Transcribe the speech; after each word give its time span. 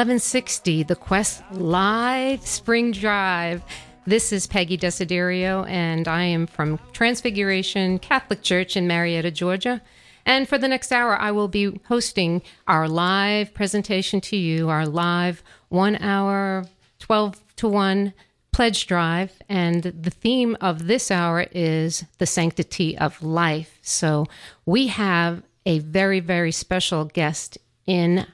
1160, 0.00 0.84
the 0.84 0.96
Quest 0.96 1.42
Live 1.52 2.46
Spring 2.46 2.90
Drive. 2.90 3.62
This 4.06 4.32
is 4.32 4.46
Peggy 4.46 4.78
Desiderio, 4.78 5.68
and 5.68 6.08
I 6.08 6.22
am 6.22 6.46
from 6.46 6.80
Transfiguration 6.94 7.98
Catholic 7.98 8.40
Church 8.40 8.78
in 8.78 8.86
Marietta, 8.86 9.30
Georgia. 9.30 9.82
And 10.24 10.48
for 10.48 10.56
the 10.56 10.68
next 10.68 10.90
hour, 10.90 11.18
I 11.18 11.32
will 11.32 11.48
be 11.48 11.78
hosting 11.86 12.40
our 12.66 12.88
live 12.88 13.52
presentation 13.52 14.22
to 14.22 14.38
you, 14.38 14.70
our 14.70 14.86
live 14.86 15.42
one 15.68 15.96
hour, 15.96 16.64
12 17.00 17.38
to 17.56 17.68
1 17.68 18.14
pledge 18.52 18.86
drive. 18.86 19.42
And 19.50 19.82
the 19.82 20.10
theme 20.10 20.56
of 20.62 20.86
this 20.86 21.10
hour 21.10 21.46
is 21.52 22.06
the 22.16 22.24
sanctity 22.24 22.96
of 22.96 23.22
life. 23.22 23.78
So 23.82 24.24
we 24.64 24.86
have 24.86 25.42
a 25.66 25.80
very, 25.80 26.20
very 26.20 26.52
special 26.52 27.04
guest 27.04 27.58
in 27.86 28.26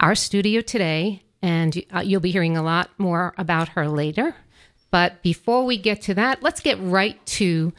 our 0.00 0.14
studio 0.14 0.60
today, 0.62 1.22
and 1.42 1.82
uh, 1.94 2.00
you'll 2.00 2.20
be 2.20 2.32
hearing 2.32 2.56
a 2.56 2.62
lot 2.62 2.90
more 2.98 3.34
about 3.38 3.68
her 3.70 3.88
later. 3.88 4.34
But 4.90 5.22
before 5.22 5.64
we 5.64 5.76
get 5.78 6.02
to 6.02 6.14
that, 6.14 6.42
let's 6.42 6.60
get 6.60 6.78
right 6.80 7.24
to 7.26 7.72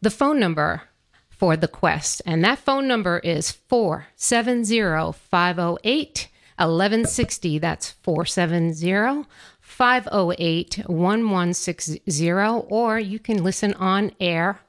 the 0.00 0.10
phone 0.10 0.40
number 0.40 0.82
for 1.28 1.56
the 1.56 1.68
quest. 1.68 2.22
And 2.24 2.42
that 2.44 2.58
phone 2.58 2.88
number 2.88 3.18
is 3.18 3.50
470 3.50 5.12
508 5.12 6.28
1160. 6.56 7.58
That's 7.58 7.90
470 7.90 9.26
508 9.60 10.78
1160. 10.86 12.32
Or 12.32 12.98
you 12.98 13.18
can 13.18 13.42
listen 13.42 13.74
on 13.74 14.12
air 14.20 14.60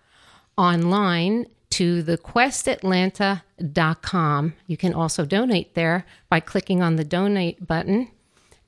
online 0.58 1.46
to 1.72 2.04
thequestatlanta.com. 2.04 3.42
You 3.58 4.78
can 4.78 4.94
also 4.94 5.26
donate 5.26 5.76
there 5.76 6.06
by 6.30 6.40
clicking 6.40 6.82
on 6.82 6.96
the 6.96 7.04
donate 7.04 7.66
button 7.66 8.10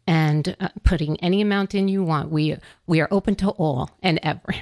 and 0.08 0.56
uh, 0.60 0.70
putting 0.84 1.20
any 1.20 1.42
amount 1.42 1.76
in 1.76 1.88
you 1.88 2.04
want. 2.04 2.32
We 2.32 2.56
we 2.86 3.02
are 3.02 3.10
open 3.12 3.36
to 3.36 3.50
all 3.50 3.92
and 4.02 4.20
ever. 4.24 4.56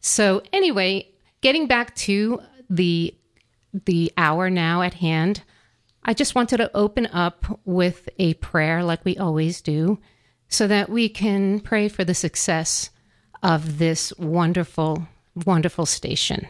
So 0.00 0.42
anyway, 0.52 1.08
getting 1.40 1.66
back 1.66 1.94
to 1.96 2.40
the 2.70 3.14
the 3.84 4.12
hour 4.16 4.48
now 4.48 4.82
at 4.82 4.94
hand, 4.94 5.42
I 6.04 6.14
just 6.14 6.36
wanted 6.36 6.58
to 6.58 6.74
open 6.76 7.06
up 7.06 7.60
with 7.64 8.08
a 8.18 8.34
prayer 8.34 8.84
like 8.84 9.04
we 9.04 9.16
always 9.16 9.60
do 9.60 9.98
so 10.48 10.68
that 10.68 10.88
we 10.88 11.08
can 11.08 11.58
pray 11.58 11.88
for 11.88 12.04
the 12.04 12.14
success 12.14 12.90
of 13.42 13.78
this 13.78 14.12
wonderful 14.16 15.08
wonderful 15.44 15.86
station. 15.86 16.46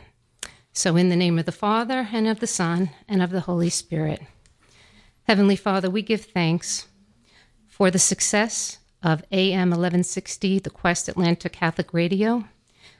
So, 0.76 0.94
in 0.94 1.08
the 1.08 1.16
name 1.16 1.38
of 1.38 1.46
the 1.46 1.52
Father, 1.52 2.10
and 2.12 2.28
of 2.28 2.40
the 2.40 2.46
Son, 2.46 2.90
and 3.08 3.22
of 3.22 3.30
the 3.30 3.40
Holy 3.40 3.70
Spirit. 3.70 4.20
Heavenly 5.22 5.56
Father, 5.56 5.88
we 5.88 6.02
give 6.02 6.26
thanks 6.26 6.86
for 7.66 7.90
the 7.90 7.98
success 7.98 8.76
of 9.02 9.24
AM 9.32 9.70
1160, 9.70 10.58
the 10.58 10.68
Quest 10.68 11.08
Atlanta 11.08 11.48
Catholic 11.48 11.94
Radio. 11.94 12.44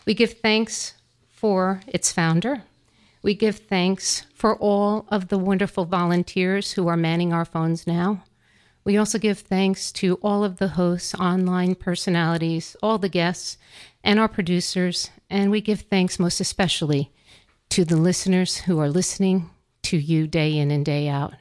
We 0.07 0.15
give 0.15 0.39
thanks 0.39 0.95
for 1.29 1.83
its 1.87 2.11
founder. 2.11 2.63
We 3.23 3.35
give 3.35 3.59
thanks 3.59 4.23
for 4.35 4.57
all 4.57 5.05
of 5.09 5.29
the 5.29 5.37
wonderful 5.37 5.85
volunteers 5.85 6.73
who 6.73 6.89
are 6.89 6.97
manning 6.97 7.35
our 7.35 7.45
phones 7.45 7.87
now. 7.87 8.25
We 8.85 8.97
also 8.97 9.19
give 9.19 9.41
thanks 9.41 9.93
to 9.93 10.15
all 10.23 10.45
of 10.45 10.57
the 10.57 10.69
hosts, 10.69 11.15
online 11.17 11.75
personalities, 11.75 12.75
all 12.83 12.97
the 12.97 13.11
guests, 13.11 13.59
and 14.03 14.19
our 14.19 14.29
producers. 14.29 15.11
And 15.29 15.51
we 15.51 15.61
give 15.61 15.83
thanks 15.83 16.19
most 16.19 16.41
especially 16.41 17.11
to 17.71 17.85
the 17.85 17.97
listeners 17.97 18.59
who 18.59 18.79
are 18.79 18.89
listening 18.89 19.51
to 19.83 19.97
you 19.97 20.27
day 20.27 20.57
in 20.57 20.71
and 20.71 20.85
day 20.85 21.09
out. 21.09 21.35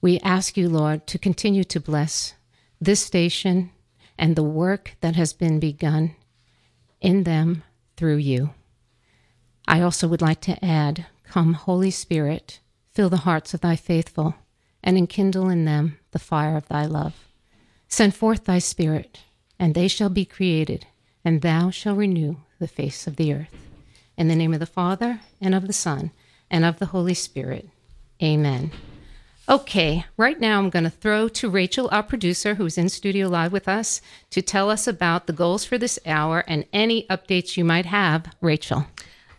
We 0.00 0.18
ask 0.20 0.56
you, 0.56 0.68
Lord, 0.68 1.06
to 1.08 1.18
continue 1.18 1.64
to 1.64 1.80
bless 1.80 2.34
this 2.80 3.00
station 3.00 3.70
and 4.18 4.36
the 4.36 4.42
work 4.42 4.96
that 5.00 5.16
has 5.16 5.32
been 5.32 5.60
begun 5.60 6.16
in 7.00 7.24
them 7.24 7.62
through 7.96 8.16
you. 8.16 8.50
I 9.66 9.80
also 9.80 10.08
would 10.08 10.22
like 10.22 10.40
to 10.42 10.64
add 10.64 11.06
Come, 11.24 11.54
Holy 11.54 11.90
Spirit, 11.90 12.60
fill 12.92 13.08
the 13.08 13.18
hearts 13.18 13.54
of 13.54 13.60
thy 13.60 13.76
faithful, 13.76 14.34
and 14.82 14.98
enkindle 14.98 15.48
in 15.48 15.64
them 15.64 15.98
the 16.10 16.18
fire 16.18 16.56
of 16.56 16.68
thy 16.68 16.84
love. 16.84 17.14
Send 17.88 18.14
forth 18.14 18.44
thy 18.44 18.58
Spirit, 18.58 19.20
and 19.58 19.74
they 19.74 19.88
shall 19.88 20.08
be 20.08 20.24
created, 20.24 20.86
and 21.24 21.40
thou 21.40 21.70
shalt 21.70 21.98
renew 21.98 22.36
the 22.58 22.68
face 22.68 23.06
of 23.06 23.16
the 23.16 23.32
earth. 23.32 23.71
In 24.16 24.28
the 24.28 24.36
name 24.36 24.52
of 24.52 24.60
the 24.60 24.66
Father, 24.66 25.20
and 25.40 25.54
of 25.54 25.66
the 25.66 25.72
Son, 25.72 26.10
and 26.50 26.64
of 26.64 26.78
the 26.78 26.86
Holy 26.86 27.14
Spirit. 27.14 27.68
Amen. 28.22 28.70
Okay, 29.48 30.04
right 30.16 30.38
now 30.38 30.58
I'm 30.58 30.70
going 30.70 30.84
to 30.84 30.90
throw 30.90 31.28
to 31.28 31.50
Rachel, 31.50 31.88
our 31.90 32.02
producer, 32.02 32.54
who's 32.54 32.78
in 32.78 32.88
studio 32.88 33.28
live 33.28 33.52
with 33.52 33.68
us, 33.68 34.00
to 34.30 34.40
tell 34.40 34.70
us 34.70 34.86
about 34.86 35.26
the 35.26 35.32
goals 35.32 35.64
for 35.64 35.78
this 35.78 35.98
hour 36.06 36.44
and 36.46 36.64
any 36.72 37.06
updates 37.08 37.56
you 37.56 37.64
might 37.64 37.86
have. 37.86 38.26
Rachel. 38.40 38.86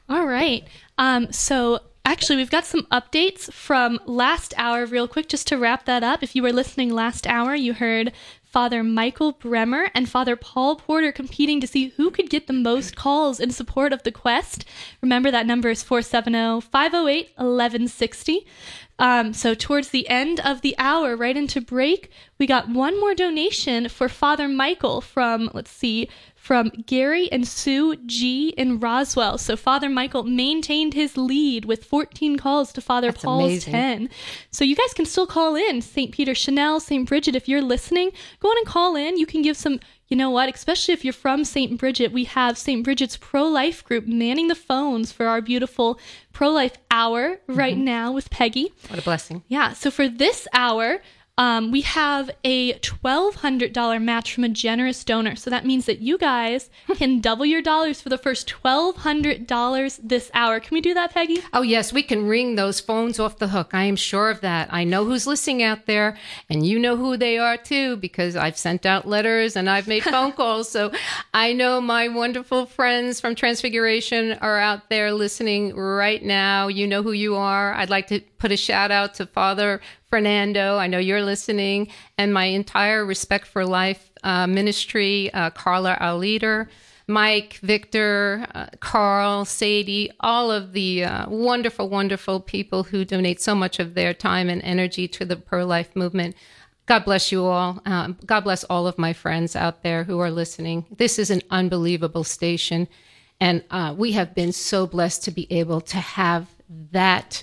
All 0.10 0.26
right. 0.26 0.68
Um, 0.98 1.32
so 1.32 1.80
actually, 2.04 2.36
we've 2.36 2.52
got 2.52 2.66
some 2.66 2.86
updates 2.92 3.52
from 3.54 4.00
last 4.06 4.54
hour, 4.58 4.86
real 4.86 5.08
quick, 5.08 5.30
just 5.30 5.48
to 5.48 5.58
wrap 5.58 5.86
that 5.86 6.04
up. 6.04 6.22
If 6.22 6.36
you 6.36 6.44
were 6.44 6.52
listening 6.52 6.90
last 6.92 7.26
hour, 7.26 7.56
you 7.56 7.74
heard 7.74 8.12
Father 8.54 8.84
Michael 8.84 9.32
Bremer 9.32 9.90
and 9.96 10.08
Father 10.08 10.36
Paul 10.36 10.76
Porter 10.76 11.12
competing 11.12 11.60
to 11.60 11.66
see 11.66 11.88
who 11.98 12.12
could 12.12 12.30
get 12.30 12.46
the 12.46 12.54
most 12.54 12.96
calls 12.96 13.40
in 13.40 13.50
support 13.50 13.92
of 13.92 14.04
the 14.04 14.12
quest. 14.12 14.64
Remember 15.02 15.32
that 15.32 15.48
number 15.48 15.72
is 15.72 15.82
470 15.82 16.62
508 16.62 17.30
1160. 17.36 18.46
Um, 19.00 19.34
so, 19.34 19.56
towards 19.56 19.90
the 19.90 20.08
end 20.08 20.40
of 20.40 20.62
the 20.62 20.76
hour, 20.78 21.16
right 21.16 21.36
into 21.36 21.62
break, 21.62 22.12
we 22.40 22.48
got 22.48 22.68
one 22.70 23.00
more 23.00 23.14
donation 23.14 23.88
for 23.90 24.10
Father 24.10 24.48
Michael 24.48 25.02
from, 25.02 25.50
let's 25.54 25.72
see, 25.72 26.10
from 26.36 26.70
Gary 26.88 27.32
and 27.32 27.48
Sue 27.48 27.96
G 28.06 28.50
in 28.58 28.80
Roswell. 28.80 29.38
So 29.38 29.56
Father 29.56 29.88
Michael 29.88 30.24
maintained 30.24 30.94
his 30.94 31.16
lead 31.16 31.64
with 31.66 31.86
14 31.86 32.38
calls 32.38 32.74
to 32.74 32.82
Father 32.82 33.12
That's 33.12 33.24
Paul's 33.24 33.44
amazing. 33.44 33.72
10. 33.72 34.10
So 34.52 34.66
you 34.66 34.76
guys 34.76 34.94
can 34.94 35.06
still 35.06 35.28
call 35.28 35.56
in. 35.56 35.82
St. 35.82 36.12
Peter 36.12 36.36
Chanel, 36.36 36.80
St. 36.82 37.08
Bridget, 37.08 37.36
if 37.36 37.48
you're 37.48 37.62
listening, 37.62 38.12
go 38.42 38.50
on 38.50 38.58
and 38.58 38.68
call 38.68 38.96
in. 38.98 39.18
You 39.18 39.26
can 39.26 39.42
give 39.42 39.56
some, 39.56 39.80
you 40.10 40.18
know 40.18 40.30
what, 40.32 40.54
especially 40.54 40.94
if 40.94 41.06
you're 41.06 41.14
from 41.14 41.46
St. 41.46 41.80
Bridget, 41.80 42.12
we 42.12 42.26
have 42.26 42.58
St. 42.58 42.84
Bridget's 42.84 43.16
pro 43.16 43.44
life 43.48 43.82
group 43.86 44.06
manning 44.06 44.50
the 44.50 44.56
phones 44.56 45.14
for 45.14 45.28
our 45.28 45.40
beautiful 45.40 45.98
pro 46.34 46.50
life 46.50 46.76
hour 46.92 47.40
right 47.48 47.76
Mm-hmm. 47.76 47.86
now 47.86 48.12
with 48.12 48.30
Peggy. 48.32 48.74
What 48.90 49.00
a 49.00 49.04
blessing. 49.04 49.44
Yeah, 49.48 49.72
so 49.74 49.90
for 49.90 50.10
this 50.10 50.46
hour, 50.52 51.02
um, 51.38 51.72
we 51.72 51.82
have 51.82 52.30
a 52.44 52.74
$1,200 52.74 54.04
match 54.04 54.36
from 54.36 54.44
a 54.44 54.50
generous 54.50 55.04
donor. 55.04 55.36
So 55.36 55.50
that 55.50 55.66
means 55.66 55.88
that 55.88 56.00
you 56.00 56.20
guys 56.20 56.70
can 56.96 57.22
double 57.22 57.44
your 57.46 57.62
dollars 57.62 58.00
for 58.00 58.10
the 58.10 58.20
first 58.20 58.54
$1,200 58.64 60.00
this 60.04 60.30
hour. 60.36 60.60
Can 60.60 60.76
we 60.76 60.82
do 60.82 60.94
that, 60.94 61.12
Peggy? 61.12 61.40
Oh, 61.52 61.64
yes, 61.64 61.92
we 61.92 62.04
can 62.04 62.28
ring 62.28 62.54
those 62.54 62.80
phones 62.80 63.20
off 63.20 63.40
the 63.40 63.48
hook. 63.48 63.72
I 63.74 63.86
am 63.86 63.96
sure 63.96 64.30
of 64.30 64.42
that. 64.42 64.72
I 64.72 64.84
know 64.84 65.06
who's 65.06 65.26
listening 65.26 65.64
out 65.64 65.88
there, 65.88 66.18
and 66.52 66.66
you 66.66 66.78
know 66.78 66.96
who 66.96 67.18
they 67.18 67.40
are 67.40 67.58
too, 67.58 67.98
because 67.98 68.36
I've 68.36 68.58
sent 68.58 68.86
out 68.86 69.08
letters 69.08 69.56
and 69.56 69.68
I've 69.68 69.88
made 69.88 70.04
phone 70.04 70.34
calls. 70.34 70.70
So 70.70 70.92
I 71.34 71.54
know 71.54 71.82
my 71.82 72.10
wonderful 72.10 72.68
friends 72.68 73.20
from 73.20 73.34
Transfiguration 73.34 74.34
are 74.34 74.60
out 74.60 74.90
there 74.90 75.12
listening 75.12 75.76
right 75.76 76.22
now. 76.22 76.68
You 76.68 76.86
know 76.86 77.02
who 77.02 77.12
you 77.12 77.36
are. 77.36 77.74
I'd 77.74 77.90
like 77.90 78.06
to 78.08 78.20
put 78.38 78.52
a 78.52 78.58
shout 78.58 78.92
out 78.92 79.16
to 79.16 79.26
Father 79.26 79.82
Fernando. 80.14 80.78
I 80.78 80.86
know 80.86 81.00
you're 81.00 81.24
listening, 81.24 81.88
and 82.20 82.32
my 82.32 82.46
entire 82.46 83.04
Respect 83.04 83.48
for 83.48 83.66
Life 83.66 84.12
uh, 84.22 84.46
ministry, 84.46 85.34
uh, 85.34 85.50
Carla, 85.50 85.96
our 85.96 86.14
leader. 86.14 86.70
Mike, 87.08 87.56
Victor, 87.64 88.46
uh, 88.54 88.68
Carl, 88.80 89.44
Sadie, 89.44 90.12
all 90.20 90.52
of 90.52 90.74
the 90.74 91.04
uh, 91.06 91.28
wonderful, 91.28 91.90
wonderful 91.90 92.40
people 92.40 92.84
who 92.84 93.04
donate 93.04 93.42
so 93.42 93.56
much 93.56 93.80
of 93.80 93.96
their 93.96 94.14
time 94.14 94.50
and 94.50 94.62
energy 94.62 95.08
to 95.08 95.26
the 95.26 95.36
pro 95.36 95.66
life 95.66 95.96
movement. 95.96 96.36
God 96.86 97.06
bless 97.06 97.32
you 97.32 97.46
all. 97.46 97.82
Um, 97.88 98.16
God 98.24 98.42
bless 98.42 98.64
all 98.66 98.86
of 98.86 99.00
my 99.00 99.14
friends 99.14 99.56
out 99.56 99.82
there 99.82 100.04
who 100.04 100.20
are 100.20 100.30
listening. 100.30 100.86
This 100.96 101.18
is 101.18 101.32
an 101.32 101.42
unbelievable 101.50 102.24
station. 102.24 102.88
And 103.40 103.64
uh, 103.72 103.96
we 103.98 104.12
have 104.12 104.36
been 104.36 104.52
so 104.52 104.86
blessed 104.86 105.24
to 105.24 105.32
be 105.32 105.52
able 105.52 105.82
to 105.82 105.98
have 105.98 106.50
that 106.92 107.42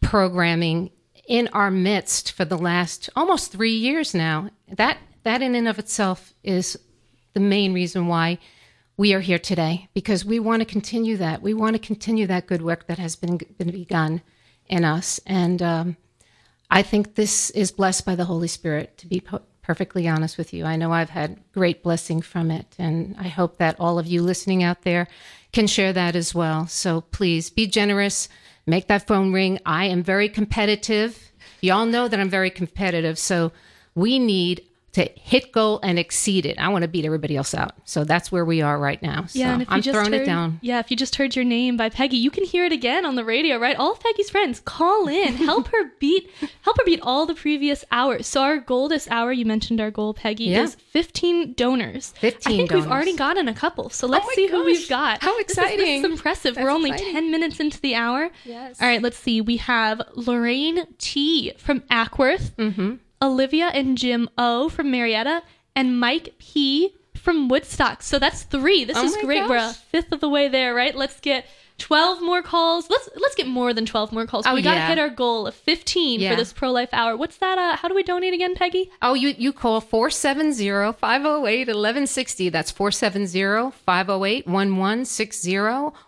programming 0.00 0.90
in 1.26 1.48
our 1.48 1.70
midst 1.70 2.32
for 2.32 2.44
the 2.44 2.58
last 2.58 3.08
almost 3.14 3.52
three 3.52 3.74
years 3.74 4.14
now. 4.14 4.50
That, 4.68 4.98
that 5.22 5.42
in 5.42 5.54
and 5.54 5.68
of 5.68 5.78
itself 5.78 6.34
is 6.42 6.78
the 7.34 7.40
main 7.40 7.72
reason 7.72 8.08
why 8.08 8.38
we 8.96 9.14
are 9.14 9.20
here 9.20 9.38
today 9.38 9.88
because 9.94 10.24
we 10.24 10.38
want 10.38 10.60
to 10.60 10.66
continue 10.66 11.16
that. 11.16 11.42
We 11.42 11.54
want 11.54 11.74
to 11.74 11.80
continue 11.80 12.26
that 12.26 12.46
good 12.46 12.62
work 12.62 12.86
that 12.86 12.98
has 12.98 13.16
been, 13.16 13.38
been 13.58 13.70
begun 13.70 14.22
in 14.66 14.84
us. 14.84 15.20
And 15.26 15.62
um, 15.62 15.96
I 16.70 16.82
think 16.82 17.14
this 17.14 17.50
is 17.50 17.72
blessed 17.72 18.04
by 18.04 18.14
the 18.14 18.24
Holy 18.24 18.48
Spirit, 18.48 18.98
to 18.98 19.06
be 19.06 19.20
po- 19.20 19.42
perfectly 19.62 20.08
honest 20.08 20.36
with 20.36 20.52
you. 20.52 20.64
I 20.64 20.76
know 20.76 20.92
I've 20.92 21.10
had 21.10 21.40
great 21.52 21.82
blessing 21.82 22.20
from 22.20 22.50
it. 22.50 22.74
And 22.78 23.16
I 23.18 23.28
hope 23.28 23.58
that 23.58 23.78
all 23.78 23.98
of 23.98 24.06
you 24.06 24.22
listening 24.22 24.62
out 24.62 24.82
there 24.82 25.08
can 25.52 25.66
share 25.66 25.92
that 25.92 26.16
as 26.16 26.34
well. 26.34 26.66
So 26.66 27.00
please 27.00 27.50
be 27.50 27.66
generous, 27.66 28.28
make 28.66 28.88
that 28.88 29.06
phone 29.06 29.32
ring. 29.32 29.58
I 29.66 29.86
am 29.86 30.02
very 30.02 30.28
competitive. 30.28 31.32
Y'all 31.60 31.86
know 31.86 32.08
that 32.08 32.18
I'm 32.18 32.30
very 32.30 32.50
competitive. 32.50 33.18
So 33.18 33.52
we 33.94 34.18
need 34.18 34.66
to 34.92 35.08
hit 35.14 35.52
goal 35.52 35.80
and 35.82 35.98
exceed 35.98 36.44
it. 36.44 36.58
I 36.58 36.68
want 36.68 36.82
to 36.82 36.88
beat 36.88 37.06
everybody 37.06 37.34
else 37.34 37.54
out. 37.54 37.72
So 37.84 38.04
that's 38.04 38.30
where 38.30 38.44
we 38.44 38.60
are 38.60 38.78
right 38.78 39.00
now. 39.02 39.24
So 39.24 39.38
Yeah, 39.38 39.54
and 39.54 39.62
if 39.62 39.68
you 39.68 39.74
I'm 39.76 39.80
just 39.82 39.94
throwing 39.94 40.12
heard, 40.12 40.22
it 40.22 40.26
down. 40.26 40.58
Yeah, 40.60 40.80
if 40.80 40.90
you 40.90 40.98
just 40.98 41.16
heard 41.16 41.34
your 41.34 41.46
name 41.46 41.78
by 41.78 41.88
Peggy, 41.88 42.18
you 42.18 42.30
can 42.30 42.44
hear 42.44 42.66
it 42.66 42.72
again 42.72 43.06
on 43.06 43.14
the 43.14 43.24
radio, 43.24 43.56
right? 43.58 43.74
All 43.76 43.92
of 43.92 44.00
Peggy's 44.00 44.28
friends, 44.28 44.60
call 44.60 45.08
in, 45.08 45.34
help 45.34 45.68
her 45.68 45.92
beat, 45.98 46.28
help 46.60 46.76
her 46.76 46.84
beat 46.84 47.00
all 47.02 47.24
the 47.24 47.34
previous 47.34 47.86
hours. 47.90 48.26
So 48.26 48.42
our 48.42 48.58
goal 48.58 48.88
this 48.88 49.08
hour, 49.10 49.32
you 49.32 49.46
mentioned 49.46 49.80
our 49.80 49.90
goal, 49.90 50.12
Peggy, 50.12 50.44
Yeah. 50.44 50.64
is 50.64 50.74
15 50.74 51.54
donors. 51.54 52.12
15 52.18 52.52
I 52.52 52.56
think 52.58 52.68
donors. 52.70 52.84
we've 52.84 52.92
already 52.92 53.16
gotten 53.16 53.48
a 53.48 53.54
couple. 53.54 53.88
So 53.88 54.06
let's 54.06 54.26
my 54.26 54.32
see 54.34 54.46
who 54.48 54.62
we've 54.64 54.88
got. 54.90 55.22
How 55.22 55.36
This 55.38 55.50
is- 55.52 55.56
This 55.56 55.80
is, 56.00 56.04
impressive. 56.04 56.54
That's 56.56 56.64
We're 56.64 56.70
only 56.70 56.90
exciting. 56.90 57.14
10 57.14 57.30
minutes 57.30 57.60
into 57.60 57.80
the 57.80 57.94
hour. 57.94 58.28
Yes. 58.44 58.80
All 58.80 58.86
right, 58.88 59.00
let's 59.00 59.16
see. 59.18 59.40
We 59.40 59.56
have 59.56 60.02
Lorraine 60.14 60.84
T 60.98 61.52
from 61.56 61.80
Acworth, 61.90 62.50
Mm-hmm. 62.56 62.96
Olivia 63.22 63.66
and 63.68 63.96
Jim 63.96 64.28
O 64.36 64.68
from 64.68 64.90
Marietta, 64.90 65.42
and 65.76 65.98
Mike 65.98 66.34
P 66.38 66.94
from 67.14 67.48
Woodstock. 67.48 68.02
So 68.02 68.18
that's 68.18 68.42
three. 68.42 68.84
This 68.84 68.96
Oh 68.96 69.04
is 69.04 69.16
great. 69.18 69.48
We're 69.48 69.56
a 69.56 69.72
fifth 69.72 70.12
of 70.12 70.20
the 70.20 70.28
way 70.28 70.48
there, 70.48 70.74
right? 70.74 70.94
Let's 70.94 71.20
get 71.20 71.46
12 71.78 72.22
more 72.22 72.42
calls. 72.42 72.88
Let's 72.90 73.08
let's 73.16 73.34
get 73.34 73.46
more 73.46 73.72
than 73.72 73.86
12 73.86 74.12
more 74.12 74.26
calls. 74.26 74.46
Oh, 74.46 74.54
we 74.54 74.62
got 74.62 74.74
to 74.74 74.80
yeah. 74.80 74.88
hit 74.88 74.98
our 74.98 75.08
goal 75.08 75.46
of 75.46 75.54
15 75.54 76.20
Yeah. 76.20 76.30
for 76.30 76.36
this 76.36 76.52
pro 76.52 76.70
life 76.70 76.90
hour. 76.92 77.16
What's 77.16 77.38
that? 77.38 77.58
Uh, 77.58 77.76
how 77.76 77.88
do 77.88 77.94
we 77.94 78.02
donate 78.02 78.34
again, 78.34 78.54
Peggy? 78.54 78.90
Oh, 79.00 79.14
you, 79.14 79.34
you 79.36 79.52
call 79.52 79.80
470 79.80 80.92
508 80.92 81.58
1160. 81.68 82.48
That's 82.50 82.70
470 82.70 83.72
508 83.84 84.46
1160. 84.46 85.58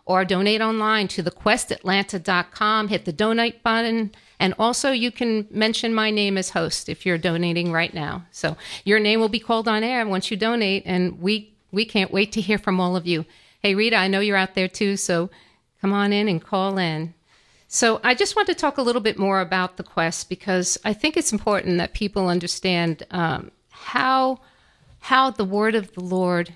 Or 0.05 0.25
donate 0.25 0.61
online 0.61 1.09
to 1.09 1.23
thequestatlanta.com. 1.23 2.89
Hit 2.89 3.05
the 3.05 3.13
donate 3.13 3.63
button. 3.63 4.13
And 4.39 4.55
also, 4.59 4.91
you 4.91 5.11
can 5.11 5.47
mention 5.51 5.95
my 5.95 6.11
name 6.11 6.37
as 6.37 6.51
host 6.51 6.89
if 6.89 7.07
you're 7.07 7.19
donating 7.19 7.73
right 7.73 7.95
now. 7.95 8.27
So 8.31 8.57
your 8.85 8.99
name 8.99 9.21
will 9.21 9.29
be 9.29 9.39
called 9.39 9.69
on 9.69 9.85
air 9.85 10.07
once 10.07 10.31
you 10.31 10.37
donate. 10.37 10.83
And 10.87 11.21
we, 11.21 11.55
we 11.71 11.85
can't 11.85 12.13
wait 12.13 12.33
to 12.33 12.41
hear 12.41 12.59
from 12.59 12.81
all 12.81 12.97
of 12.97 13.07
you. 13.07 13.25
Hey, 13.61 13.75
Rita, 13.75 13.97
I 13.97 14.09
know 14.09 14.21
you're 14.21 14.37
out 14.37 14.55
there 14.55 14.69
too. 14.69 14.97
So 14.97 15.31
come 15.81 15.93
on 15.93 16.13
in 16.13 16.29
and 16.29 16.43
call 16.43 16.79
in. 16.79 17.15
So 17.69 18.01
I 18.05 18.15
just 18.15 18.37
want 18.37 18.47
to 18.49 18.55
talk 18.55 18.79
a 18.79 18.83
little 18.83 19.01
bit 19.01 19.19
more 19.19 19.41
about 19.41 19.77
the 19.77 19.83
quest 19.83 20.29
because 20.29 20.79
I 20.85 20.93
think 20.93 21.17
it's 21.17 21.33
important 21.33 21.79
that 21.79 21.93
people 21.93 22.29
understand 22.29 23.05
um, 23.11 23.51
how 23.71 24.41
how 25.01 25.31
the 25.31 25.45
word 25.45 25.75
of 25.75 25.93
the 25.93 26.01
Lord 26.01 26.55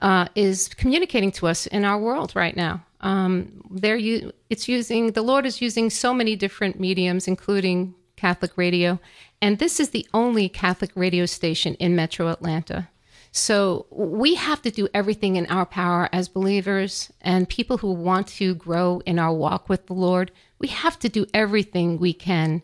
uh, 0.00 0.28
is 0.34 0.68
communicating 0.68 1.32
to 1.32 1.46
us 1.46 1.66
in 1.66 1.84
our 1.84 1.98
world 1.98 2.32
right 2.36 2.54
now. 2.54 2.84
Um, 3.02 3.62
they're 3.70 3.96
u- 3.96 4.32
it's 4.48 4.68
using 4.68 5.12
the 5.12 5.22
Lord 5.22 5.46
is 5.46 5.60
using 5.60 5.90
so 5.90 6.14
many 6.14 6.36
different 6.36 6.78
mediums, 6.78 7.26
including 7.26 7.94
Catholic 8.16 8.56
radio, 8.56 9.00
and 9.40 9.58
this 9.58 9.80
is 9.80 9.90
the 9.90 10.06
only 10.14 10.48
Catholic 10.48 10.92
radio 10.94 11.26
station 11.26 11.74
in 11.74 11.96
Metro 11.96 12.28
Atlanta. 12.28 12.88
So 13.32 13.86
we 13.90 14.34
have 14.34 14.60
to 14.62 14.70
do 14.70 14.88
everything 14.92 15.36
in 15.36 15.46
our 15.46 15.64
power 15.64 16.08
as 16.12 16.28
believers 16.28 17.10
and 17.22 17.48
people 17.48 17.78
who 17.78 17.90
want 17.90 18.26
to 18.28 18.54
grow 18.54 19.00
in 19.06 19.18
our 19.18 19.32
walk 19.32 19.70
with 19.70 19.86
the 19.86 19.94
Lord. 19.94 20.30
We 20.58 20.68
have 20.68 20.98
to 20.98 21.08
do 21.08 21.26
everything 21.32 21.98
we 21.98 22.12
can 22.12 22.62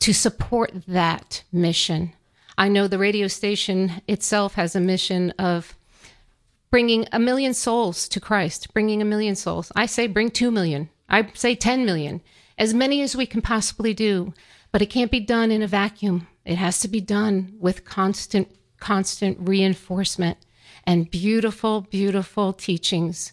to 0.00 0.12
support 0.12 0.72
that 0.88 1.44
mission. 1.52 2.12
I 2.58 2.68
know 2.68 2.88
the 2.88 2.98
radio 2.98 3.28
station 3.28 4.02
itself 4.08 4.54
has 4.54 4.74
a 4.74 4.80
mission 4.80 5.30
of 5.38 5.76
bringing 6.70 7.06
a 7.12 7.18
million 7.18 7.54
souls 7.54 8.08
to 8.08 8.20
Christ, 8.20 8.72
bringing 8.72 9.02
a 9.02 9.04
million 9.04 9.34
souls. 9.34 9.72
I 9.74 9.86
say 9.86 10.06
bring 10.06 10.30
2 10.30 10.50
million. 10.50 10.88
I 11.08 11.28
say 11.34 11.54
10 11.54 11.84
million, 11.84 12.20
as 12.56 12.72
many 12.72 13.02
as 13.02 13.16
we 13.16 13.26
can 13.26 13.42
possibly 13.42 13.92
do. 13.92 14.32
But 14.72 14.82
it 14.82 14.86
can't 14.86 15.10
be 15.10 15.20
done 15.20 15.50
in 15.50 15.62
a 15.62 15.66
vacuum. 15.66 16.28
It 16.44 16.56
has 16.56 16.78
to 16.80 16.88
be 16.88 17.00
done 17.00 17.54
with 17.58 17.84
constant, 17.84 18.48
constant 18.78 19.36
reinforcement 19.40 20.38
and 20.84 21.10
beautiful, 21.10 21.82
beautiful 21.82 22.52
teachings 22.52 23.32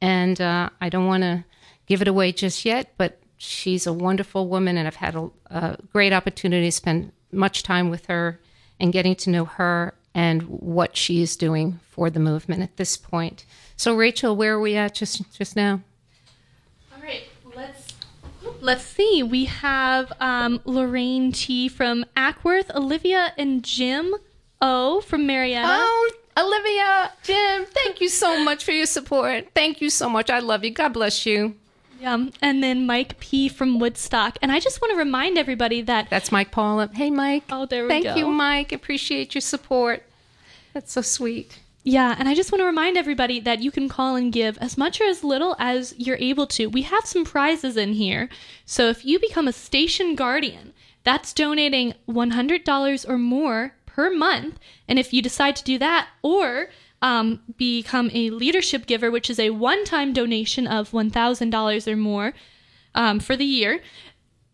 And 0.01 0.41
uh, 0.41 0.69
I 0.81 0.89
don't 0.89 1.05
want 1.05 1.21
to 1.21 1.43
give 1.85 2.01
it 2.01 2.07
away 2.07 2.31
just 2.31 2.65
yet, 2.65 2.93
but 2.97 3.19
she's 3.37 3.85
a 3.85 3.93
wonderful 3.93 4.47
woman, 4.47 4.75
and 4.75 4.87
I've 4.87 4.95
had 4.95 5.15
a, 5.15 5.29
a 5.51 5.77
great 5.93 6.13
opportunity 6.13 6.67
to 6.67 6.71
spend 6.71 7.11
much 7.31 7.61
time 7.61 7.91
with 7.91 8.07
her 8.07 8.39
and 8.79 8.93
getting 8.93 9.15
to 9.15 9.29
know 9.29 9.45
her 9.45 9.93
and 10.13 10.43
what 10.43 10.97
she 10.97 11.21
is 11.21 11.35
doing 11.35 11.79
for 11.89 12.09
the 12.09 12.19
movement 12.19 12.61
at 12.61 12.77
this 12.77 12.97
point. 12.97 13.45
So, 13.75 13.95
Rachel, 13.95 14.35
where 14.35 14.55
are 14.55 14.59
we 14.59 14.75
at 14.75 14.95
just 14.95 15.31
just 15.31 15.55
now? 15.55 15.81
All 16.93 17.01
right, 17.01 17.23
let's 17.55 17.93
let's 18.61 18.83
see. 18.83 19.23
We 19.23 19.45
have 19.45 20.11
um, 20.19 20.61
Lorraine 20.65 21.31
T 21.31 21.69
from 21.69 22.05
Acworth, 22.17 22.73
Olivia 22.75 23.33
and 23.37 23.63
Jim 23.63 24.15
O 24.61 25.01
from 25.01 25.25
Marietta. 25.25 25.67
Oh, 25.67 26.11
Olivia, 26.37 27.11
Jim, 27.23 27.65
thank 27.65 28.01
you 28.01 28.09
so 28.09 28.43
much 28.43 28.63
for 28.63 28.71
your 28.71 28.85
support. 28.85 29.49
Thank 29.53 29.81
you 29.81 29.89
so 29.89 30.09
much. 30.09 30.29
I 30.29 30.39
love 30.39 30.63
you. 30.63 30.71
God 30.71 30.93
bless 30.93 31.25
you. 31.25 31.55
Yeah, 31.99 32.27
and 32.41 32.63
then 32.63 32.85
Mike 32.85 33.19
P 33.19 33.49
from 33.49 33.79
Woodstock. 33.79 34.37
And 34.41 34.51
I 34.51 34.59
just 34.59 34.81
want 34.81 34.91
to 34.93 34.97
remind 34.97 35.37
everybody 35.37 35.81
that 35.81 36.09
That's 36.09 36.31
Mike 36.31 36.51
Paula. 36.51 36.89
Hey, 36.93 37.09
Mike. 37.09 37.43
Oh, 37.51 37.65
there 37.65 37.83
we 37.83 37.89
Thank 37.89 38.03
go. 38.05 38.09
Thank 38.11 38.19
you, 38.19 38.27
Mike. 38.31 38.71
Appreciate 38.71 39.35
your 39.35 39.41
support. 39.41 40.03
That's 40.73 40.91
so 40.91 41.01
sweet. 41.01 41.59
Yeah, 41.83 42.15
and 42.19 42.27
I 42.29 42.35
just 42.35 42.51
want 42.51 42.61
to 42.61 42.65
remind 42.65 42.97
everybody 42.97 43.39
that 43.39 43.61
you 43.61 43.71
can 43.71 43.89
call 43.89 44.15
and 44.15 44.31
give 44.31 44.57
as 44.59 44.77
much 44.77 44.99
or 45.01 45.05
as 45.05 45.23
little 45.23 45.55
as 45.59 45.95
you're 45.97 46.17
able 46.17 46.45
to. 46.47 46.67
We 46.67 46.83
have 46.83 47.05
some 47.05 47.25
prizes 47.25 47.77
in 47.77 47.93
here. 47.93 48.29
So 48.65 48.89
if 48.89 49.05
you 49.05 49.19
become 49.19 49.47
a 49.47 49.53
station 49.53 50.15
guardian, 50.15 50.73
that's 51.03 51.33
donating 51.33 51.93
$100 52.07 53.09
or 53.09 53.17
more 53.17 53.73
per 53.85 54.11
month. 54.11 54.59
And 54.87 54.99
if 54.99 55.13
you 55.13 55.21
decide 55.21 55.55
to 55.55 55.63
do 55.63 55.77
that, 55.79 56.09
or 56.21 56.69
um, 57.01 57.41
become 57.57 58.09
a 58.13 58.29
leadership 58.29 58.85
giver, 58.85 59.09
which 59.09 59.29
is 59.29 59.39
a 59.39 59.51
one 59.51 59.85
time 59.85 60.13
donation 60.13 60.67
of 60.67 60.91
$1,000 60.91 61.87
or 61.87 61.95
more 61.95 62.33
um, 62.95 63.19
for 63.19 63.35
the 63.35 63.45
year, 63.45 63.81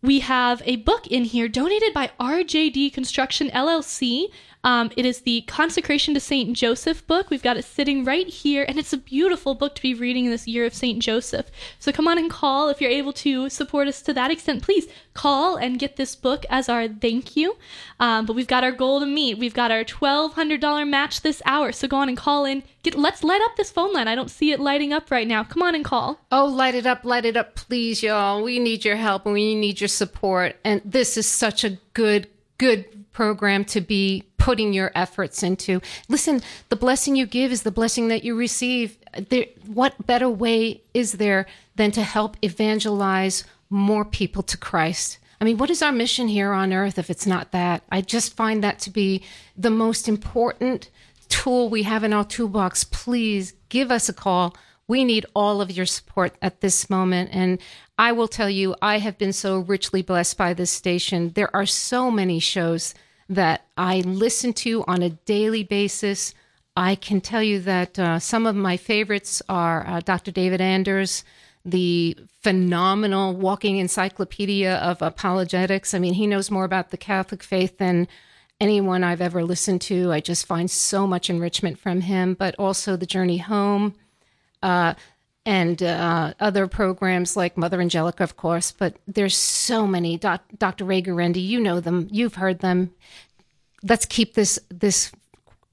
we 0.02 0.20
have 0.20 0.62
a 0.66 0.76
book 0.78 1.08
in 1.08 1.24
here 1.24 1.48
donated 1.48 1.94
by 1.94 2.12
RJD 2.20 2.94
Construction 2.94 3.50
LLC. 3.50 4.28
Um, 4.66 4.92
it 4.98 5.06
is 5.06 5.22
the 5.22 5.42
Consecration 5.42 6.16
to 6.16 6.20
Saint 6.20 6.58
Joseph 6.58 7.06
book. 7.06 7.30
We've 7.30 7.44
got 7.44 7.56
it 7.56 7.66
sitting 7.66 8.04
right 8.04 8.28
here, 8.28 8.66
and 8.68 8.80
it's 8.80 8.92
a 8.94 8.98
beautiful 8.98 9.54
book 9.54 9.76
to 9.76 9.82
be 9.82 9.94
reading 9.94 10.26
in 10.26 10.32
this 10.32 10.48
year 10.48 10.66
of 10.66 10.74
Saint 10.74 11.04
Joseph. 11.04 11.52
So 11.80 11.92
come 11.92 12.08
on 12.08 12.18
and 12.18 12.32
call 12.32 12.70
if 12.70 12.82
you're 12.82 12.90
able 12.90 13.14
to 13.14 13.48
support 13.48 13.88
us 13.88 14.02
to 14.02 14.14
that 14.14 14.32
extent. 14.32 14.64
Please 14.64 14.88
call 15.14 15.56
and 15.56 15.78
get 15.78 15.98
this 15.98 16.16
book 16.16 16.46
as 16.50 16.68
our 16.68 16.88
thank 16.88 17.36
you. 17.36 17.56
Um, 18.00 18.26
but 18.26 18.36
we've 18.36 18.48
got 18.48 18.64
our 18.64 18.72
goal 18.72 19.00
to 19.00 19.06
meet. 19.06 19.38
We've 19.38 19.54
got 19.54 19.72
our 19.72 19.84
twelve 19.84 20.34
hundred 20.34 20.62
dollar 20.62 20.84
match 20.84 21.22
this 21.22 21.44
hour. 21.46 21.72
So 21.72 21.88
go 21.88 21.98
on 21.98 22.10
and 22.10 22.18
call 22.18 22.44
in. 22.44 22.64
Get 22.82 22.96
let's 22.96 23.24
light 23.24 23.42
up 23.42 23.56
this 23.58 23.70
phone 23.72 23.94
line. 23.94 24.08
I 24.08 24.16
don't 24.16 24.32
see 24.32 24.52
it 24.52 24.60
lighting 24.60 24.92
up 24.92 25.12
right 25.12 25.28
now. 25.28 25.44
Come 25.44 25.62
on 25.62 25.76
and 25.76 25.86
call. 25.86 26.20
Oh, 26.32 26.46
light 26.48 26.74
it 26.74 26.88
up, 26.88 27.06
light 27.06 27.26
it 27.26 27.38
up, 27.38 27.54
please, 27.54 28.02
y'all. 28.02 28.44
We 28.44 28.58
need 28.58 28.84
your 28.84 28.96
help 28.96 29.26
and 29.26 29.34
we 29.36 29.54
need 29.54 29.80
your 29.80 29.88
support. 29.90 30.56
And 30.66 30.82
this 30.84 31.18
is 31.18 31.28
such 31.28 31.64
a 31.64 31.78
good, 31.94 32.28
good 32.58 33.05
program 33.16 33.64
to 33.64 33.80
be 33.80 34.24
putting 34.38 34.74
your 34.74 34.92
efforts 34.94 35.42
into. 35.42 35.82
Listen, 36.10 36.42
the 36.68 36.76
blessing 36.76 37.16
you 37.16 37.26
give 37.26 37.50
is 37.50 37.64
the 37.64 37.72
blessing 37.72 38.10
that 38.10 38.26
you 38.26 38.36
receive. 38.36 38.98
There, 39.30 39.46
what 39.66 40.06
better 40.06 40.30
way 40.30 40.82
is 40.94 41.14
there 41.14 41.46
than 41.78 41.92
to 41.92 42.04
help 42.04 42.36
evangelize 42.44 43.46
more 43.70 44.04
people 44.04 44.44
to 44.44 44.58
Christ? 44.58 45.18
I 45.40 45.46
mean, 45.46 45.58
what 45.58 45.70
is 45.70 45.82
our 45.82 45.94
mission 45.94 46.28
here 46.28 46.52
on 46.52 46.74
earth 46.74 47.00
if 47.00 47.10
it's 47.10 47.26
not 47.26 47.54
that? 47.54 47.84
I 47.90 48.02
just 48.02 48.36
find 48.36 48.62
that 48.64 48.80
to 48.80 48.90
be 48.90 49.24
the 49.58 49.70
most 49.70 50.10
important 50.10 50.90
tool 51.30 51.70
we 51.70 51.84
have 51.84 52.04
in 52.04 52.12
our 52.12 52.26
toolbox, 52.26 52.84
please 52.84 53.54
give 53.70 53.92
us 53.92 54.10
a 54.10 54.14
call. 54.14 54.56
We 54.88 55.06
need 55.06 55.26
all 55.34 55.62
of 55.62 55.72
your 55.72 55.86
support 55.86 56.36
at 56.42 56.60
this 56.60 56.90
moment. 56.90 57.30
And 57.32 57.60
I 57.98 58.12
will 58.12 58.28
tell 58.28 58.50
you, 58.50 58.76
I 58.82 59.00
have 59.00 59.18
been 59.18 59.34
so 59.34 59.60
richly 59.60 60.02
blessed 60.02 60.38
by 60.38 60.54
this 60.54 60.70
station. 60.70 61.32
There 61.34 61.56
are 61.56 61.66
so 61.66 62.12
many 62.12 62.40
shows 62.40 62.94
that 63.30 63.66
I 63.78 64.02
listen 64.02 64.54
to 64.54 64.84
on 64.88 65.02
a 65.02 65.10
daily 65.10 65.64
basis. 65.64 66.34
I 66.78 66.96
can 66.96 67.22
tell 67.22 67.42
you 67.42 67.60
that 67.62 67.98
uh, 67.98 68.20
some 68.20 68.46
of 68.46 68.56
my 68.56 68.78
favorites 68.78 69.42
are 69.50 69.86
uh, 69.88 70.00
Dr. 70.02 70.32
David 70.32 70.62
Anders, 70.62 71.24
the 71.64 72.18
phenomenal 72.42 73.34
walking 73.34 73.78
encyclopedia 73.78 74.76
of 74.76 75.02
apologetics. 75.02 75.94
I 75.94 76.00
mean, 76.00 76.14
he 76.14 76.28
knows 76.28 76.52
more 76.52 76.66
about 76.66 76.92
the 76.92 76.98
Catholic 76.98 77.42
faith 77.42 77.78
than 77.78 78.08
anyone 78.60 79.04
I've 79.04 79.22
ever 79.22 79.44
listened 79.44 79.82
to. 79.82 80.12
I 80.12 80.20
just 80.20 80.46
find 80.46 80.70
so 80.70 81.08
much 81.08 81.30
enrichment 81.30 81.80
from 81.80 82.02
him, 82.02 82.36
but 82.36 82.56
also 82.60 82.96
The 82.96 83.06
Journey 83.06 83.38
Home. 83.38 83.96
Uh, 84.62 84.94
and 85.46 85.82
uh, 85.84 86.34
other 86.40 86.68
programs 86.68 87.38
like 87.38 87.58
Mother 87.58 87.80
Angelica, 87.80 88.24
of 88.24 88.36
course, 88.36 88.72
but 88.72 88.96
there's 89.08 89.38
so 89.38 89.86
many. 89.86 90.18
Doc, 90.18 90.44
Dr. 90.58 90.86
Ray 90.86 91.02
Guarendi, 91.02 91.46
you 91.46 91.60
know 91.60 91.80
them, 91.80 92.08
you've 92.12 92.36
heard 92.36 92.60
them. 92.60 92.92
Let's 93.84 94.06
keep 94.06 94.34
this 94.34 94.58
this 94.70 95.12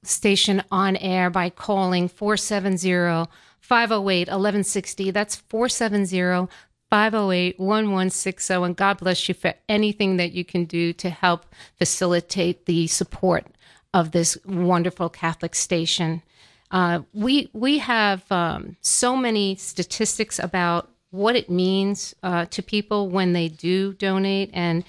station 0.03 0.63
on 0.71 0.97
air 0.97 1.29
by 1.29 1.49
calling 1.49 2.07
470 2.07 3.29
508 3.59 4.27
1160. 4.27 5.11
That's 5.11 5.35
470 5.35 6.51
508 6.89 7.59
1160. 7.59 8.53
And 8.53 8.75
God 8.75 8.97
bless 8.99 9.27
you 9.27 9.33
for 9.33 9.53
anything 9.67 10.17
that 10.17 10.33
you 10.33 10.45
can 10.45 10.65
do 10.65 10.93
to 10.93 11.09
help 11.09 11.45
facilitate 11.77 12.65
the 12.65 12.87
support 12.87 13.47
of 13.93 14.11
this 14.11 14.37
wonderful 14.45 15.09
Catholic 15.09 15.55
station. 15.55 16.21
Uh, 16.73 17.01
we 17.13 17.49
we 17.53 17.77
have 17.77 18.29
um, 18.31 18.75
so 18.81 19.15
many 19.15 19.55
statistics 19.55 20.39
about 20.39 20.89
what 21.11 21.35
it 21.35 21.47
means 21.47 22.15
uh, 22.23 22.45
to 22.45 22.63
people 22.63 23.09
when 23.09 23.33
they 23.33 23.47
do 23.47 23.93
donate, 23.93 24.49
and 24.53 24.83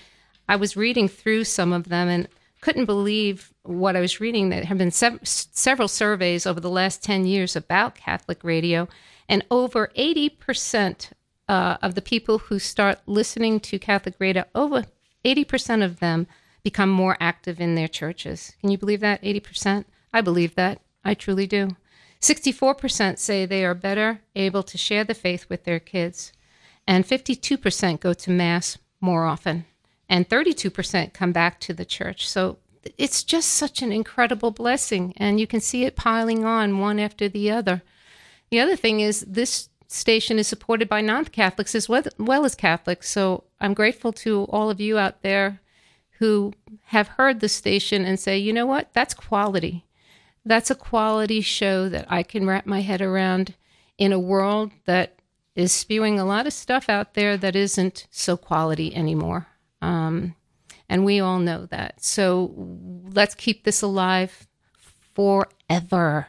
I 0.49 0.57
was 0.57 0.79
reading 0.79 1.09
through 1.09 1.45
some 1.45 1.75
of 1.75 1.91
them 1.91 2.09
and 2.09 2.27
couldn't 2.63 2.87
believe 2.87 3.53
what 3.65 3.97
I 3.97 4.01
was 4.01 4.19
reading. 4.19 4.49
There 4.49 4.65
have 4.65 4.79
been 4.79 4.91
sev- 4.91 5.21
several 5.23 5.89
surveys 5.89 6.47
over 6.47 6.59
the 6.61 6.71
last 6.71 7.05
ten 7.05 7.27
years 7.27 7.55
about 7.55 7.95
Catholic 7.95 8.43
radio, 8.43 8.89
and 9.29 9.45
over 9.51 9.91
eighty 9.95 10.31
percent 10.31 11.11
uh, 11.51 11.77
of 11.83 11.95
the 11.95 12.03
people 12.03 12.39
who 12.39 12.59
start 12.59 13.01
listening 13.05 13.61
to 13.61 13.79
Catholic 13.79 14.15
radio, 14.19 14.45
over 14.55 14.87
eighty 15.23 15.45
percent 15.45 15.83
of 15.83 16.01
them 16.01 16.27
become 16.63 16.89
more 16.89 17.19
active 17.21 17.61
in 17.61 17.75
their 17.75 17.89
churches. 17.89 18.55
Can 18.63 18.71
you 18.71 18.79
believe 18.79 19.01
that? 19.01 19.21
Eighty 19.23 19.41
percent. 19.41 19.87
I 20.15 20.23
believe 20.23 20.55
that. 20.55 20.81
I 21.05 21.15
truly 21.15 21.47
do. 21.47 21.77
64% 22.21 23.19
say 23.19 23.45
they 23.45 23.65
are 23.65 23.75
better 23.75 24.21
able 24.35 24.63
to 24.63 24.79
share 24.79 25.05
the 25.05 25.15
faith 25.15 25.47
with 25.51 25.65
their 25.65 25.79
kids, 25.79 26.33
and 26.87 27.07
52% 27.07 28.01
go 28.01 28.15
to 28.15 28.31
Mass 28.31 28.79
more 29.01 29.27
often, 29.27 29.67
and 30.09 30.29
32% 30.29 31.13
come 31.13 31.33
back 31.33 31.61
to 31.61 31.75
the 31.75 31.85
church. 31.85 32.27
So 32.27 32.57
it's 32.97 33.23
just 33.23 33.51
such 33.51 33.83
an 33.83 33.93
incredible 33.93 34.51
blessing, 34.51 35.13
and 35.19 35.39
you 35.39 35.47
can 35.47 35.61
see 35.61 35.85
it 35.85 35.97
piling 35.97 36.47
on 36.47 36.79
one 36.79 36.99
after 36.99 37.29
the 37.29 37.51
other. 37.51 37.83
The 38.51 38.61
other 38.61 38.77
thing 38.77 39.01
is, 39.01 39.21
this 39.29 39.69
station 39.89 40.39
is 40.39 40.49
supported 40.49 40.89
by 40.89 41.03
non 41.03 41.27
Catholics 41.27 41.75
as 41.75 41.89
well, 41.91 42.45
as 42.45 42.55
Catholics. 42.55 43.11
So 43.11 43.45
I'm 43.61 43.75
grateful 43.75 44.13
to 44.15 44.45
all 44.45 44.71
of 44.71 44.81
you 44.81 44.99
out 44.99 45.21
there 45.23 45.61
who 46.19 46.55
have 46.87 47.09
heard 47.09 47.41
the 47.41 47.49
station 47.49 48.05
and 48.07 48.19
say, 48.19 48.39
you 48.39 48.53
know 48.53 48.67
what, 48.67 48.93
that's 48.95 49.13
quality 49.13 49.85
that's 50.45 50.71
a 50.71 50.75
quality 50.75 51.41
show 51.41 51.89
that 51.89 52.07
I 52.09 52.23
can 52.23 52.47
wrap 52.47 52.67
my 52.67 52.81
head 52.81 53.01
around 53.01 53.55
in 53.99 54.13
a 54.13 54.19
world 54.19 54.73
that 54.87 55.19
is 55.55 55.73
spewing 55.73 56.19
a 56.19 56.25
lot 56.25 56.47
of 56.47 56.53
stuff 56.53 56.89
out 56.89 57.15
there 57.15 57.37
that 57.37 57.57
isn't 57.57 58.07
so 58.11 58.37
quality 58.37 58.95
anymore. 58.95 59.47
Um, 59.81 60.35
and 60.89 61.05
we 61.05 61.21
all 61.21 61.39
know 61.39 61.67
that. 61.67 62.03
So 62.03 62.53
let's 63.13 63.35
keep 63.35 63.65
this 63.65 63.83
alive 63.83 64.47
forever. 65.15 66.29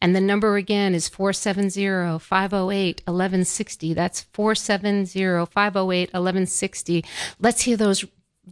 And 0.00 0.14
the 0.14 0.20
number 0.20 0.56
again 0.56 0.94
is 0.94 1.08
470 1.08 2.18
508 2.18 3.02
1160. 3.04 3.94
That's 3.94 4.22
470 4.32 5.46
508 5.46 6.08
1160. 6.12 7.04
Let's 7.40 7.62
hear 7.62 7.76
those 7.76 8.04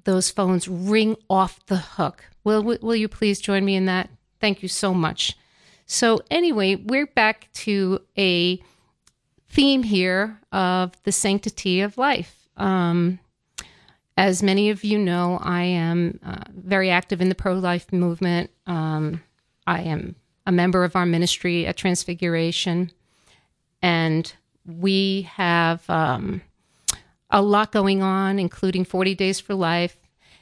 those 0.04 0.30
phones 0.30 0.68
ring 0.68 1.16
off 1.30 1.64
the 1.66 1.76
hook. 1.76 2.24
Will, 2.44 2.62
will 2.62 2.94
you 2.94 3.08
please 3.08 3.40
join 3.40 3.64
me 3.64 3.76
in 3.76 3.86
that? 3.86 4.10
Thank 4.40 4.62
you 4.62 4.68
so 4.68 4.94
much. 4.94 5.36
So, 5.86 6.20
anyway, 6.30 6.76
we're 6.76 7.06
back 7.06 7.48
to 7.54 8.00
a 8.18 8.60
theme 9.48 9.84
here 9.84 10.40
of 10.52 10.92
the 11.04 11.12
sanctity 11.12 11.80
of 11.80 11.96
life. 11.96 12.48
Um, 12.56 13.20
as 14.16 14.42
many 14.42 14.70
of 14.70 14.82
you 14.82 14.98
know, 14.98 15.38
I 15.40 15.62
am 15.62 16.18
uh, 16.24 16.44
very 16.50 16.90
active 16.90 17.20
in 17.20 17.28
the 17.28 17.34
pro 17.34 17.54
life 17.54 17.92
movement. 17.92 18.50
Um, 18.66 19.22
I 19.66 19.82
am 19.82 20.16
a 20.46 20.52
member 20.52 20.84
of 20.84 20.96
our 20.96 21.06
ministry 21.06 21.66
at 21.66 21.76
Transfiguration, 21.76 22.90
and 23.82 24.32
we 24.64 25.22
have 25.22 25.88
um, 25.90 26.40
a 27.30 27.42
lot 27.42 27.72
going 27.72 28.02
on, 28.02 28.38
including 28.38 28.84
40 28.84 29.14
Days 29.14 29.38
for 29.38 29.54
Life. 29.54 29.96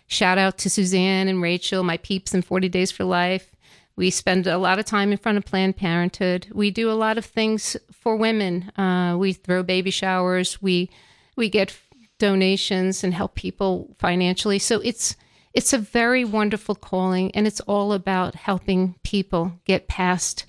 Shout 0.06 0.38
out 0.38 0.58
to 0.58 0.70
Suzanne 0.70 1.28
and 1.28 1.42
Rachel, 1.42 1.82
my 1.82 1.96
peeps 1.96 2.34
in 2.34 2.42
40 2.42 2.68
Days 2.68 2.90
for 2.90 3.04
Life. 3.04 3.53
We 3.96 4.10
spend 4.10 4.46
a 4.46 4.58
lot 4.58 4.78
of 4.78 4.84
time 4.84 5.12
in 5.12 5.18
front 5.18 5.38
of 5.38 5.44
Planned 5.44 5.76
Parenthood. 5.76 6.48
We 6.52 6.70
do 6.70 6.90
a 6.90 6.92
lot 6.92 7.16
of 7.16 7.24
things 7.24 7.76
for 7.92 8.16
women. 8.16 8.70
Uh, 8.76 9.16
we 9.18 9.32
throw 9.32 9.62
baby 9.62 9.90
showers. 9.90 10.60
We 10.60 10.90
we 11.36 11.48
get 11.48 11.76
donations 12.18 13.04
and 13.04 13.14
help 13.14 13.34
people 13.34 13.94
financially. 13.98 14.58
So 14.58 14.80
it's 14.80 15.16
it's 15.52 15.72
a 15.72 15.78
very 15.78 16.24
wonderful 16.24 16.74
calling, 16.74 17.30
and 17.36 17.46
it's 17.46 17.60
all 17.60 17.92
about 17.92 18.34
helping 18.34 18.96
people 19.04 19.60
get 19.64 19.86
past 19.86 20.44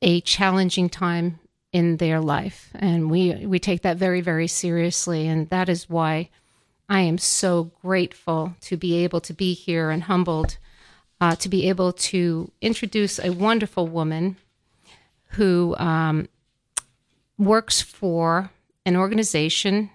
a 0.00 0.20
challenging 0.20 0.88
time 0.88 1.40
in 1.72 1.96
their 1.96 2.20
life. 2.20 2.70
And 2.74 3.10
we 3.10 3.46
we 3.46 3.58
take 3.58 3.82
that 3.82 3.96
very 3.96 4.20
very 4.20 4.46
seriously, 4.46 5.26
and 5.26 5.50
that 5.50 5.68
is 5.68 5.90
why 5.90 6.30
I 6.88 7.00
am 7.00 7.18
so 7.18 7.72
grateful 7.82 8.54
to 8.60 8.76
be 8.76 9.02
able 9.02 9.20
to 9.22 9.32
be 9.32 9.54
here 9.54 9.90
and 9.90 10.04
humbled 10.04 10.58
uh, 11.24 11.34
to 11.36 11.48
be 11.48 11.70
able 11.70 11.90
to 11.90 12.50
introduce 12.60 13.18
a 13.18 13.30
wonderful 13.30 13.88
woman 13.88 14.36
who 15.28 15.74
um, 15.78 16.28
works 17.38 17.80
for 17.80 18.50
an 18.84 18.94
organization 18.94 19.88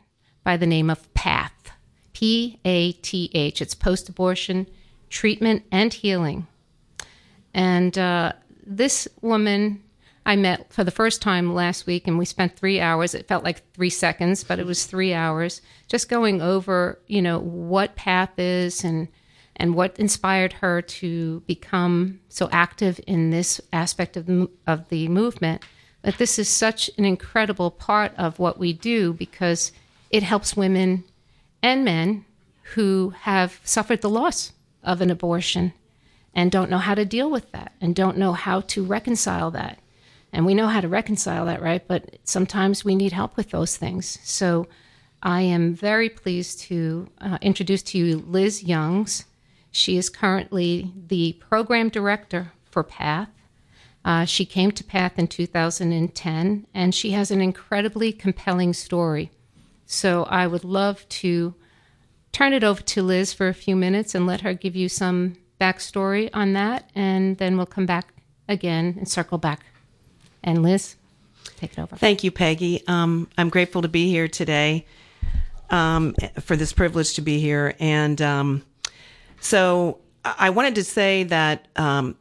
by 0.43 0.57
the 0.57 0.65
name 0.65 0.89
of 0.89 1.13
PATH, 1.13 1.71
P 2.13 2.59
A 2.65 2.93
T 2.93 3.29
H. 3.35 3.61
It's 3.61 3.75
post 3.75 4.09
abortion 4.09 4.65
treatment 5.11 5.61
and 5.71 5.93
healing. 5.93 6.47
And 7.53 7.95
uh, 7.95 8.33
this 8.65 9.07
woman 9.21 9.83
I 10.25 10.35
met 10.35 10.73
for 10.73 10.83
the 10.83 10.89
first 10.91 11.21
time 11.21 11.53
last 11.53 11.85
week, 11.85 12.07
and 12.07 12.17
we 12.17 12.25
spent 12.25 12.55
three 12.57 12.79
hours. 12.79 13.13
It 13.13 13.27
felt 13.27 13.43
like 13.43 13.71
three 13.73 13.91
seconds, 13.91 14.43
but 14.43 14.57
it 14.57 14.65
was 14.65 14.87
three 14.87 15.13
hours 15.13 15.61
just 15.87 16.09
going 16.09 16.41
over, 16.41 16.99
you 17.05 17.21
know, 17.21 17.37
what 17.37 17.95
PATH 17.95 18.39
is 18.39 18.83
and 18.83 19.07
and 19.59 19.75
what 19.75 19.99
inspired 19.99 20.53
her 20.53 20.81
to 20.81 21.41
become 21.41 22.19
so 22.29 22.49
active 22.51 22.99
in 23.05 23.29
this 23.29 23.59
aspect 23.73 24.15
of 24.15 24.25
the, 24.25 24.49
of 24.65 24.87
the 24.89 25.07
movement. 25.09 25.61
That 26.01 26.17
this 26.17 26.39
is 26.39 26.47
such 26.47 26.89
an 26.97 27.03
incredible 27.03 27.69
part 27.69 28.13
of 28.17 28.39
what 28.39 28.57
we 28.57 28.71
do 28.71 29.11
because 29.11 29.73
it 30.09 30.23
helps 30.23 30.55
women 30.55 31.03
and 31.61 31.83
men 31.83 32.25
who 32.75 33.13
have 33.21 33.59
suffered 33.65 34.01
the 34.01 34.09
loss 34.09 34.53
of 34.81 35.01
an 35.01 35.11
abortion 35.11 35.73
and 36.33 36.51
don't 36.51 36.69
know 36.69 36.77
how 36.77 36.95
to 36.95 37.03
deal 37.03 37.29
with 37.29 37.51
that 37.51 37.73
and 37.81 37.93
don't 37.93 38.17
know 38.17 38.31
how 38.31 38.61
to 38.61 38.83
reconcile 38.83 39.51
that. 39.51 39.79
And 40.31 40.45
we 40.45 40.53
know 40.53 40.67
how 40.67 40.79
to 40.79 40.87
reconcile 40.87 41.45
that, 41.47 41.61
right? 41.61 41.85
But 41.85 42.17
sometimes 42.23 42.85
we 42.85 42.95
need 42.95 43.11
help 43.11 43.35
with 43.35 43.49
those 43.49 43.75
things. 43.75 44.19
So 44.23 44.67
I 45.21 45.41
am 45.41 45.73
very 45.73 46.07
pleased 46.07 46.61
to 46.61 47.09
uh, 47.19 47.39
introduce 47.41 47.83
to 47.83 47.97
you 47.97 48.19
Liz 48.19 48.63
Youngs. 48.63 49.25
She 49.79 49.95
is 49.95 50.09
currently 50.09 50.91
the 51.07 51.37
program 51.39 51.87
director 51.87 52.51
for 52.69 52.83
PATH. 52.83 53.29
Uh, 54.03 54.25
she 54.25 54.45
came 54.45 54.71
to 54.73 54.83
PATH 54.83 55.17
in 55.17 55.27
2010, 55.27 56.67
and 56.73 56.93
she 56.93 57.11
has 57.11 57.31
an 57.31 57.39
incredibly 57.39 58.11
compelling 58.11 58.73
story. 58.73 59.31
So 59.85 60.23
I 60.25 60.47
would 60.47 60.65
love 60.65 61.07
to 61.09 61.55
turn 62.33 62.51
it 62.51 62.61
over 62.63 62.81
to 62.81 63.01
Liz 63.01 63.31
for 63.31 63.47
a 63.47 63.53
few 63.53 63.77
minutes 63.77 64.13
and 64.13 64.27
let 64.27 64.41
her 64.41 64.53
give 64.53 64.75
you 64.75 64.89
some 64.89 65.37
backstory 65.61 66.29
on 66.33 66.51
that, 66.53 66.89
and 66.93 67.37
then 67.37 67.55
we'll 67.55 67.65
come 67.65 67.85
back 67.85 68.13
again 68.49 68.95
and 68.97 69.07
circle 69.07 69.37
back. 69.37 69.61
And 70.43 70.61
Liz, 70.61 70.97
take 71.55 71.71
it 71.71 71.79
over. 71.79 71.95
Thank 71.95 72.25
you, 72.25 72.31
Peggy. 72.31 72.83
Um, 72.85 73.29
I'm 73.37 73.49
grateful 73.49 73.81
to 73.83 73.87
be 73.87 74.09
here 74.09 74.27
today 74.27 74.85
um, 75.69 76.15
for 76.41 76.57
this 76.57 76.73
privilege 76.73 77.13
to 77.13 77.21
be 77.21 77.39
here, 77.39 77.75
and 77.79 78.21
um, 78.21 78.63
so 79.39 79.99
I 80.23 80.49
wanted 80.49 80.75
to 80.75 80.83
say 80.83 81.23
that 81.23 81.67
um, 81.75 82.15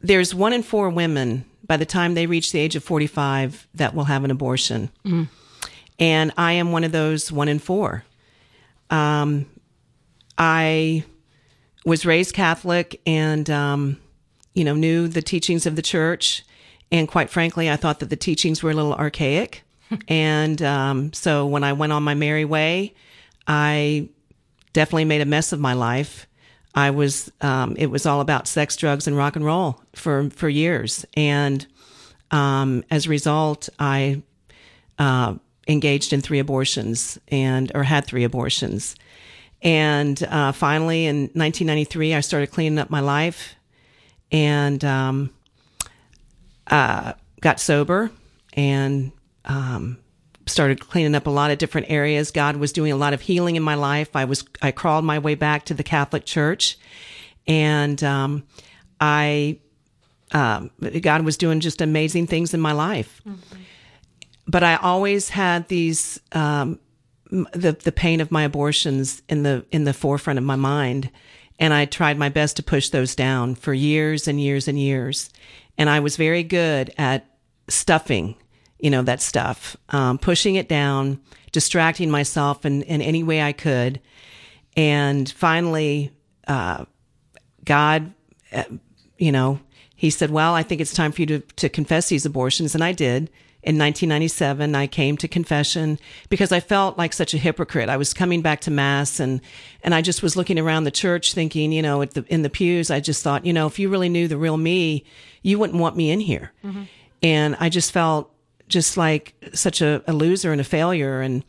there's 0.00 0.34
one 0.34 0.52
in 0.52 0.62
four 0.62 0.90
women 0.90 1.44
by 1.66 1.76
the 1.76 1.86
time 1.86 2.14
they 2.14 2.26
reach 2.26 2.52
the 2.52 2.58
age 2.58 2.76
of 2.76 2.84
45 2.84 3.66
that 3.74 3.94
will 3.94 4.04
have 4.04 4.24
an 4.24 4.30
abortion. 4.30 4.90
And 5.98 6.32
I 6.36 6.52
am 6.52 6.72
one 6.72 6.84
of 6.84 6.92
those 6.92 7.30
one 7.30 7.48
in 7.48 7.58
four. 7.58 8.04
Um, 8.90 9.46
I 10.36 11.04
was 11.84 12.04
raised 12.04 12.34
Catholic 12.34 13.00
and, 13.06 13.48
um, 13.48 13.98
you 14.54 14.64
know, 14.64 14.74
knew 14.74 15.08
the 15.08 15.22
teachings 15.22 15.66
of 15.66 15.76
the 15.76 15.82
church. 15.82 16.44
And 16.90 17.08
quite 17.08 17.30
frankly, 17.30 17.70
I 17.70 17.76
thought 17.76 18.00
that 18.00 18.10
the 18.10 18.16
teachings 18.16 18.62
were 18.62 18.70
a 18.70 18.74
little 18.74 18.94
archaic. 18.94 19.62
and 20.08 20.60
um, 20.62 21.12
so 21.12 21.46
when 21.46 21.64
I 21.64 21.72
went 21.72 21.92
on 21.92 22.02
my 22.02 22.14
merry 22.14 22.44
way, 22.44 22.94
I 23.46 24.08
definitely 24.74 25.06
made 25.06 25.22
a 25.22 25.26
mess 25.26 25.52
of 25.52 25.60
my 25.60 25.72
life. 25.72 26.26
I 26.74 26.90
was, 26.90 27.32
um, 27.40 27.76
it 27.78 27.86
was 27.86 28.04
all 28.04 28.20
about 28.20 28.46
sex, 28.46 28.76
drugs, 28.76 29.06
and 29.06 29.16
rock 29.16 29.36
and 29.36 29.44
roll 29.44 29.80
for, 29.94 30.28
for 30.30 30.48
years. 30.48 31.06
And 31.16 31.66
um, 32.30 32.84
as 32.90 33.06
a 33.06 33.10
result, 33.10 33.70
I 33.78 34.22
uh, 34.98 35.36
engaged 35.66 36.12
in 36.12 36.20
three 36.20 36.40
abortions 36.40 37.18
and, 37.28 37.72
or 37.74 37.84
had 37.84 38.04
three 38.04 38.24
abortions. 38.24 38.96
And 39.62 40.22
uh, 40.24 40.52
finally, 40.52 41.06
in 41.06 41.22
1993, 41.32 42.14
I 42.14 42.20
started 42.20 42.48
cleaning 42.48 42.78
up 42.78 42.90
my 42.90 43.00
life 43.00 43.54
and 44.30 44.84
um, 44.84 45.30
uh, 46.66 47.14
got 47.40 47.60
sober 47.60 48.10
and 48.54 49.12
um, 49.44 49.98
started 50.46 50.80
cleaning 50.80 51.14
up 51.14 51.26
a 51.26 51.30
lot 51.30 51.50
of 51.50 51.58
different 51.58 51.90
areas. 51.90 52.30
God 52.30 52.56
was 52.56 52.72
doing 52.72 52.92
a 52.92 52.96
lot 52.96 53.14
of 53.14 53.20
healing 53.20 53.56
in 53.56 53.62
my 53.62 53.74
life. 53.74 54.14
I 54.14 54.24
was 54.24 54.44
I 54.62 54.70
crawled 54.70 55.04
my 55.04 55.18
way 55.18 55.34
back 55.34 55.64
to 55.66 55.74
the 55.74 55.82
Catholic 55.82 56.24
Church, 56.24 56.78
and 57.46 58.02
um, 58.04 58.44
I 59.00 59.58
um, 60.32 60.70
God 61.00 61.24
was 61.24 61.36
doing 61.36 61.60
just 61.60 61.80
amazing 61.80 62.26
things 62.26 62.54
in 62.54 62.60
my 62.60 62.72
life. 62.72 63.22
But 64.46 64.62
I 64.62 64.76
always 64.76 65.30
had 65.30 65.68
these 65.68 66.20
um, 66.32 66.78
the 67.30 67.72
the 67.72 67.92
pain 67.92 68.20
of 68.20 68.30
my 68.30 68.42
abortions 68.42 69.22
in 69.28 69.42
the 69.42 69.64
in 69.70 69.84
the 69.84 69.94
forefront 69.94 70.38
of 70.38 70.44
my 70.44 70.56
mind, 70.56 71.10
and 71.58 71.72
I 71.72 71.84
tried 71.86 72.18
my 72.18 72.28
best 72.28 72.56
to 72.56 72.62
push 72.62 72.90
those 72.90 73.14
down 73.14 73.54
for 73.54 73.72
years 73.72 74.28
and 74.28 74.40
years 74.40 74.68
and 74.68 74.78
years. 74.78 75.30
And 75.76 75.90
I 75.90 76.00
was 76.00 76.16
very 76.16 76.44
good 76.44 76.92
at 76.98 77.26
stuffing, 77.68 78.36
you 78.84 78.90
know, 78.90 79.00
that 79.00 79.22
stuff, 79.22 79.78
um, 79.88 80.18
pushing 80.18 80.56
it 80.56 80.68
down, 80.68 81.18
distracting 81.52 82.10
myself 82.10 82.66
in, 82.66 82.82
in 82.82 83.00
any 83.00 83.22
way 83.22 83.40
I 83.40 83.52
could. 83.52 83.98
And 84.76 85.26
finally, 85.30 86.12
uh, 86.46 86.84
God, 87.64 88.12
uh, 88.52 88.64
you 89.16 89.32
know, 89.32 89.58
he 89.96 90.10
said, 90.10 90.30
well, 90.30 90.52
I 90.52 90.62
think 90.62 90.82
it's 90.82 90.92
time 90.92 91.12
for 91.12 91.22
you 91.22 91.26
to, 91.28 91.40
to 91.40 91.70
confess 91.70 92.10
these 92.10 92.26
abortions. 92.26 92.74
And 92.74 92.84
I 92.84 92.92
did. 92.92 93.30
In 93.62 93.78
1997, 93.78 94.74
I 94.74 94.86
came 94.86 95.16
to 95.16 95.28
confession 95.28 95.98
because 96.28 96.52
I 96.52 96.60
felt 96.60 96.98
like 96.98 97.14
such 97.14 97.32
a 97.32 97.38
hypocrite. 97.38 97.88
I 97.88 97.96
was 97.96 98.12
coming 98.12 98.42
back 98.42 98.60
to 98.62 98.70
mass 98.70 99.18
and, 99.18 99.40
and 99.82 99.94
I 99.94 100.02
just 100.02 100.22
was 100.22 100.36
looking 100.36 100.58
around 100.58 100.84
the 100.84 100.90
church 100.90 101.32
thinking, 101.32 101.72
you 101.72 101.80
know, 101.80 102.02
at 102.02 102.10
the, 102.10 102.26
in 102.28 102.42
the 102.42 102.50
pews, 102.50 102.90
I 102.90 103.00
just 103.00 103.22
thought, 103.22 103.46
you 103.46 103.54
know, 103.54 103.66
if 103.66 103.78
you 103.78 103.88
really 103.88 104.10
knew 104.10 104.28
the 104.28 104.36
real 104.36 104.58
me, 104.58 105.06
you 105.40 105.58
wouldn't 105.58 105.80
want 105.80 105.96
me 105.96 106.10
in 106.10 106.20
here. 106.20 106.52
And 107.22 107.56
I 107.58 107.70
just 107.70 107.90
felt 107.90 108.30
just 108.68 108.96
like 108.96 109.34
such 109.52 109.80
a, 109.80 110.02
a 110.06 110.12
loser 110.12 110.52
and 110.52 110.60
a 110.60 110.64
failure. 110.64 111.20
And, 111.20 111.44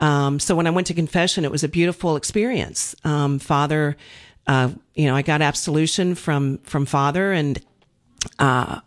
um, 0.00 0.38
so 0.38 0.54
when 0.54 0.66
I 0.66 0.70
went 0.70 0.86
to 0.88 0.94
confession, 0.94 1.44
it 1.44 1.50
was 1.50 1.64
a 1.64 1.68
beautiful 1.68 2.16
experience. 2.16 2.94
Um, 3.04 3.38
Father, 3.38 3.96
uh, 4.46 4.70
you 4.94 5.06
know, 5.06 5.16
I 5.16 5.22
got 5.22 5.42
absolution 5.42 6.14
from, 6.14 6.58
from 6.58 6.86
Father 6.86 7.32
and, 7.32 7.60
uh, 8.38 8.80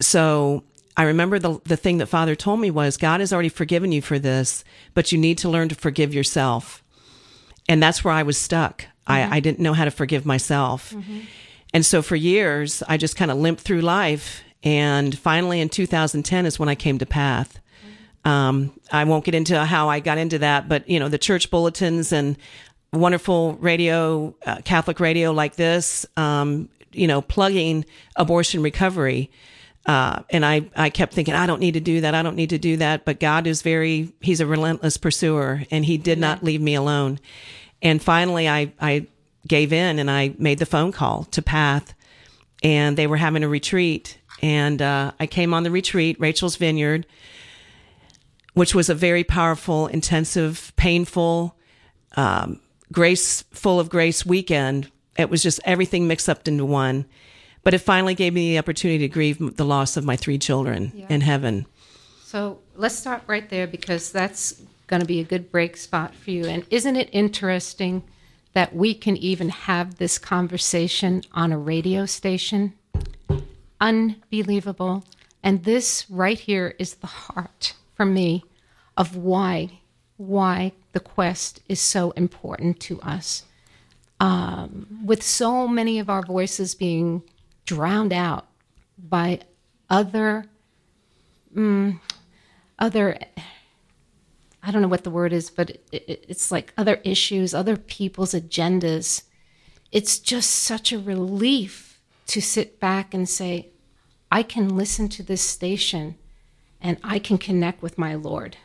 so 0.00 0.64
I 0.96 1.04
remember 1.04 1.38
the 1.38 1.60
the 1.64 1.76
thing 1.76 1.98
that 1.98 2.06
Father 2.06 2.34
told 2.34 2.60
me 2.60 2.70
was 2.70 2.96
God 2.96 3.20
has 3.20 3.32
already 3.32 3.48
forgiven 3.48 3.92
you 3.92 4.00
for 4.02 4.18
this, 4.18 4.64
but 4.94 5.12
you 5.12 5.18
need 5.18 5.38
to 5.38 5.48
learn 5.48 5.68
to 5.68 5.74
forgive 5.74 6.14
yourself. 6.14 6.82
And 7.68 7.82
that's 7.82 8.04
where 8.04 8.14
I 8.14 8.22
was 8.22 8.38
stuck. 8.38 8.86
I, 9.06 9.36
I 9.36 9.40
didn't 9.40 9.60
know 9.60 9.72
how 9.72 9.84
to 9.84 9.90
forgive 9.90 10.24
myself. 10.26 10.94
And 11.72 11.84
so 11.84 12.02
for 12.02 12.16
years, 12.16 12.82
I 12.88 12.96
just 12.96 13.16
kind 13.16 13.30
of 13.30 13.38
limped 13.38 13.62
through 13.62 13.80
life. 13.80 14.42
And 14.66 15.16
finally, 15.16 15.60
in 15.60 15.68
2010 15.68 16.44
is 16.44 16.58
when 16.58 16.68
I 16.68 16.74
came 16.74 16.98
to 16.98 17.06
Path. 17.06 17.60
Um, 18.24 18.72
I 18.90 19.04
won't 19.04 19.24
get 19.24 19.36
into 19.36 19.64
how 19.64 19.88
I 19.88 20.00
got 20.00 20.18
into 20.18 20.40
that, 20.40 20.68
but 20.68 20.90
you 20.90 20.98
know, 20.98 21.08
the 21.08 21.18
church 21.18 21.52
bulletins 21.52 22.10
and 22.10 22.36
wonderful 22.92 23.54
radio, 23.60 24.34
uh, 24.44 24.56
Catholic 24.64 24.98
radio 24.98 25.30
like 25.30 25.54
this, 25.54 26.04
um, 26.16 26.68
you 26.90 27.06
know, 27.06 27.22
plugging 27.22 27.84
abortion 28.16 28.60
recovery. 28.60 29.30
Uh, 29.86 30.24
and 30.30 30.44
I, 30.44 30.68
I 30.74 30.90
kept 30.90 31.14
thinking, 31.14 31.34
I 31.34 31.46
don't 31.46 31.60
need 31.60 31.74
to 31.74 31.80
do 31.80 32.00
that. 32.00 32.16
I 32.16 32.22
don't 32.22 32.34
need 32.34 32.50
to 32.50 32.58
do 32.58 32.76
that. 32.78 33.04
But 33.04 33.20
God 33.20 33.46
is 33.46 33.62
very, 33.62 34.12
he's 34.20 34.40
a 34.40 34.46
relentless 34.46 34.96
pursuer 34.96 35.62
and 35.70 35.84
he 35.84 35.96
did 35.96 36.18
not 36.18 36.42
leave 36.42 36.60
me 36.60 36.74
alone. 36.74 37.20
And 37.82 38.02
finally, 38.02 38.48
I, 38.48 38.72
I 38.80 39.06
gave 39.46 39.72
in 39.72 40.00
and 40.00 40.10
I 40.10 40.34
made 40.38 40.58
the 40.58 40.66
phone 40.66 40.90
call 40.90 41.22
to 41.30 41.40
Path 41.40 41.94
and 42.64 42.96
they 42.96 43.06
were 43.06 43.16
having 43.16 43.44
a 43.44 43.48
retreat. 43.48 44.18
And, 44.42 44.82
uh, 44.82 45.12
I 45.18 45.26
came 45.26 45.54
on 45.54 45.62
the 45.62 45.70
retreat, 45.70 46.20
Rachel's 46.20 46.56
Vineyard, 46.56 47.06
which 48.54 48.74
was 48.74 48.88
a 48.88 48.94
very 48.94 49.24
powerful, 49.24 49.86
intensive, 49.86 50.72
painful, 50.76 51.56
um, 52.16 52.60
grace, 52.92 53.42
full 53.50 53.80
of 53.80 53.88
grace 53.88 54.24
weekend. 54.24 54.90
It 55.18 55.30
was 55.30 55.42
just 55.42 55.60
everything 55.64 56.06
mixed 56.06 56.28
up 56.28 56.46
into 56.46 56.64
one. 56.64 57.06
But 57.62 57.74
it 57.74 57.78
finally 57.78 58.14
gave 58.14 58.32
me 58.32 58.50
the 58.50 58.58
opportunity 58.58 58.98
to 58.98 59.08
grieve 59.08 59.56
the 59.56 59.64
loss 59.64 59.96
of 59.96 60.04
my 60.04 60.16
three 60.16 60.38
children 60.38 61.04
in 61.08 61.20
heaven. 61.20 61.66
So 62.24 62.60
let's 62.76 62.96
start 62.96 63.22
right 63.26 63.48
there 63.50 63.66
because 63.66 64.12
that's 64.12 64.62
going 64.86 65.00
to 65.00 65.06
be 65.06 65.18
a 65.18 65.24
good 65.24 65.50
break 65.50 65.76
spot 65.76 66.14
for 66.14 66.30
you. 66.30 66.44
And 66.46 66.64
isn't 66.70 66.94
it 66.94 67.08
interesting 67.12 68.04
that 68.52 68.74
we 68.74 68.94
can 68.94 69.16
even 69.16 69.48
have 69.48 69.96
this 69.96 70.16
conversation 70.16 71.22
on 71.32 71.50
a 71.50 71.58
radio 71.58 72.06
station? 72.06 72.74
Unbelievable. 73.80 75.04
And 75.42 75.64
this 75.64 76.06
right 76.08 76.38
here 76.38 76.74
is 76.78 76.94
the 76.94 77.06
heart 77.06 77.74
for 77.94 78.04
me 78.04 78.44
of 78.96 79.16
why 79.16 79.80
why 80.16 80.72
the 80.92 81.00
quest 81.00 81.60
is 81.68 81.78
so 81.78 82.10
important 82.12 82.80
to 82.80 82.98
us. 83.02 83.44
Um, 84.18 84.86
with 85.04 85.22
so 85.22 85.68
many 85.68 85.98
of 85.98 86.08
our 86.08 86.22
voices 86.22 86.74
being 86.74 87.22
drowned 87.66 88.14
out 88.14 88.46
by 88.98 89.40
other 89.90 90.46
mm, 91.54 92.00
other 92.78 93.18
I 94.62 94.72
don't 94.72 94.82
know 94.82 94.88
what 94.88 95.04
the 95.04 95.10
word 95.10 95.32
is, 95.32 95.48
but 95.48 95.70
it, 95.70 95.84
it, 95.92 96.24
it's 96.28 96.50
like 96.50 96.72
other 96.76 97.00
issues, 97.04 97.54
other 97.54 97.76
people's 97.76 98.32
agendas. 98.32 99.22
It's 99.92 100.18
just 100.18 100.50
such 100.50 100.92
a 100.92 100.98
relief 100.98 101.85
to 102.26 102.40
sit 102.40 102.80
back 102.80 103.14
and 103.14 103.28
say, 103.28 103.70
I 104.30 104.42
can 104.42 104.76
listen 104.76 105.08
to 105.10 105.22
this 105.22 105.42
station 105.42 106.16
and 106.80 106.98
I 107.02 107.18
can 107.18 107.38
connect 107.38 107.82
with 107.82 107.98
my 107.98 108.14
Lord. 108.14 108.56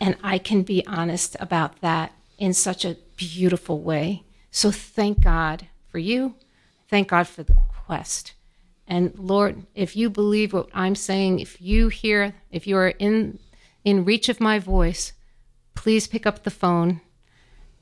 And 0.00 0.16
I 0.22 0.38
can 0.38 0.62
be 0.62 0.86
honest 0.86 1.36
about 1.40 1.80
that 1.80 2.12
in 2.38 2.52
such 2.52 2.84
a 2.84 2.96
beautiful 3.16 3.80
way. 3.80 4.24
So 4.50 4.70
thank 4.70 5.22
God 5.22 5.66
for 5.88 5.98
you. 5.98 6.34
Thank 6.88 7.08
God 7.08 7.26
for 7.26 7.42
the 7.42 7.56
quest. 7.86 8.32
And 8.86 9.18
Lord, 9.18 9.66
if 9.74 9.96
you 9.96 10.10
believe 10.10 10.52
what 10.52 10.68
I'm 10.72 10.94
saying, 10.94 11.40
if 11.40 11.60
you 11.60 11.88
hear, 11.88 12.34
if 12.50 12.66
you 12.66 12.76
are 12.76 12.88
in 12.88 13.38
in 13.84 14.04
reach 14.04 14.28
of 14.28 14.40
my 14.40 14.58
voice, 14.58 15.12
please 15.74 16.08
pick 16.08 16.26
up 16.26 16.42
the 16.42 16.50
phone 16.50 17.00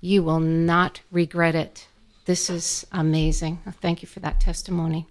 You 0.00 0.24
will 0.24 0.40
not 0.40 1.00
regret 1.12 1.54
it. 1.54 1.86
This 2.24 2.50
is 2.50 2.84
amazing. 2.90 3.60
Thank 3.80 4.02
you 4.02 4.08
for 4.08 4.18
that 4.18 4.40
testimony. 4.40 5.06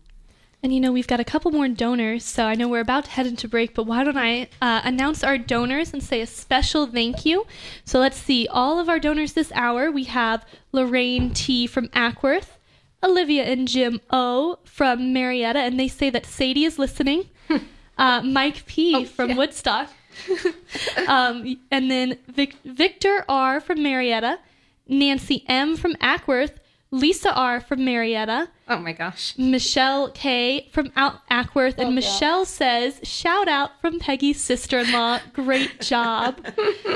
And 0.61 0.73
you 0.73 0.81
know, 0.81 0.91
we've 0.91 1.07
got 1.07 1.21
a 1.21 1.23
couple 1.23 1.51
more 1.51 1.69
donors, 1.69 2.25
so 2.25 2.43
I 2.43 2.55
know 2.55 2.67
we're 2.67 2.81
about 2.81 3.05
to 3.05 3.11
head 3.11 3.27
into 3.27 3.47
break, 3.47 3.73
but 3.73 3.85
why 3.85 4.03
don't 4.03 4.17
I 4.17 4.49
uh, 4.61 4.81
announce 4.83 5.23
our 5.23 5.37
donors 5.37 5.93
and 5.93 6.03
say 6.03 6.19
a 6.19 6.27
special 6.27 6.87
thank 6.87 7.25
you? 7.25 7.47
So 7.85 7.99
let's 7.99 8.17
see. 8.17 8.49
All 8.49 8.79
of 8.79 8.89
our 8.89 8.99
donors 8.99 9.31
this 9.31 9.53
hour 9.55 9.89
we 9.89 10.03
have 10.03 10.45
Lorraine 10.73 11.33
T. 11.33 11.67
from 11.67 11.87
Acworth, 11.89 12.57
Olivia 13.03 13.43
and 13.43 13.67
Jim 13.67 13.99
O. 14.09 14.59
from 14.63 15.13
Marietta, 15.13 15.59
and 15.59 15.79
they 15.79 15.87
say 15.87 16.09
that 16.09 16.25
Sadie 16.25 16.65
is 16.65 16.77
listening, 16.79 17.29
uh, 17.97 18.21
Mike 18.21 18.65
P. 18.65 19.05
from 19.05 19.35
Woodstock, 19.35 19.89
um, 21.07 21.57
and 21.71 21.89
then 21.89 22.17
Vic- 22.27 22.57
Victor 22.63 23.25
R. 23.27 23.59
from 23.59 23.81
Marietta, 23.81 24.39
Nancy 24.87 25.43
M. 25.47 25.77
from 25.77 25.95
Acworth, 25.95 26.57
Lisa 26.93 27.33
R. 27.33 27.61
from 27.61 27.85
Marietta, 27.85 28.49
Oh 28.67 28.77
my 28.77 28.91
gosh. 28.93 29.37
Michelle 29.37 30.11
K. 30.11 30.69
from 30.71 30.91
Out 30.95 31.27
Acworth, 31.29 31.77
and 31.77 31.95
Michelle 31.95 32.45
says, 32.45 32.99
"Shout 33.03 33.47
out 33.47 33.79
from 33.81 33.99
Peggy's 33.99 34.39
sister-in-law. 34.41 35.19
Great 35.33 35.79
job." 35.81 36.45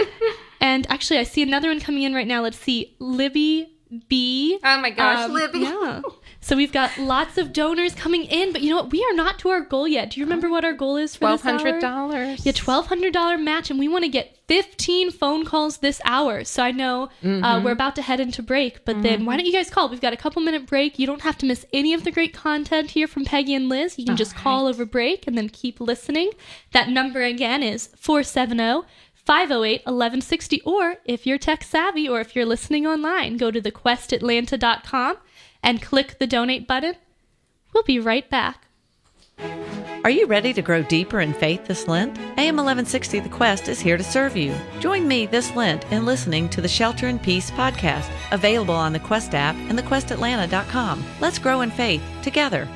and 0.61 0.85
actually, 0.89 1.19
I 1.19 1.23
see 1.23 1.41
another 1.41 1.69
one 1.69 1.79
coming 1.79 2.03
in 2.03 2.13
right 2.13 2.27
now. 2.27 2.41
Let's 2.41 2.57
see, 2.57 2.95
Libby 2.99 3.74
B. 4.09 4.59
Oh 4.63 4.79
my 4.79 4.89
gosh, 4.89 5.25
Um, 5.25 5.33
Libby. 5.33 5.59
Yeah. 5.59 6.01
So 6.41 6.55
we've 6.55 6.71
got 6.71 6.95
lots 6.99 7.37
of 7.39 7.53
donors 7.53 7.95
coming 7.95 8.23
in, 8.25 8.51
but 8.51 8.61
you 8.61 8.69
know 8.69 8.75
what? 8.75 8.91
We 8.91 9.03
are 9.03 9.15
not 9.15 9.39
to 9.39 9.49
our 9.49 9.61
goal 9.61 9.87
yet. 9.87 10.11
Do 10.11 10.19
you 10.19 10.25
remember 10.25 10.47
what 10.49 10.63
our 10.63 10.73
goal 10.73 10.95
is 10.95 11.15
for 11.15 11.21
Twelve 11.21 11.41
this 11.41 11.51
hour? 11.51 11.57
hundred 11.57 11.81
dollars. 11.81 12.45
Yeah, 12.45 12.51
twelve 12.51 12.87
hundred 12.87 13.13
dollar 13.13 13.37
match, 13.37 13.69
and 13.71 13.79
we 13.79 13.87
want 13.87 14.03
to 14.03 14.09
get 14.09 14.37
fifteen 14.47 15.09
phone 15.11 15.43
calls 15.43 15.77
this 15.77 15.99
hour. 16.05 16.43
So 16.43 16.61
I 16.61 16.69
know 16.71 17.09
uh, 17.23 17.61
we're 17.63 17.71
about 17.71 17.95
to 17.95 18.03
head 18.03 18.19
into 18.19 18.43
break, 18.43 18.85
but 18.85 19.01
then 19.01 19.25
why 19.25 19.37
don't 19.37 19.45
you 19.47 19.53
guys 19.53 19.71
call? 19.71 19.89
We've 19.89 20.01
got 20.01 20.13
a 20.13 20.17
couple 20.17 20.41
minute 20.41 20.67
break. 20.67 20.99
You 20.99 21.07
don't 21.07 21.21
have 21.21 21.37
to 21.39 21.45
miss 21.47 21.65
any 21.73 21.93
of 21.93 22.03
the 22.03 22.11
great 22.11 22.33
content 22.33 22.91
here 22.91 23.07
from 23.07 23.25
Peggy 23.25 23.55
and 23.55 23.67
Liz. 23.69 23.97
You 23.97 24.05
can 24.05 24.15
just 24.17 24.35
call 24.35 24.67
over 24.67 24.85
break 24.85 25.25
and 25.25 25.35
then 25.35 25.49
keep 25.49 25.79
listening. 25.79 26.29
That 26.73 26.89
number 26.89 27.23
again 27.23 27.63
is 27.63 27.87
470 27.97 28.85
508 29.25 29.81
1160. 29.85 30.61
Or 30.61 30.97
if 31.05 31.25
you're 31.25 31.37
tech 31.37 31.63
savvy 31.63 32.07
or 32.07 32.19
if 32.19 32.35
you're 32.35 32.45
listening 32.45 32.85
online, 32.85 33.37
go 33.37 33.51
to 33.51 33.61
thequestatlanta.com 33.61 35.17
and 35.63 35.81
click 35.81 36.19
the 36.19 36.27
donate 36.27 36.67
button. 36.67 36.95
We'll 37.73 37.83
be 37.83 37.99
right 37.99 38.29
back. 38.29 38.67
Are 40.05 40.11
you 40.11 40.27
ready 40.27 40.53
to 40.53 40.61
grow 40.61 40.83
deeper 40.83 41.19
in 41.19 41.33
faith 41.33 41.65
this 41.65 41.87
Lent? 41.87 42.15
AM 42.37 42.57
1160 42.57 43.21
The 43.21 43.29
Quest 43.29 43.67
is 43.67 43.79
here 43.79 43.97
to 43.97 44.03
serve 44.03 44.37
you. 44.37 44.53
Join 44.79 45.07
me 45.07 45.25
this 45.25 45.55
Lent 45.55 45.83
in 45.91 46.05
listening 46.05 46.47
to 46.49 46.61
the 46.61 46.67
Shelter 46.67 47.07
in 47.07 47.17
Peace 47.17 47.49
podcast, 47.49 48.07
available 48.31 48.75
on 48.75 48.93
the 48.93 48.99
Quest 48.99 49.33
app 49.33 49.55
and 49.55 49.77
thequestatlanta.com. 49.77 51.03
Let's 51.19 51.39
grow 51.39 51.61
in 51.61 51.71
faith 51.71 52.03
together. 52.21 52.67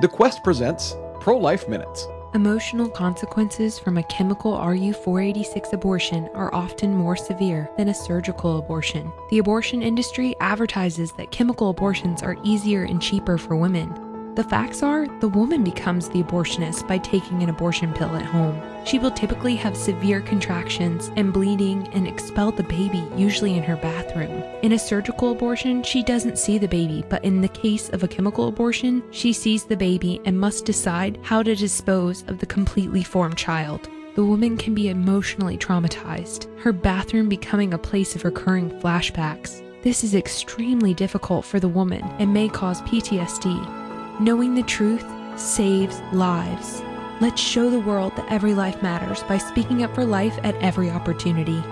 The 0.00 0.08
Quest 0.08 0.42
presents 0.42 0.96
Pro 1.20 1.36
Life 1.36 1.68
Minutes. 1.68 2.06
Emotional 2.32 2.88
consequences 2.88 3.76
from 3.76 3.98
a 3.98 4.04
chemical 4.04 4.52
RU486 4.56 5.72
abortion 5.72 6.28
are 6.32 6.54
often 6.54 6.94
more 6.94 7.16
severe 7.16 7.68
than 7.76 7.88
a 7.88 7.94
surgical 7.94 8.58
abortion. 8.58 9.12
The 9.30 9.38
abortion 9.38 9.82
industry 9.82 10.36
advertises 10.38 11.10
that 11.12 11.32
chemical 11.32 11.70
abortions 11.70 12.22
are 12.22 12.36
easier 12.44 12.84
and 12.84 13.02
cheaper 13.02 13.36
for 13.36 13.56
women. 13.56 14.09
The 14.36 14.44
facts 14.44 14.84
are, 14.84 15.08
the 15.18 15.28
woman 15.28 15.64
becomes 15.64 16.08
the 16.08 16.22
abortionist 16.22 16.86
by 16.86 16.98
taking 16.98 17.42
an 17.42 17.48
abortion 17.48 17.92
pill 17.92 18.14
at 18.14 18.24
home. 18.24 18.62
She 18.86 19.00
will 19.00 19.10
typically 19.10 19.56
have 19.56 19.76
severe 19.76 20.20
contractions 20.20 21.10
and 21.16 21.32
bleeding 21.32 21.88
and 21.88 22.06
expel 22.06 22.52
the 22.52 22.62
baby, 22.62 23.04
usually 23.16 23.56
in 23.56 23.64
her 23.64 23.74
bathroom. 23.76 24.44
In 24.62 24.72
a 24.72 24.78
surgical 24.78 25.32
abortion, 25.32 25.82
she 25.82 26.04
doesn't 26.04 26.38
see 26.38 26.58
the 26.58 26.68
baby, 26.68 27.04
but 27.08 27.24
in 27.24 27.40
the 27.40 27.48
case 27.48 27.88
of 27.88 28.04
a 28.04 28.08
chemical 28.08 28.46
abortion, 28.46 29.02
she 29.10 29.32
sees 29.32 29.64
the 29.64 29.76
baby 29.76 30.20
and 30.24 30.38
must 30.38 30.64
decide 30.64 31.18
how 31.22 31.42
to 31.42 31.56
dispose 31.56 32.22
of 32.28 32.38
the 32.38 32.46
completely 32.46 33.02
formed 33.02 33.36
child. 33.36 33.88
The 34.14 34.24
woman 34.24 34.56
can 34.56 34.74
be 34.74 34.90
emotionally 34.90 35.58
traumatized, 35.58 36.46
her 36.60 36.72
bathroom 36.72 37.28
becoming 37.28 37.74
a 37.74 37.78
place 37.78 38.14
of 38.14 38.24
recurring 38.24 38.70
flashbacks. 38.80 39.60
This 39.82 40.04
is 40.04 40.14
extremely 40.14 40.94
difficult 40.94 41.44
for 41.44 41.58
the 41.58 41.68
woman 41.68 42.04
and 42.18 42.32
may 42.32 42.48
cause 42.48 42.82
PTSD. 42.82 43.79
Knowing 44.20 44.54
the 44.54 44.62
truth 44.62 45.06
saves 45.40 46.02
lives. 46.12 46.82
Let's 47.22 47.40
show 47.40 47.70
the 47.70 47.80
world 47.80 48.14
that 48.16 48.30
every 48.30 48.52
life 48.52 48.82
matters 48.82 49.22
by 49.22 49.38
speaking 49.38 49.82
up 49.82 49.94
for 49.94 50.04
life 50.04 50.38
at 50.42 50.54
every 50.56 50.90
opportunity. 50.90 51.62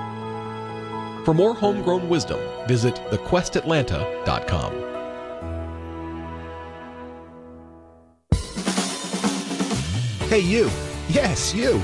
For 1.27 1.35
more 1.35 1.53
homegrown 1.53 2.09
wisdom, 2.09 2.41
visit 2.67 2.95
thequestatlanta.com. 3.11 4.73
Hey, 10.31 10.41
you. 10.41 10.71
Yes, 11.11 11.55
you. 11.55 11.79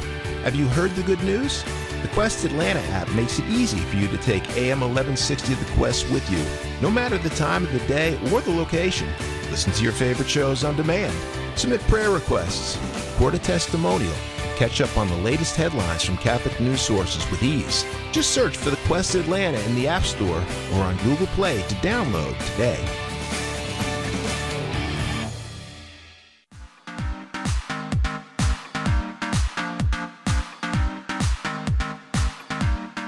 Have 0.45 0.55
you 0.55 0.67
heard 0.69 0.93
the 0.93 1.03
good 1.03 1.23
news? 1.25 1.63
The 2.01 2.09
Quest 2.09 2.47
Atlanta 2.47 2.81
app 2.91 3.11
makes 3.11 3.39
it 3.39 3.45
easy 3.51 3.81
for 3.81 3.97
you 3.97 4.09
to 4.09 4.17
take 4.17 4.43
AM 4.57 4.81
1160 4.81 5.53
The 5.53 5.73
Quest 5.73 6.09
with 6.11 6.31
you, 6.31 6.43
no 6.81 6.91
matter 6.91 7.19
the 7.19 7.31
time 7.31 7.65
of 7.65 7.73
the 7.73 7.87
day 7.87 8.19
or 8.33 8.41
the 8.41 8.51
location. 8.51 9.09
Listen 9.55 9.73
to 9.75 9.85
your 9.85 9.93
favorite 9.93 10.29
shows 10.29 10.65
on 10.65 10.75
demand, 10.75 11.17
submit 11.57 11.81
prayer 11.83 12.11
requests, 12.11 12.77
record 13.13 13.37
a 13.37 13.39
testimonial, 13.39 14.13
catch 14.57 14.81
up 14.81 14.99
on 14.99 15.07
the 15.07 15.17
latest 15.19 15.55
headlines 15.55 16.03
from 16.03 16.17
Catholic 16.17 16.59
news 16.59 16.81
sources 16.81 17.25
with 17.31 17.41
ease. 17.41 17.85
Just 18.11 18.33
search 18.33 18.57
for 18.57 18.71
The 18.71 18.77
Quest 18.89 19.15
Atlanta 19.15 19.61
in 19.61 19.77
the 19.77 19.87
App 19.87 20.03
Store 20.03 20.43
or 20.73 20.81
on 20.81 20.97
Google 21.05 21.29
Play 21.29 21.63
to 21.69 21.75
download 21.77 22.37
today. 22.51 22.85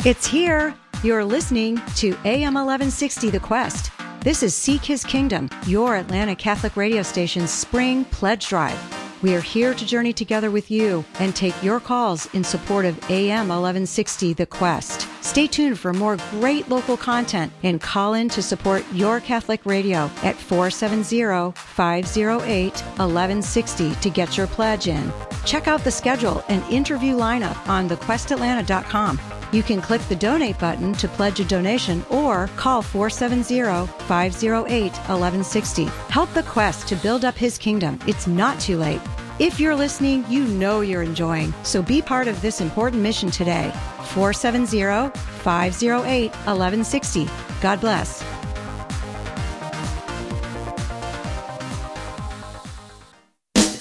It's 0.09 0.29
here. 0.29 0.77
You're 1.03 1.25
listening 1.25 1.83
to 1.97 2.17
AM 2.25 2.55
1160 2.55 3.31
The 3.31 3.41
Quest. 3.41 3.91
This 4.27 4.43
is 4.43 4.57
Seek 4.57 4.85
His 4.85 5.05
Kingdom, 5.05 5.49
your 5.69 5.95
Atlanta 5.95 6.35
Catholic 6.35 6.77
radio 6.77 7.05
station's 7.05 7.53
spring 7.53 8.05
pledge 8.07 8.49
drive. 8.49 9.23
We 9.23 9.37
are 9.37 9.41
here 9.41 9.73
to 9.73 9.87
journey 9.87 10.13
together 10.13 10.51
with 10.51 10.69
you 10.69 11.05
and 11.21 11.33
take 11.33 11.55
your 11.63 11.79
calls 11.79 12.27
in 12.35 12.43
support 12.43 12.87
of 12.87 12.99
AM 13.09 13.51
1160 13.51 14.33
The 14.33 14.47
Quest. 14.47 15.07
Stay 15.23 15.47
tuned 15.47 15.79
for 15.79 15.93
more 15.93 16.17
great 16.33 16.69
local 16.69 16.97
content 16.97 17.53
and 17.63 17.81
call 17.81 18.15
in 18.15 18.29
to 18.31 18.43
support 18.43 18.85
your 18.93 19.21
Catholic 19.21 19.65
radio 19.65 20.11
at 20.25 20.35
470 20.35 21.53
508 21.53 22.73
1160 22.73 23.95
to 23.95 24.11
get 24.11 24.37
your 24.37 24.49
pledge 24.49 24.89
in. 24.89 25.13
Check 25.45 25.69
out 25.69 25.85
the 25.85 25.93
schedule 25.93 26.43
and 26.49 26.65
interview 26.65 27.15
lineup 27.15 27.69
on 27.69 27.89
thequestatlanta.com. 27.89 29.21
You 29.53 29.63
can 29.63 29.81
click 29.81 30.03
the 30.09 30.17
donate 30.17 30.59
button 30.59 30.93
to 30.95 31.09
pledge 31.09 31.41
a 31.41 31.45
donation 31.45 32.05
or 32.11 32.49
call 32.57 32.83
470 32.83 33.87
508 34.05 34.93
1160. 34.93 35.85
Help 36.09 36.33
the 36.35 36.43
quest 36.43 36.89
to 36.89 36.97
build 36.97 37.25
up 37.25 37.37
his 37.37 37.59
kingdom. 37.59 37.99
It's 38.07 38.27
not 38.27 38.59
too 38.61 38.77
late. 38.77 39.01
If 39.39 39.61
you're 39.61 39.77
listening, 39.77 40.25
you 40.31 40.45
know 40.45 40.81
you're 40.81 41.03
enjoying, 41.03 41.53
so 41.63 41.83
be 41.83 42.01
part 42.01 42.27
of 42.27 42.41
this 42.41 42.61
important 42.61 43.03
mission 43.03 43.31
today. 43.31 43.71
470 44.15 45.11
508 45.43 46.31
1160. 46.31 47.29
God 47.61 47.81
bless. 47.81 48.25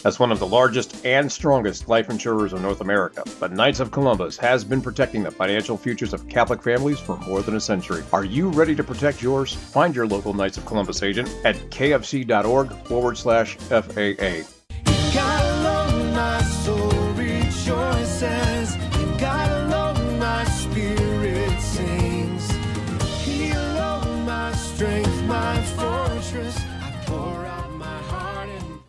As 0.06 0.20
one 0.20 0.32
of 0.32 0.38
the 0.38 0.46
largest 0.46 1.04
and 1.04 1.32
strongest 1.32 1.90
life 1.90 2.12
insurers 2.12 2.54
in 2.54 2.62
North 2.62 2.82
America, 2.82 3.24
the 3.40 3.48
Knights 3.48 3.80
of 3.80 3.90
Columbus 3.90 4.38
has 4.38 4.64
been 4.64 4.80
protecting 4.80 5.24
the 5.24 5.32
financial 5.32 5.78
futures 5.78 6.14
of 6.14 6.30
Catholic 6.30 6.62
families 6.62 7.00
for 7.00 7.18
more 7.22 7.42
than 7.42 7.56
a 7.56 7.60
century. 7.60 8.04
Are 8.14 8.24
you 8.24 8.50
ready 8.50 8.76
to 8.76 8.84
protect 8.84 9.24
yours? 9.24 9.56
Find 9.56 9.96
your 9.96 10.06
local 10.06 10.36
Knights 10.36 10.58
of 10.58 10.66
Columbus 10.68 11.02
agent 11.02 11.36
at 11.44 11.56
kofc.org 11.72 12.72
forward 12.86 13.18
slash 13.18 13.56
FAA. 13.56 14.44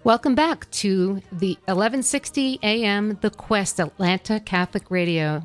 Welcome 0.07 0.37
back 0.37 0.71
to 0.71 1.21
the 1.33 1.55
1160 1.65 2.61
AM 2.63 3.19
The 3.23 3.31
Quest 3.31 3.81
Atlanta 3.81 4.39
Catholic 4.39 4.89
Radio. 4.89 5.43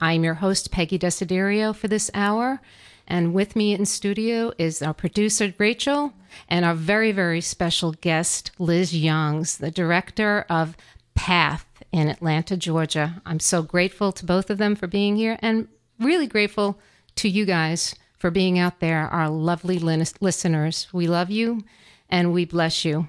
I'm 0.00 0.22
your 0.22 0.34
host, 0.34 0.70
Peggy 0.70 0.96
Desiderio, 0.96 1.74
for 1.74 1.88
this 1.88 2.08
hour. 2.14 2.60
And 3.08 3.34
with 3.34 3.56
me 3.56 3.74
in 3.74 3.84
studio 3.84 4.52
is 4.58 4.80
our 4.80 4.94
producer, 4.94 5.52
Rachel, 5.58 6.12
and 6.48 6.64
our 6.64 6.76
very, 6.76 7.10
very 7.10 7.40
special 7.40 7.94
guest, 8.00 8.52
Liz 8.60 8.96
Youngs, 8.96 9.58
the 9.58 9.72
director 9.72 10.46
of 10.48 10.76
PATH 11.16 11.66
in 11.90 12.06
Atlanta, 12.06 12.56
Georgia. 12.56 13.20
I'm 13.26 13.40
so 13.40 13.60
grateful 13.62 14.12
to 14.12 14.24
both 14.24 14.50
of 14.50 14.58
them 14.58 14.76
for 14.76 14.86
being 14.86 15.16
here 15.16 15.36
and 15.42 15.66
really 15.98 16.28
grateful 16.28 16.78
to 17.16 17.28
you 17.28 17.44
guys 17.44 17.96
for 18.16 18.30
being 18.30 18.56
out 18.56 18.78
there, 18.78 19.08
our 19.08 19.28
lovely 19.28 19.80
listeners. 19.80 20.86
We 20.92 21.08
love 21.08 21.28
you 21.28 21.64
and 22.08 22.32
we 22.32 22.44
bless 22.44 22.84
you. 22.84 23.08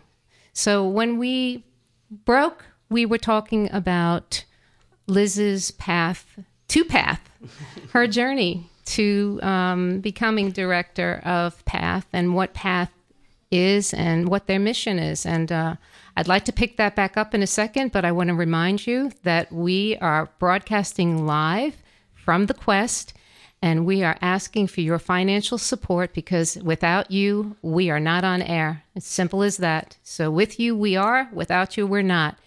So 0.58 0.88
when 0.88 1.20
we 1.20 1.64
broke, 2.10 2.66
we 2.90 3.06
were 3.06 3.20
talking 3.20 3.70
about 3.72 4.44
Liz's 5.06 5.70
path 5.70 6.26
to 6.70 6.84
path, 6.84 7.30
her 7.94 8.08
journey 8.08 8.68
to 8.86 9.40
um, 9.44 10.00
becoming 10.00 10.50
director 10.50 11.22
of 11.24 11.64
Path 11.66 12.08
and 12.12 12.34
what 12.34 12.56
Path 12.56 12.90
is 13.52 13.94
and 13.94 14.30
what 14.30 14.48
their 14.48 14.58
mission 14.58 14.98
is. 14.98 15.28
And 15.28 15.52
uh, 15.52 15.76
I'd 16.16 16.28
like 16.28 16.46
to 16.46 16.52
pick 16.52 16.78
that 16.78 16.96
back 16.96 17.18
up 17.18 17.36
in 17.36 17.44
a 17.44 17.48
second, 17.48 17.92
but 17.92 18.04
I 18.04 18.12
want 18.12 18.30
to 18.30 18.34
remind 18.34 18.88
you 18.88 19.12
that 19.22 19.52
we 19.52 19.96
are 19.98 20.28
broadcasting 20.40 21.28
live 21.28 21.76
from 22.16 22.48
the 22.48 22.56
Quest. 22.56 23.14
And 23.62 23.86
we 23.86 24.04
are 24.04 24.18
asking 24.22 24.68
for 24.68 24.82
your 24.82 25.00
financial 25.00 25.58
support 25.58 26.14
because 26.14 26.58
without 26.58 27.10
you, 27.10 27.56
we 27.62 27.90
are 27.90 28.00
not 28.00 28.24
on 28.24 28.42
air. 28.42 28.84
It's 28.96 29.08
simple 29.08 29.42
as 29.42 29.58
that. 29.58 29.98
So 30.04 30.30
with 30.30 30.60
you, 30.60 30.76
we 30.76 30.96
are. 30.96 31.30
Without 31.34 31.76
you, 31.76 31.88
we're 31.88 32.04
not. 32.04 32.38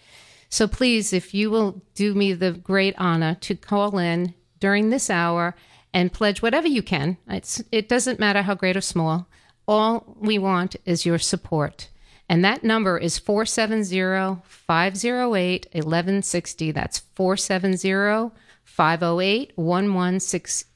So 0.49 0.69
please, 0.69 1.13
if 1.13 1.35
you 1.35 1.51
will 1.51 1.83
do 1.95 2.15
me 2.15 2.33
the 2.33 2.53
great 2.53 2.95
honor 2.99 3.37
to 3.41 3.55
call 3.57 3.99
in 3.99 4.35
during 4.61 4.91
this 4.91 5.11
hour 5.11 5.55
and 5.93 6.13
pledge 6.13 6.43
whatever 6.43 6.69
you 6.69 6.83
can, 6.83 7.17
it's, 7.29 7.63
it 7.73 7.89
doesn't 7.89 8.21
matter 8.21 8.43
how 8.43 8.55
great 8.55 8.77
or 8.77 8.81
small. 8.81 9.27
All 9.67 10.17
we 10.19 10.39
want 10.39 10.77
is 10.85 11.07
your 11.07 11.19
support. 11.19 11.89
And 12.29 12.45
that 12.45 12.63
number 12.63 12.97
is 12.97 13.19
470 13.19 14.43
508 14.45 15.67
1160. 15.73 16.71
That's 16.71 16.99
470 17.01 18.31
508 18.65 19.53
1160. 19.57 20.70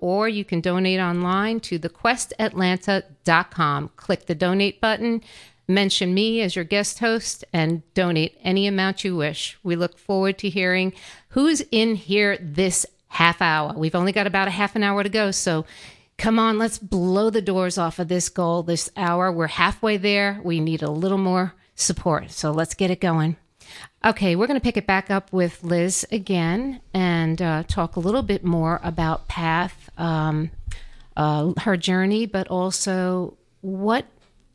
Or 0.00 0.28
you 0.28 0.44
can 0.44 0.60
donate 0.60 1.00
online 1.00 1.60
to 1.60 1.78
thequestatlanta.com. 1.78 3.90
Click 3.96 4.26
the 4.26 4.34
donate 4.34 4.80
button, 4.80 5.22
mention 5.66 6.14
me 6.14 6.40
as 6.40 6.56
your 6.56 6.64
guest 6.64 6.98
host, 6.98 7.44
and 7.52 7.82
donate 7.94 8.38
any 8.42 8.66
amount 8.66 9.04
you 9.04 9.16
wish. 9.16 9.58
We 9.62 9.76
look 9.76 9.98
forward 9.98 10.38
to 10.38 10.48
hearing 10.48 10.92
who's 11.30 11.62
in 11.70 11.96
here 11.96 12.38
this 12.40 12.86
half 13.08 13.40
hour. 13.40 13.72
We've 13.76 13.94
only 13.94 14.12
got 14.12 14.26
about 14.26 14.48
a 14.48 14.52
half 14.52 14.76
an 14.76 14.82
hour 14.82 15.02
to 15.02 15.08
go. 15.08 15.30
So 15.30 15.64
come 16.18 16.38
on, 16.38 16.58
let's 16.58 16.78
blow 16.78 17.30
the 17.30 17.42
doors 17.42 17.78
off 17.78 17.98
of 17.98 18.08
this 18.08 18.28
goal 18.28 18.62
this 18.62 18.90
hour. 18.96 19.32
We're 19.32 19.46
halfway 19.46 19.96
there. 19.96 20.40
We 20.42 20.60
need 20.60 20.82
a 20.82 20.90
little 20.90 21.18
more 21.18 21.54
support. 21.74 22.30
So 22.30 22.50
let's 22.50 22.74
get 22.74 22.90
it 22.90 23.00
going. 23.00 23.36
Okay, 24.04 24.36
we're 24.36 24.46
going 24.46 24.60
to 24.60 24.64
pick 24.64 24.76
it 24.76 24.86
back 24.86 25.10
up 25.10 25.32
with 25.32 25.62
Liz 25.64 26.06
again 26.12 26.80
and 26.92 27.40
uh, 27.40 27.62
talk 27.66 27.96
a 27.96 28.00
little 28.00 28.22
bit 28.22 28.44
more 28.44 28.80
about 28.82 29.28
Path, 29.28 29.90
um, 29.96 30.50
uh, 31.16 31.52
her 31.60 31.76
journey, 31.76 32.26
but 32.26 32.48
also 32.48 33.36
what 33.60 34.06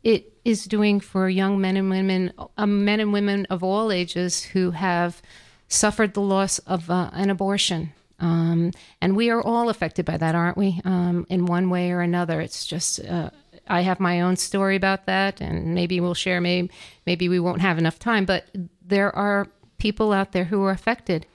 it 0.03 0.33
is 0.45 0.65
doing 0.65 0.99
for 0.99 1.27
young 1.27 1.59
men 1.59 1.77
and 1.77 1.89
women, 1.89 2.33
uh, 2.57 2.65
men 2.65 2.99
and 2.99 3.11
women 3.11 3.45
of 3.49 3.63
all 3.63 3.91
ages 3.91 4.43
who 4.43 4.71
have 4.71 5.21
suffered 5.67 6.13
the 6.13 6.21
loss 6.21 6.59
of 6.59 6.89
uh, 6.89 7.09
an 7.13 7.29
abortion. 7.29 7.91
Um, 8.19 8.71
and 9.01 9.15
we 9.15 9.29
are 9.29 9.41
all 9.41 9.69
affected 9.69 10.05
by 10.05 10.17
that, 10.17 10.35
aren't 10.35 10.57
we? 10.57 10.81
Um, 10.83 11.25
in 11.29 11.45
one 11.45 11.69
way 11.69 11.91
or 11.91 12.01
another. 12.01 12.41
It's 12.41 12.65
just, 12.65 12.99
uh, 13.05 13.29
I 13.67 13.81
have 13.81 13.99
my 13.99 14.21
own 14.21 14.35
story 14.35 14.75
about 14.75 15.05
that, 15.05 15.41
and 15.41 15.73
maybe 15.73 15.99
we'll 15.99 16.15
share. 16.15 16.41
Maybe, 16.41 16.69
maybe 17.05 17.29
we 17.29 17.39
won't 17.39 17.61
have 17.61 17.77
enough 17.77 17.99
time, 17.99 18.25
but 18.25 18.45
there 18.89 19.15
are 19.15 19.47
people 19.78 20.12
out 20.12 20.32
there 20.32 20.45
who 20.45 20.63
are 20.63 20.71
affected, 20.71 21.25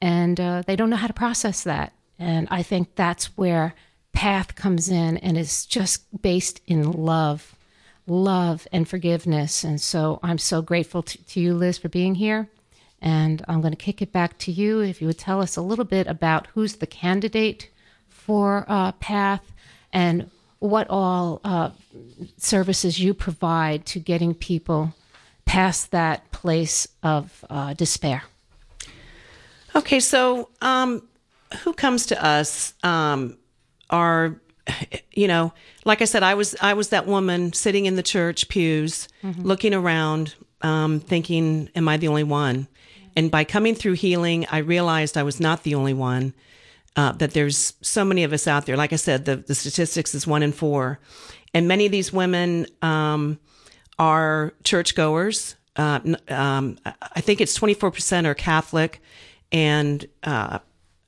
and 0.00 0.40
uh, 0.40 0.62
they 0.66 0.76
don't 0.76 0.90
know 0.90 0.96
how 0.96 1.06
to 1.06 1.12
process 1.12 1.62
that. 1.64 1.92
And 2.18 2.48
I 2.50 2.62
think 2.62 2.94
that's 2.94 3.36
where 3.36 3.74
Path 4.12 4.54
comes 4.54 4.88
in 4.88 5.16
and 5.18 5.36
is 5.36 5.66
just 5.66 6.22
based 6.22 6.60
in 6.66 6.90
love, 6.90 7.54
love 8.06 8.66
and 8.72 8.88
forgiveness. 8.88 9.64
And 9.64 9.80
so 9.80 10.20
I'm 10.22 10.38
so 10.38 10.62
grateful 10.62 11.02
to, 11.02 11.24
to 11.26 11.40
you, 11.40 11.54
Liz, 11.54 11.78
for 11.78 11.88
being 11.88 12.16
here. 12.16 12.48
And 13.00 13.42
I'm 13.48 13.62
going 13.62 13.72
to 13.72 13.78
kick 13.78 14.02
it 14.02 14.12
back 14.12 14.36
to 14.38 14.52
you. 14.52 14.80
If 14.80 15.00
you 15.00 15.06
would 15.06 15.18
tell 15.18 15.40
us 15.40 15.56
a 15.56 15.62
little 15.62 15.86
bit 15.86 16.06
about 16.06 16.48
who's 16.48 16.76
the 16.76 16.86
candidate 16.86 17.70
for 18.08 18.66
uh, 18.68 18.92
PATH 18.92 19.52
and 19.92 20.30
what 20.58 20.86
all 20.90 21.40
uh, 21.42 21.70
services 22.36 23.00
you 23.00 23.14
provide 23.14 23.86
to 23.86 23.98
getting 23.98 24.34
people 24.34 24.92
past 25.50 25.90
that 25.90 26.30
place 26.30 26.86
of 27.02 27.44
uh, 27.50 27.74
despair. 27.74 28.22
Okay, 29.74 29.98
so 29.98 30.48
um, 30.62 31.02
who 31.64 31.72
comes 31.72 32.06
to 32.06 32.24
us 32.24 32.72
um, 32.84 33.36
are, 33.90 34.36
you 35.12 35.26
know, 35.26 35.52
like 35.84 36.02
I 36.02 36.04
said, 36.04 36.22
I 36.22 36.34
was 36.34 36.54
I 36.60 36.74
was 36.74 36.90
that 36.90 37.08
woman 37.08 37.52
sitting 37.52 37.86
in 37.86 37.96
the 37.96 38.02
church 38.02 38.48
pews, 38.48 39.08
mm-hmm. 39.24 39.42
looking 39.42 39.74
around, 39.74 40.36
um, 40.62 41.00
thinking, 41.00 41.68
"Am 41.74 41.88
I 41.88 41.96
the 41.96 42.06
only 42.06 42.22
one?" 42.22 42.68
And 43.16 43.28
by 43.28 43.42
coming 43.42 43.74
through 43.74 43.94
healing, 43.94 44.46
I 44.52 44.58
realized 44.58 45.16
I 45.16 45.24
was 45.24 45.40
not 45.40 45.64
the 45.64 45.74
only 45.74 45.94
one. 45.94 46.32
Uh, 46.94 47.12
that 47.12 47.32
there's 47.32 47.74
so 47.82 48.04
many 48.04 48.22
of 48.22 48.32
us 48.32 48.46
out 48.46 48.66
there. 48.66 48.76
Like 48.76 48.92
I 48.92 48.96
said, 48.96 49.24
the, 49.24 49.36
the 49.36 49.54
statistics 49.54 50.14
is 50.14 50.26
one 50.26 50.42
in 50.42 50.52
four. 50.52 50.98
And 51.54 51.66
many 51.66 51.86
of 51.86 51.92
these 51.92 52.12
women 52.12 52.66
um, 52.82 53.38
are 54.00 54.54
churchgoers. 54.64 55.56
Uh, 55.76 56.00
um, 56.28 56.78
I 56.84 57.20
think 57.20 57.40
it's 57.40 57.56
24% 57.56 58.24
are 58.24 58.34
Catholic, 58.34 59.00
and 59.52 60.04
uh, 60.24 60.58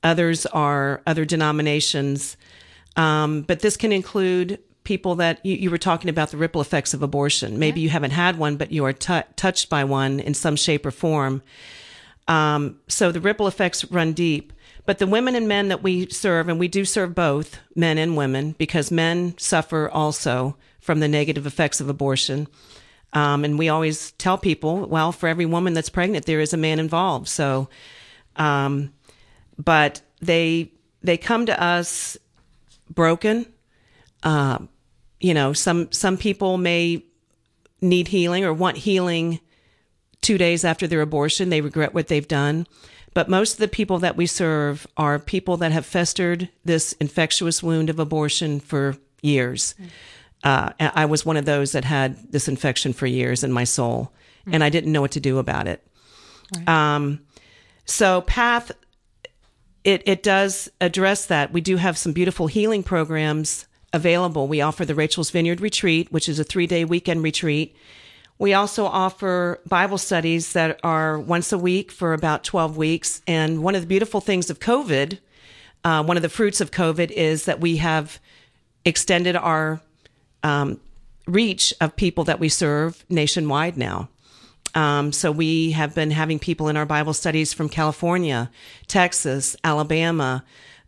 others 0.05 0.46
are 0.46 1.02
other 1.07 1.24
denominations. 1.24 2.37
Um, 2.96 3.42
but 3.42 3.61
this 3.61 3.78
can 3.78 3.92
include 3.92 4.61
people 4.85 5.14
that 5.16 5.44
you, 5.44 5.57
you, 5.57 5.70
were 5.70 5.78
talking 5.78 6.11
about 6.11 6.31
the 6.31 6.37
ripple 6.37 6.61
effects 6.61 6.92
of 6.92 7.02
abortion. 7.02 7.59
Maybe 7.59 7.81
yeah. 7.81 7.85
you 7.85 7.90
haven't 7.90 8.11
had 8.11 8.37
one, 8.37 8.57
but 8.57 8.70
you 8.70 8.85
are 8.85 8.92
t- 8.92 9.22
touched 9.37 9.70
by 9.70 9.85
one 9.85 10.20
in 10.20 10.35
some 10.35 10.57
shape 10.57 10.85
or 10.85 10.90
form. 10.90 11.42
Um, 12.28 12.78
so 12.88 13.11
the 13.11 13.20
ripple 13.20 13.46
effects 13.46 13.90
run 13.90 14.12
deep. 14.12 14.52
But 14.85 14.98
the 14.98 15.07
women 15.07 15.35
and 15.35 15.48
men 15.48 15.68
that 15.68 15.83
we 15.83 16.09
serve, 16.09 16.48
and 16.48 16.59
we 16.59 16.68
do 16.68 16.85
serve 16.85 17.14
both 17.14 17.59
men 17.74 17.96
and 17.96 18.16
women, 18.16 18.55
because 18.59 18.90
men 18.90 19.38
suffer 19.38 19.88
also 19.88 20.57
from 20.81 21.00
the 21.00 21.09
negative 21.09 21.46
effects 21.46 21.81
of 21.81 21.88
abortion. 21.88 22.48
Um, 23.12 23.44
and 23.44 23.59
we 23.59 23.68
always 23.68 24.12
tell 24.12 24.38
people, 24.38 24.87
well, 24.87 25.12
for 25.12 25.29
every 25.29 25.46
woman 25.46 25.75
that's 25.75 25.90
pregnant, 25.90 26.27
there 26.27 26.40
is 26.40 26.53
a 26.53 26.57
man 26.57 26.79
involved. 26.79 27.29
So, 27.29 27.68
um, 28.37 28.92
but 29.59 30.01
they 30.20 30.72
they 31.03 31.16
come 31.16 31.46
to 31.46 31.62
us 31.62 32.16
broken. 32.88 33.46
Uh, 34.22 34.59
you 35.20 35.35
know, 35.35 35.53
some 35.53 35.92
some 35.92 36.16
people 36.16 36.57
may 36.57 37.05
need 37.81 38.09
healing 38.09 38.44
or 38.44 38.55
want 38.55 38.79
healing 38.79 39.40
two 40.20 40.38
days 40.38 40.64
after 40.64 40.87
their 40.87 41.03
abortion. 41.03 41.51
They 41.51 41.61
regret 41.61 41.92
what 41.92 42.09
they've 42.09 42.29
done. 42.29 42.66
But 43.14 43.29
most 43.29 43.55
of 43.55 43.59
the 43.59 43.68
people 43.68 43.98
that 43.98 44.16
we 44.16 44.27
serve 44.27 44.87
are 44.96 45.18
people 45.18 45.59
that 45.59 45.72
have 45.72 45.85
festered 45.85 46.48
this 46.64 46.92
infectious 46.94 47.62
wound 47.62 47.90
of 47.90 47.98
abortion 47.98 48.59
for 48.59 48.96
years. 49.20 49.75
Uh, 50.42 50.72
I 50.81 51.05
was 51.05 51.24
one 51.24 51.37
of 51.37 51.44
those 51.44 51.72
that 51.72 51.85
had 51.85 52.33
this 52.33 52.48
infection 52.48 52.92
for 52.92 53.07
years 53.07 53.44
in 53.44 53.52
my 53.52 53.64
soul, 53.64 54.12
mm-hmm. 54.40 54.55
and 54.55 54.64
I 54.64 54.70
didn't 54.70 54.92
know 54.92 55.00
what 55.00 55.12
to 55.12 55.20
do 55.20 55.38
about 55.38 55.68
it. 55.68 55.87
Right. 56.57 56.68
Um, 56.68 57.20
so, 57.85 58.22
Path, 58.22 58.72
it, 59.85 60.02
it 60.07 60.22
does 60.22 60.70
address 60.81 61.26
that. 61.26 61.52
We 61.52 61.61
do 61.61 61.76
have 61.76 61.96
some 61.96 62.12
beautiful 62.12 62.46
healing 62.46 62.83
programs 62.83 63.66
available. 63.92 64.48
We 64.48 64.61
offer 64.61 64.85
the 64.85 64.94
Rachel's 64.94 65.31
Vineyard 65.31 65.61
Retreat, 65.61 66.11
which 66.12 66.28
is 66.28 66.38
a 66.38 66.44
three 66.44 66.66
day 66.66 66.85
weekend 66.85 67.22
retreat. 67.22 67.76
We 68.38 68.55
also 68.55 68.87
offer 68.87 69.61
Bible 69.68 69.98
studies 69.98 70.52
that 70.55 70.81
are 70.83 71.18
once 71.18 71.52
a 71.52 71.59
week 71.59 71.92
for 71.92 72.12
about 72.12 72.42
12 72.42 72.76
weeks. 72.76 73.22
And 73.26 73.62
one 73.62 73.74
of 73.74 73.83
the 73.83 73.87
beautiful 73.87 74.20
things 74.20 74.50
of 74.50 74.59
COVID, 74.59 75.18
uh, 75.85 76.02
one 76.02 76.16
of 76.16 76.22
the 76.22 76.28
fruits 76.28 76.61
of 76.61 76.70
COVID 76.70 77.11
is 77.11 77.44
that 77.44 77.61
we 77.61 77.76
have 77.76 78.18
extended 78.85 79.37
our 79.37 79.81
um, 80.42 80.81
reach 81.26 81.72
of 81.81 81.96
people 81.96 82.24
that 82.24 82.40
we 82.40 82.48
serve 82.48 83.05
nationwide 83.09 83.76
now. 83.76 84.09
Um, 84.74 85.12
so 85.12 85.31
we 85.31 85.72
have 85.72 85.94
been 85.94 86.11
having 86.11 86.38
people 86.38 86.68
in 86.68 86.76
our 86.76 86.87
Bible 86.87 87.12
studies 87.12 87.52
from 87.52 87.68
California, 87.68 88.50
Texas, 88.87 89.55
Alabama, 89.62 90.44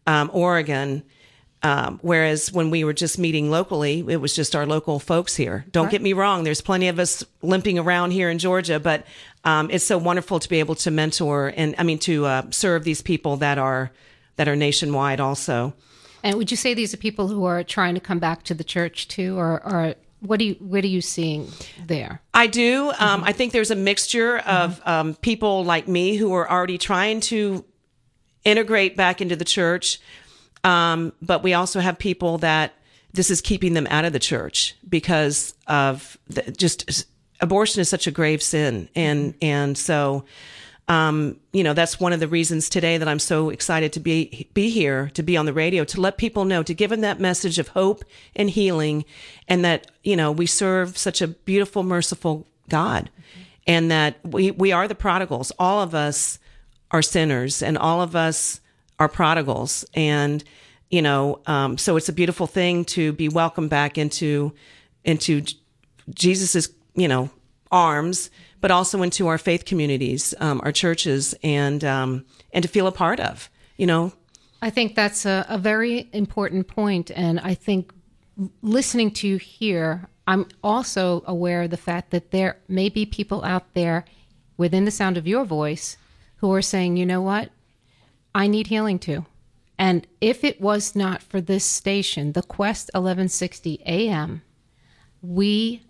um, 0.07 0.31
Oregon, 0.33 1.03
um, 1.63 1.99
whereas 2.03 2.53
when 2.53 2.71
we 2.71 2.85
were 2.85 2.93
just 2.93 3.19
meeting 3.19 3.51
locally, 3.51 4.05
it 4.09 4.21
was 4.21 4.35
just 4.35 4.55
our 4.55 4.67
local 4.67 4.99
folks 4.99 5.35
here. 5.35 5.65
Don't 5.73 5.85
right. 5.85 5.93
get 5.93 6.03
me 6.03 6.13
wrong, 6.13 6.45
there's 6.45 6.61
plenty 6.61 6.89
of 6.89 6.99
us 6.99 7.25
limping 7.43 7.79
around 7.79 8.11
here 8.11 8.31
in 8.31 8.39
Georgia, 8.39 8.79
but 8.79 9.07
um, 9.45 9.71
it's 9.71 9.85
so 9.85 9.99
wonderful 9.99 10.41
to 10.41 10.49
be 10.49 10.61
able 10.61 10.75
to 10.77 10.91
mentor 10.91 11.53
and 11.57 11.75
I 11.79 11.83
mean 11.83 11.99
to 12.01 12.27
uh, 12.27 12.43
serve 12.51 12.85
these 12.85 13.03
people 13.03 13.39
that 13.39 13.59
are 13.59 13.91
that 14.37 14.49
are 14.49 14.57
nationwide 14.57 15.21
also. 15.21 15.75
And 16.25 16.39
would 16.39 16.51
you 16.51 16.57
say 16.57 16.73
these 16.73 16.95
are 16.95 16.97
people 16.97 17.29
who 17.29 17.45
are 17.45 17.63
trying 17.63 17.95
to 17.95 18.01
come 18.01 18.19
back 18.19 18.43
to 18.45 18.55
the 18.55 18.65
church 18.65 19.07
too, 19.09 19.39
or, 19.39 19.63
or 19.63 19.95
what 20.21 20.39
do 20.39 20.47
you 20.47 20.55
what 20.55 20.83
are 20.83 20.89
you 20.89 21.03
seeing 21.03 21.49
there? 21.87 22.23
I 22.33 22.47
do. 22.47 22.89
Um, 22.89 22.95
mm-hmm. 22.97 23.25
I 23.25 23.33
think 23.33 23.53
there's 23.53 23.71
a 23.71 23.77
mixture 23.77 24.39
of 24.39 24.81
mm-hmm. 24.81 24.89
um, 24.89 25.15
people 25.17 25.65
like 25.65 25.87
me 25.87 26.17
who 26.17 26.33
are 26.33 26.51
already 26.51 26.79
trying 26.79 27.21
to 27.21 27.63
integrate 28.43 28.97
back 28.97 29.21
into 29.21 29.37
the 29.37 29.45
church. 29.45 30.01
Um, 30.65 31.13
but 31.21 31.43
we 31.43 31.53
also 31.53 31.81
have 31.81 31.99
people 31.99 32.39
that 32.39 32.73
this 33.13 33.31
is 33.31 33.43
keeping 33.43 33.75
them 33.75 33.87
out 33.91 34.07
of 34.07 34.15
the 34.15 34.19
church 34.19 34.75
because 34.89 35.53
of 35.67 36.17
the, 36.27 36.43
just 36.53 37.07
abortion 37.41 37.83
is 37.83 37.89
such 37.91 38.07
a 38.07 38.11
grave 38.11 38.43
sin. 38.43 38.89
And, 38.97 39.35
and 39.43 39.77
so, 39.77 40.25
um, 40.89 41.39
you 41.53 41.65
know, 41.65 41.73
that's 41.73 41.99
one 41.99 42.13
of 42.13 42.21
the 42.21 42.29
reasons 42.29 42.69
today 42.69 42.99
that 42.99 43.09
I'm 43.09 43.19
so 43.19 43.51
excited 43.51 43.93
to 43.95 44.01
be, 44.01 44.49
be 44.53 44.71
here, 44.71 45.11
to 45.15 45.23
be 45.23 45.37
on 45.37 45.47
the 45.47 45.53
radio, 45.53 45.85
to 45.85 46.01
let 46.01 46.19
people 46.19 46.45
know, 46.45 46.63
to 46.63 46.75
give 46.75 46.91
them 46.91 47.01
that 47.01 47.21
message 47.21 47.59
of 47.59 47.69
hope 47.69 48.05
and 48.37 48.51
healing 48.51 49.05
and 49.49 49.65
that, 49.65 49.91
you 50.03 50.17
know, 50.17 50.31
we 50.31 50.47
serve 50.47 50.99
such 50.99 51.23
a 51.23 51.29
beautiful, 51.29 51.83
merciful 51.83 52.47
God 52.69 53.09
and 53.67 53.91
that 53.91 54.17
we, 54.25 54.51
we 54.51 54.73
are 54.73 54.87
the 54.87 54.95
prodigals. 54.95 55.53
All 55.59 55.81
of 55.81 55.95
us 55.95 56.39
are 56.91 57.03
sinners 57.03 57.63
and 57.63 57.79
all 57.79 58.03
of 58.03 58.15
us 58.15 58.61
are 58.99 59.09
prodigals. 59.09 59.87
And 59.95 60.45
you 60.95 61.03
know, 61.03 61.41
um, 61.47 61.77
so 61.77 61.97
it's 61.97 62.09
a 62.09 62.13
beautiful 62.13 62.47
thing 62.47 62.85
to 62.85 63.13
be 63.15 63.29
welcomed 63.29 63.69
back 63.69 63.99
into 63.99 64.53
into 65.03 65.43
Jesus's, 66.11 66.69
you 66.95 67.09
know, 67.09 67.31
arms, 67.73 68.31
but 68.65 68.71
also 68.71 69.03
into 69.03 69.27
our 69.27 69.37
faith 69.37 69.67
communities, 69.67 70.33
um, 70.41 70.59
our 70.65 70.73
churches, 70.73 71.35
and 71.43 71.85
um, 71.85 72.25
and 72.51 72.63
to 72.63 72.69
feel 72.69 72.87
a 72.87 72.93
part 72.93 73.21
of, 73.21 73.51
you 73.77 73.87
know. 73.87 74.11
I 74.63 74.71
think 74.71 74.95
that's 74.95 75.27
a, 75.27 75.45
a 75.51 75.59
very 75.59 76.09
important 76.15 76.67
point, 76.67 77.11
and 77.11 77.39
I 77.41 77.53
think 77.53 77.93
listening 78.63 79.11
to 79.17 79.29
you 79.29 79.37
here, 79.37 80.09
I'm 80.27 80.49
also 80.63 81.23
aware 81.27 81.65
of 81.65 81.73
the 81.73 81.77
fact 81.77 82.11
that 82.13 82.31
there 82.31 82.57
may 82.67 82.89
be 82.89 83.05
people 83.05 83.45
out 83.45 83.75
there 83.75 84.07
within 84.57 84.87
the 84.87 84.91
sound 84.91 85.19
of 85.19 85.27
your 85.27 85.45
voice 85.45 85.99
who 86.37 86.51
are 86.55 86.63
saying, 86.63 86.97
you 86.97 87.05
know 87.05 87.21
what, 87.21 87.51
I 88.35 88.47
need 88.47 88.69
healing 88.69 88.99
too. 88.99 89.27
And 89.79 90.07
if 90.23 90.43
it 90.43 90.59
was 90.59 90.97
not 90.97 91.23
for 91.23 91.43
this 91.43 91.67
station, 91.67 92.33
the 92.33 92.43
Quest 92.43 92.89
1160 92.95 93.83
AM, 93.85 94.41
we 95.21 95.83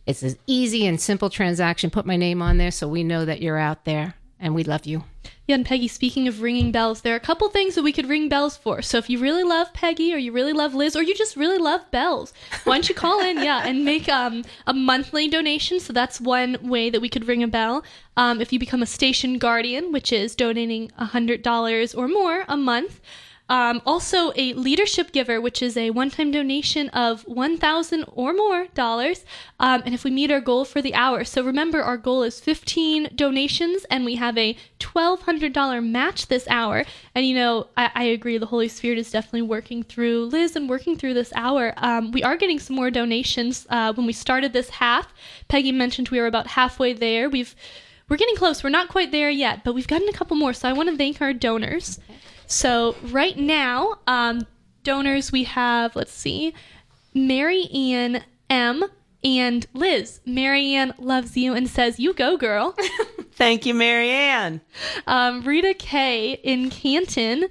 It's 0.06 0.22
an 0.22 0.36
easy 0.46 0.86
and 0.86 1.00
simple 1.00 1.30
transaction. 1.30 1.90
Put 1.90 2.06
my 2.06 2.16
name 2.16 2.40
on 2.40 2.58
there 2.58 2.70
so 2.70 2.86
we 2.86 3.02
know 3.02 3.24
that 3.24 3.42
you're 3.42 3.58
out 3.58 3.84
there 3.84 4.14
and 4.38 4.54
we 4.54 4.62
love 4.62 4.86
you. 4.86 5.04
Yeah, 5.46 5.54
and 5.54 5.66
Peggy, 5.66 5.86
speaking 5.86 6.26
of 6.26 6.42
ringing 6.42 6.72
bells, 6.72 7.02
there 7.02 7.14
are 7.14 7.16
a 7.16 7.20
couple 7.20 7.48
things 7.48 7.76
that 7.76 7.82
we 7.82 7.92
could 7.92 8.08
ring 8.08 8.28
bells 8.28 8.56
for. 8.56 8.82
So 8.82 8.98
if 8.98 9.08
you 9.08 9.18
really 9.18 9.44
love 9.44 9.72
Peggy 9.72 10.12
or 10.12 10.16
you 10.16 10.32
really 10.32 10.52
love 10.52 10.74
Liz 10.74 10.96
or 10.96 11.02
you 11.02 11.14
just 11.14 11.36
really 11.36 11.58
love 11.58 11.88
bells, 11.92 12.32
why 12.64 12.74
don't 12.74 12.88
you 12.88 12.94
call 12.94 13.20
in, 13.20 13.36
yeah, 13.38 13.62
and 13.64 13.84
make 13.84 14.08
um, 14.08 14.44
a 14.66 14.74
monthly 14.74 15.28
donation. 15.28 15.78
So 15.78 15.92
that's 15.92 16.20
one 16.20 16.58
way 16.62 16.90
that 16.90 17.00
we 17.00 17.08
could 17.08 17.28
ring 17.28 17.44
a 17.44 17.48
bell. 17.48 17.84
Um, 18.16 18.40
if 18.40 18.52
you 18.52 18.58
become 18.58 18.82
a 18.82 18.86
station 18.86 19.38
guardian, 19.38 19.92
which 19.92 20.12
is 20.12 20.34
donating 20.34 20.90
$100 21.00 21.98
or 21.98 22.08
more 22.08 22.44
a 22.48 22.56
month, 22.56 23.00
um, 23.48 23.80
also, 23.86 24.32
a 24.34 24.54
leadership 24.54 25.12
giver, 25.12 25.40
which 25.40 25.62
is 25.62 25.76
a 25.76 25.90
one-time 25.90 26.32
donation 26.32 26.88
of 26.88 27.22
one 27.22 27.56
thousand 27.56 28.04
or 28.12 28.32
more 28.32 28.66
dollars, 28.74 29.24
um, 29.60 29.82
and 29.84 29.94
if 29.94 30.02
we 30.02 30.10
meet 30.10 30.32
our 30.32 30.40
goal 30.40 30.64
for 30.64 30.82
the 30.82 30.94
hour. 30.94 31.22
So 31.22 31.44
remember, 31.44 31.80
our 31.80 31.96
goal 31.96 32.24
is 32.24 32.40
fifteen 32.40 33.08
donations, 33.14 33.84
and 33.88 34.04
we 34.04 34.16
have 34.16 34.36
a 34.36 34.56
twelve 34.80 35.22
hundred 35.22 35.52
dollar 35.52 35.80
match 35.80 36.26
this 36.26 36.48
hour. 36.48 36.84
And 37.14 37.24
you 37.24 37.36
know, 37.36 37.68
I, 37.76 37.90
I, 37.94 38.04
agree, 38.04 38.36
the 38.36 38.46
Holy 38.46 38.66
Spirit 38.66 38.98
is 38.98 39.12
definitely 39.12 39.42
working 39.42 39.84
through 39.84 40.24
Liz 40.26 40.56
and 40.56 40.68
working 40.68 40.96
through 40.96 41.14
this 41.14 41.32
hour. 41.36 41.72
Um, 41.76 42.10
we 42.10 42.24
are 42.24 42.36
getting 42.36 42.58
some 42.58 42.74
more 42.74 42.90
donations. 42.90 43.64
Uh, 43.70 43.92
when 43.92 44.06
we 44.06 44.12
started 44.12 44.52
this 44.52 44.70
half, 44.70 45.14
Peggy 45.46 45.70
mentioned 45.70 46.08
we 46.08 46.18
were 46.18 46.26
about 46.26 46.48
halfway 46.48 46.92
there. 46.94 47.30
We've 47.30 47.54
we're 48.08 48.16
getting 48.16 48.36
close. 48.36 48.64
We're 48.64 48.70
not 48.70 48.88
quite 48.88 49.12
there 49.12 49.30
yet, 49.30 49.62
but 49.62 49.74
we've 49.74 49.86
gotten 49.86 50.08
a 50.08 50.12
couple 50.12 50.36
more. 50.36 50.52
So 50.52 50.68
I 50.68 50.72
want 50.72 50.88
to 50.88 50.96
thank 50.96 51.22
our 51.22 51.32
donors. 51.32 52.00
Okay. 52.08 52.14
So 52.46 52.96
right 53.04 53.36
now, 53.36 53.98
um, 54.06 54.46
donors 54.82 55.32
we 55.32 55.44
have, 55.44 55.96
let's 55.96 56.12
see, 56.12 56.54
Mary 57.14 57.68
Ann 57.72 58.22
M. 58.48 58.84
and 59.24 59.66
Liz. 59.74 60.20
Mary 60.24 60.74
Ann 60.74 60.94
loves 60.98 61.36
you 61.36 61.54
and 61.54 61.68
says, 61.68 61.98
You 61.98 62.12
go, 62.12 62.36
girl. 62.36 62.76
Thank 63.32 63.66
you, 63.66 63.74
Mary 63.74 64.10
Ann. 64.10 64.60
Um, 65.06 65.42
Rita 65.42 65.74
K. 65.74 66.32
in 66.42 66.70
Canton. 66.70 67.46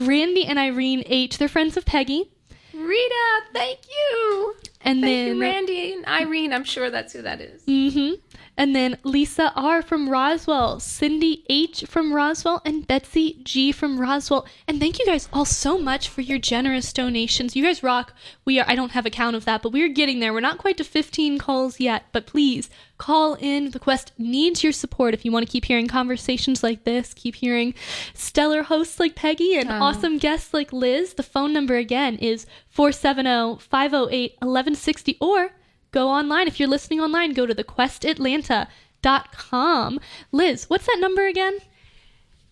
Randy 0.00 0.46
and 0.46 0.58
Irene 0.58 1.02
H. 1.06 1.38
They're 1.38 1.48
friends 1.48 1.76
of 1.76 1.84
Peggy. 1.84 2.30
Rita, 2.72 3.40
thank 3.52 3.80
you. 3.86 4.54
And 4.80 5.02
thank 5.02 5.04
then 5.04 5.36
you, 5.36 5.40
Randy 5.40 5.92
and 5.92 6.06
Irene. 6.06 6.52
I'm 6.52 6.64
sure 6.64 6.90
that's 6.90 7.12
who 7.12 7.22
that 7.22 7.40
is. 7.40 7.62
Mm-hmm. 7.64 8.14
And 8.56 8.76
then 8.76 8.98
Lisa 9.04 9.52
R. 9.56 9.80
from 9.80 10.08
Roswell, 10.08 10.80
Cindy 10.80 11.44
H. 11.48 11.84
from 11.86 12.12
Roswell, 12.12 12.60
and 12.64 12.86
Betsy 12.86 13.40
G. 13.42 13.72
from 13.72 13.98
Roswell. 14.00 14.46
And 14.68 14.78
thank 14.78 14.98
you 14.98 15.06
guys 15.06 15.28
all 15.32 15.44
so 15.44 15.78
much 15.78 16.08
for 16.08 16.20
your 16.20 16.38
generous 16.38 16.92
donations. 16.92 17.56
You 17.56 17.64
guys 17.64 17.82
rock. 17.82 18.12
We 18.44 18.60
are, 18.60 18.66
I 18.68 18.74
don't 18.74 18.92
have 18.92 19.06
a 19.06 19.10
count 19.10 19.36
of 19.36 19.44
that, 19.46 19.62
but 19.62 19.72
we 19.72 19.82
are 19.82 19.88
getting 19.88 20.20
there. 20.20 20.32
We're 20.32 20.40
not 20.40 20.58
quite 20.58 20.76
to 20.78 20.84
15 20.84 21.38
calls 21.38 21.80
yet, 21.80 22.04
but 22.12 22.26
please 22.26 22.68
call 22.98 23.34
in. 23.34 23.70
The 23.70 23.78
Quest 23.78 24.12
needs 24.18 24.62
your 24.62 24.72
support 24.72 25.14
if 25.14 25.24
you 25.24 25.32
want 25.32 25.46
to 25.46 25.50
keep 25.50 25.64
hearing 25.64 25.88
conversations 25.88 26.62
like 26.62 26.84
this, 26.84 27.14
keep 27.14 27.36
hearing 27.36 27.74
stellar 28.14 28.62
hosts 28.64 29.00
like 29.00 29.14
Peggy 29.14 29.56
and 29.56 29.70
um. 29.70 29.82
awesome 29.82 30.18
guests 30.18 30.52
like 30.52 30.72
Liz. 30.72 31.14
The 31.14 31.22
phone 31.22 31.52
number 31.52 31.76
again 31.76 32.16
is 32.16 32.46
470 32.68 33.58
508 33.64 34.32
1160 34.40 35.16
or 35.20 35.50
go 35.90 36.08
online. 36.08 36.48
If 36.48 36.60
you're 36.60 36.68
listening 36.68 37.00
online, 37.00 37.32
go 37.32 37.46
to 37.46 37.54
thequestatlanta.com. 37.54 40.00
Liz, 40.32 40.64
what's 40.68 40.86
that 40.86 40.98
number 41.00 41.26
again? 41.26 41.58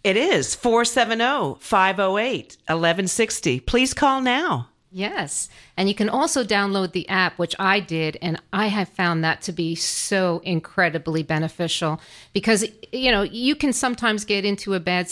It 0.04 0.16
is 0.16 0.54
470 0.54 1.58
508 1.60 2.56
1160. 2.66 3.60
Please 3.60 3.94
call 3.94 4.20
now. 4.20 4.68
Yes. 4.90 5.50
And 5.76 5.88
you 5.88 5.94
can 5.94 6.08
also 6.08 6.42
download 6.42 6.92
the 6.92 7.06
app, 7.10 7.38
which 7.38 7.54
I 7.58 7.78
did, 7.78 8.16
and 8.22 8.40
I 8.54 8.68
have 8.68 8.88
found 8.88 9.22
that 9.22 9.42
to 9.42 9.52
be 9.52 9.74
so 9.74 10.40
incredibly 10.44 11.22
beneficial 11.22 12.00
because, 12.32 12.64
you 12.90 13.10
know, 13.10 13.22
you 13.22 13.54
can 13.54 13.74
sometimes 13.74 14.24
get 14.24 14.46
into 14.46 14.72
a 14.72 14.80
bad, 14.80 15.10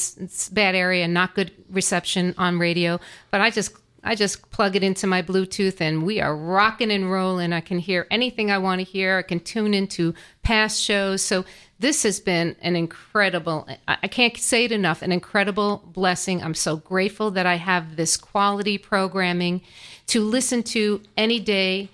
bad 0.52 0.74
area, 0.74 1.06
not 1.06 1.34
good 1.34 1.52
reception 1.68 2.34
on 2.38 2.58
radio, 2.58 2.98
but 3.30 3.42
I 3.42 3.50
just 3.50 3.72
I 4.06 4.14
just 4.14 4.50
plug 4.50 4.76
it 4.76 4.84
into 4.84 5.08
my 5.08 5.20
Bluetooth 5.20 5.80
and 5.80 6.04
we 6.04 6.20
are 6.20 6.34
rocking 6.34 6.92
and 6.92 7.10
rolling. 7.10 7.52
I 7.52 7.60
can 7.60 7.80
hear 7.80 8.06
anything 8.08 8.52
I 8.52 8.58
want 8.58 8.78
to 8.78 8.84
hear. 8.84 9.18
I 9.18 9.22
can 9.22 9.40
tune 9.40 9.74
into 9.74 10.14
past 10.42 10.80
shows. 10.80 11.22
So 11.22 11.44
this 11.80 12.04
has 12.04 12.20
been 12.20 12.54
an 12.62 12.76
incredible, 12.76 13.68
I 13.88 14.06
can't 14.06 14.36
say 14.36 14.64
it 14.64 14.72
enough, 14.72 15.02
an 15.02 15.10
incredible 15.10 15.82
blessing. 15.86 16.40
I'm 16.40 16.54
so 16.54 16.76
grateful 16.76 17.32
that 17.32 17.46
I 17.46 17.56
have 17.56 17.96
this 17.96 18.16
quality 18.16 18.78
programming 18.78 19.60
to 20.06 20.22
listen 20.22 20.62
to 20.62 21.02
any 21.16 21.40
day 21.40 21.90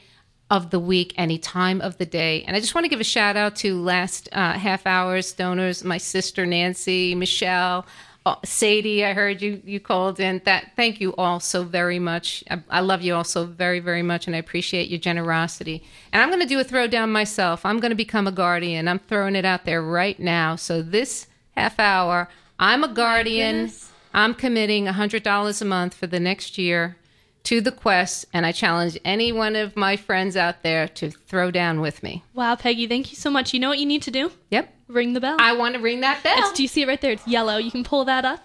of 0.51 0.69
the 0.69 0.79
week, 0.79 1.15
any 1.17 1.39
time 1.39 1.81
of 1.81 1.97
the 1.97 2.05
day. 2.05 2.45
And 2.45 2.55
I 2.55 2.61
just 2.61 2.75
want 2.75 2.85
to 2.85 2.91
give 2.91 3.01
a 3.01 3.05
shout 3.05 3.39
out 3.39 3.57
to 3.57 3.81
last 3.81 4.29
uh, 4.33 4.53
half 4.53 4.87
hour's 4.87 5.33
donors, 5.33 5.83
my 5.83 5.97
sister 5.97 6.45
Nancy, 6.45 7.15
Michelle, 7.15 7.87
Oh, 8.25 8.39
Sadie, 8.45 9.05
I 9.05 9.15
heard 9.15 9.43
you 9.43 9.61
you 9.65 9.81
called 9.81 10.21
in. 10.21 10.41
That 10.45 10.73
thank 10.77 11.01
you 11.01 11.15
all 11.17 11.41
so 11.41 11.65
very 11.65 11.99
much. 11.99 12.45
I, 12.51 12.63
I 12.71 12.81
love 12.81 13.03
you 13.03 13.15
all 13.15 13.25
so 13.25 13.45
very 13.45 13.81
very 13.81 14.03
much, 14.03 14.27
and 14.27 14.37
I 14.37 14.39
appreciate 14.39 14.89
your 14.89 15.01
generosity. 15.01 15.83
And 16.13 16.23
I'm 16.23 16.29
going 16.29 16.41
to 16.41 16.47
do 16.47 16.61
a 16.61 16.65
throwdown 16.65 17.11
myself. 17.11 17.67
I'm 17.67 17.81
going 17.81 17.91
to 17.91 17.97
become 17.97 18.29
a 18.29 18.33
guardian. 18.33 18.87
I'm 18.87 19.01
throwing 19.01 19.35
it 19.35 19.45
out 19.45 19.65
there 19.65 19.83
right 19.83 20.19
now. 20.21 20.55
So 20.55 20.83
this 20.83 21.27
half 21.57 21.81
hour, 21.81 22.29
I'm 22.59 22.85
a 22.85 22.89
guardian. 22.89 23.73
I'm 24.15 24.35
committing 24.35 24.87
$100 24.87 25.63
a 25.63 25.65
month 25.65 25.95
for 25.95 26.07
the 26.07 26.21
next 26.21 26.59
year 26.59 26.97
to 27.45 27.61
the 27.61 27.73
quest, 27.73 28.25
and 28.33 28.47
I 28.47 28.53
challenge 28.53 28.99
any 29.05 29.33
one 29.33 29.57
of 29.57 29.77
my 29.77 29.97
friends 29.97 30.37
out 30.37 30.63
there 30.63 30.87
to 30.89 31.11
throw 31.11 31.51
down 31.51 31.81
with 31.81 32.03
me. 32.03 32.23
Wow, 32.35 32.55
Peggy, 32.55 32.87
thank 32.87 33.11
you 33.11 33.17
so 33.17 33.31
much. 33.31 33.53
You 33.53 33.61
know 33.61 33.69
what 33.69 33.79
you 33.79 33.87
need 33.87 34.03
to 34.03 34.11
do? 34.11 34.31
Yep. 34.51 34.73
Ring 34.93 35.15
the 35.15 35.21
bell. 35.21 35.37
I 35.41 35.55
want 35.55 35.75
to 35.75 35.81
ring 35.81 36.01
that 36.01 36.23
bell. 36.23 36.35
It's, 36.39 36.53
do 36.53 36.63
you 36.63 36.69
see 36.69 36.83
it 36.83 36.89
right 36.89 37.01
there? 37.01 37.13
It's 37.13 37.27
yellow. 37.27 37.57
You 37.57 37.71
can 37.71 37.83
pull 37.83 38.05
that 38.05 38.25
up. 38.25 38.41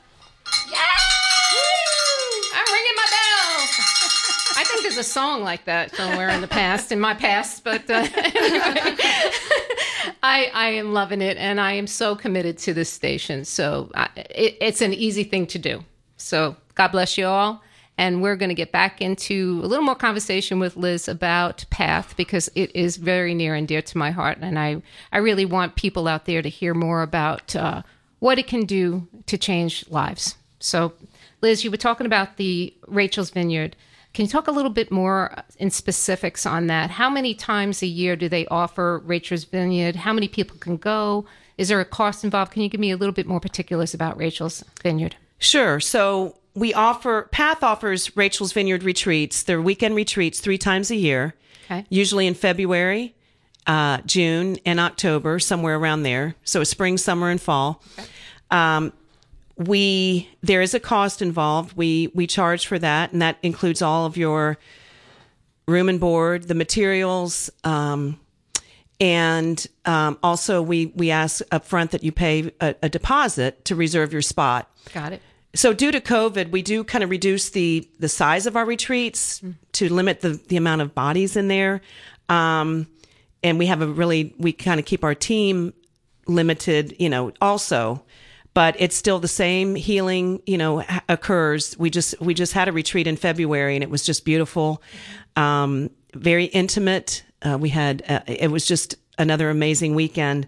Yeah! 0.72 0.78
I'm 2.54 2.74
ringing 2.74 2.96
my 2.96 3.06
bell. 3.10 3.68
I 4.56 4.64
think 4.66 4.82
there's 4.84 4.98
a 4.98 5.04
song 5.04 5.44
like 5.44 5.66
that 5.66 5.94
somewhere 5.96 6.30
in 6.30 6.40
the 6.42 6.48
past, 6.48 6.92
in 6.92 7.00
my 7.00 7.14
past, 7.14 7.64
but 7.64 7.90
uh, 7.90 8.08
anyway. 8.16 8.96
I, 10.24 10.50
I 10.54 10.70
am 10.70 10.94
loving 10.94 11.22
it, 11.22 11.38
and 11.38 11.60
I 11.60 11.74
am 11.74 11.86
so 11.86 12.16
committed 12.16 12.58
to 12.60 12.74
this 12.74 12.92
station. 12.92 13.44
So 13.44 13.92
I, 13.94 14.10
it, 14.16 14.58
it's 14.62 14.82
an 14.82 14.94
easy 14.94 15.26
thing 15.26 15.48
to 15.48 15.60
do. 15.60 15.84
So 16.16 16.56
God 16.76 16.88
bless 16.90 17.18
you 17.18 17.26
all 17.26 17.62
and 17.98 18.22
we're 18.22 18.36
going 18.36 18.50
to 18.50 18.56
get 18.56 18.72
back 18.72 19.02
into 19.02 19.60
a 19.64 19.68
little 19.68 19.86
more 19.86 19.96
conversation 19.96 20.60
with 20.60 20.78
Liz 20.78 21.08
about 21.08 21.66
Path 21.70 22.16
because 22.16 22.50
it 22.56 22.76
is 22.76 22.98
very 22.98 23.34
near 23.34 23.56
and 23.56 23.68
dear 23.68 23.82
to 23.82 23.98
my 23.98 24.12
heart, 24.12 24.38
and 24.42 24.60
I 24.60 24.82
I 25.12 25.18
really 25.18 25.46
want 25.46 25.76
people 25.76 26.08
out 26.08 26.26
there 26.26 26.42
to 26.42 26.50
hear 26.50 26.74
more 26.74 27.02
about 27.02 27.56
uh, 27.56 27.82
what 28.20 28.40
it 28.40 28.48
can 28.48 28.66
do 28.66 29.08
to 29.26 29.38
change 29.38 29.88
lives. 29.90 30.36
So, 30.60 30.94
Liz, 31.42 31.64
you 31.64 31.72
were 31.72 31.78
talking 31.78 32.06
about 32.06 32.38
the 32.38 32.74
Rachel's 32.88 33.30
Vineyard. 33.30 33.76
Can 34.14 34.26
you 34.26 34.30
talk 34.30 34.48
a 34.48 34.52
little 34.52 34.72
bit 34.72 34.92
more 34.92 35.36
in 35.60 35.70
specifics 35.70 36.46
on 36.46 36.68
that? 36.68 36.90
How 36.90 37.10
many 37.10 37.36
times 37.36 37.84
a 37.84 37.88
year 37.88 38.16
do 38.16 38.28
they 38.28 38.48
offer 38.48 39.00
Rachel's 39.06 39.44
Vineyard? 39.44 39.98
How 39.98 40.14
many 40.14 40.28
people 40.28 40.58
can 40.58 40.78
go? 40.78 41.26
Is 41.58 41.70
there 41.70 41.80
a 41.80 41.86
cost 41.86 42.24
involved? 42.24 42.52
Can 42.52 42.64
you 42.64 42.70
give 42.70 42.80
me 42.80 42.92
a 42.92 42.98
little 42.98 43.14
bit 43.14 43.28
more 43.28 43.40
particulars 43.40 43.94
about 43.94 44.18
Rachel's 44.18 44.64
Vineyard? 44.82 45.16
Sure. 45.38 45.80
So 45.80 46.36
we 46.58 46.74
offer 46.74 47.30
Path 47.32 47.62
offers 47.64 48.16
Rachel's 48.18 48.52
Vineyard 48.54 48.84
retreats. 48.84 49.44
They're 49.44 49.62
weekend 49.62 49.96
retreats 49.96 50.40
three 50.40 50.58
times 50.58 50.90
a 50.92 50.96
year, 50.96 51.36
Okay. 51.66 51.86
usually 51.90 52.26
in 52.26 52.34
February, 52.34 53.14
uh, 53.68 54.00
June, 54.06 54.58
and 54.66 54.80
October, 54.80 55.38
somewhere 55.40 55.76
around 55.78 56.04
there. 56.04 56.36
So 56.44 56.64
spring, 56.64 56.98
summer, 56.98 57.30
and 57.30 57.40
fall. 57.40 57.84
Um, 58.50 58.92
we 59.56 60.30
there 60.42 60.62
is 60.62 60.74
a 60.74 60.80
cost 60.80 61.22
involved. 61.22 61.76
We 61.78 62.12
we 62.16 62.28
charge 62.28 62.66
for 62.66 62.80
that, 62.80 63.12
and 63.12 63.22
that 63.22 63.38
includes 63.44 63.82
all 63.82 64.06
of 64.06 64.18
your 64.18 64.58
room 65.68 65.90
and 65.90 66.00
board, 66.00 66.48
the 66.48 66.56
materials. 66.56 67.50
Um, 67.64 68.20
and 69.00 69.66
um, 69.86 70.18
also, 70.24 70.62
we 70.62 70.88
we 70.96 71.12
ask 71.12 71.42
up 71.52 71.66
front 71.66 71.92
that 71.92 72.04
you 72.04 72.12
pay 72.12 72.52
a, 72.62 72.76
a 72.84 72.90
deposit 72.90 73.64
to 73.66 73.76
reserve 73.76 74.12
your 74.14 74.22
spot. 74.24 74.70
Got 74.94 75.14
it. 75.14 75.22
So 75.58 75.74
due 75.74 75.92
to 75.92 76.00
COVID, 76.00 76.52
we 76.52 76.62
do 76.62 76.84
kind 76.84 77.04
of 77.04 77.10
reduce 77.10 77.50
the 77.50 77.90
the 78.00 78.08
size 78.08 78.46
of 78.46 78.56
our 78.56 78.64
retreats 78.64 79.42
to 79.72 79.92
limit 79.92 80.22
the 80.22 80.40
the 80.50 80.56
amount 80.56 80.82
of 80.84 80.94
bodies 80.94 81.36
in 81.36 81.48
there, 81.48 81.82
um, 82.30 82.86
and 83.44 83.58
we 83.58 83.66
have 83.66 83.82
a 83.82 83.88
really 83.88 84.36
we 84.38 84.54
kind 84.54 84.80
of 84.80 84.86
keep 84.86 85.04
our 85.04 85.16
team 85.16 85.74
limited, 86.28 86.96
you 87.00 87.10
know, 87.10 87.32
also. 87.42 88.04
But 88.54 88.76
it's 88.78 88.96
still 88.96 89.18
the 89.18 89.28
same 89.28 89.74
healing, 89.74 90.44
you 90.46 90.60
know, 90.60 90.84
occurs. 91.10 91.76
We 91.80 91.90
just 91.90 92.22
we 92.22 92.36
just 92.36 92.54
had 92.54 92.68
a 92.68 92.72
retreat 92.72 93.08
in 93.08 93.16
February, 93.16 93.76
and 93.76 93.84
it 93.84 93.90
was 93.90 94.04
just 94.04 94.26
beautiful, 94.26 94.84
um, 95.36 95.90
very 96.14 96.46
intimate. 96.46 97.24
Uh, 97.42 97.58
we 97.60 97.70
had 97.70 98.04
uh, 98.08 98.20
it 98.28 98.52
was 98.52 98.68
just 98.68 98.96
another 99.18 99.50
amazing 99.50 99.96
weekend. 99.96 100.46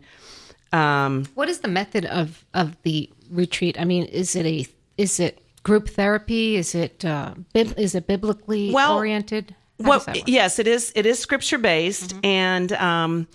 Um, 0.72 1.26
What 1.34 1.50
is 1.50 1.62
the 1.62 1.68
method 1.68 2.06
of 2.06 2.46
of 2.54 2.80
the 2.84 3.10
retreat? 3.32 3.80
I 3.80 3.86
mean, 3.86 4.06
is 4.06 4.36
it 4.36 4.46
a 4.46 4.68
is 5.00 5.20
it 5.20 5.40
group 5.64 5.90
therapy? 5.90 6.58
Is 6.58 6.76
it 6.76 7.06
uh, 7.06 7.34
bib- 7.54 7.78
is 7.78 7.96
it 7.96 8.06
biblically 8.06 8.72
Well, 8.72 8.98
oriented? 8.98 9.56
How 9.82 9.90
well, 9.90 10.00
does 10.00 10.06
that 10.08 10.16
work? 10.18 10.28
yes, 10.28 10.60
it 10.60 10.68
is. 10.68 10.92
It 10.96 11.06
is 11.06 11.20
scripture 11.20 11.58
based, 11.58 12.14
and 12.24 12.72
um, 12.74 13.28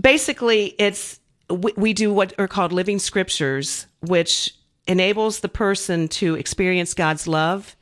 basically, 0.00 0.74
it's 0.78 1.20
we, 1.50 1.72
we 1.76 1.92
do 1.92 2.12
what 2.12 2.32
are 2.38 2.48
called 2.48 2.72
living 2.72 2.98
scriptures, 2.98 3.86
which 4.00 4.54
enables 4.86 5.40
the 5.40 5.48
person 5.48 6.08
to 6.08 6.34
experience 6.34 6.94
God's 6.94 7.26
love 7.26 7.76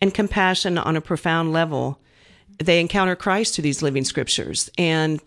and 0.00 0.12
compassion 0.12 0.78
on 0.78 0.96
a 0.96 1.00
profound 1.00 1.52
level. 1.52 2.00
They 2.62 2.80
encounter 2.80 3.16
Christ 3.16 3.54
through 3.54 3.62
these 3.62 3.82
living 3.82 4.04
scriptures, 4.04 4.70
and 4.78 5.20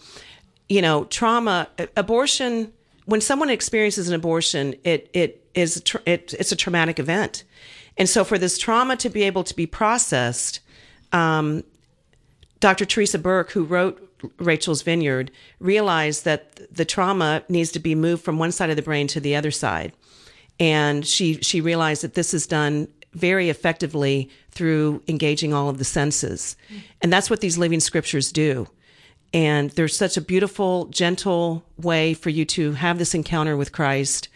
you 0.68 0.82
know, 0.82 1.06
trauma, 1.06 1.68
abortion. 1.96 2.74
When 3.06 3.22
someone 3.22 3.50
experiences 3.50 4.08
an 4.10 4.16
abortion, 4.16 4.76
it 4.84 5.10
it 5.14 5.49
is 5.60 5.84
it, 6.06 6.34
it's 6.38 6.52
a 6.52 6.56
traumatic 6.56 7.00
event, 7.00 7.44
and 7.98 8.08
so 8.08 8.24
for 8.24 8.38
this 8.38 8.58
trauma 8.58 8.96
to 8.98 9.10
be 9.10 9.24
able 9.24 9.44
to 9.44 9.56
be 9.56 9.66
processed, 9.66 10.60
um, 11.12 11.64
Dr. 12.60 12.86
Theresa 12.86 13.20
Burke, 13.20 13.52
who 13.52 13.64
wrote 13.64 14.06
Rachel's 14.38 14.82
Vineyard, 14.82 15.32
realized 15.60 16.26
that 16.26 16.74
the 16.74 16.86
trauma 16.86 17.44
needs 17.48 17.72
to 17.72 17.80
be 17.80 17.96
moved 17.96 18.24
from 18.24 18.38
one 18.38 18.52
side 18.52 18.70
of 18.70 18.76
the 18.76 18.82
brain 18.82 19.08
to 19.08 19.20
the 19.20 19.36
other 19.36 19.52
side, 19.52 19.94
and 20.60 21.06
she 21.06 21.36
she 21.42 21.62
realized 21.62 22.04
that 22.04 22.16
this 22.16 22.34
is 22.34 22.48
done 22.48 22.88
very 23.14 23.50
effectively 23.50 24.30
through 24.52 25.02
engaging 25.08 25.54
all 25.54 25.70
of 25.70 25.78
the 25.78 25.86
senses, 25.86 26.56
and 27.02 27.12
that's 27.12 27.30
what 27.30 27.42
these 27.42 27.58
living 27.58 27.80
scriptures 27.80 28.32
do. 28.32 28.68
And 29.34 29.70
there's 29.72 29.96
such 29.96 30.18
a 30.18 30.22
beautiful, 30.22 30.86
gentle 30.86 31.64
way 31.78 32.14
for 32.14 32.30
you 32.30 32.46
to 32.46 32.74
have 32.74 32.98
this 32.98 33.14
encounter 33.14 33.56
with 33.56 33.72
Christ. 33.72 34.28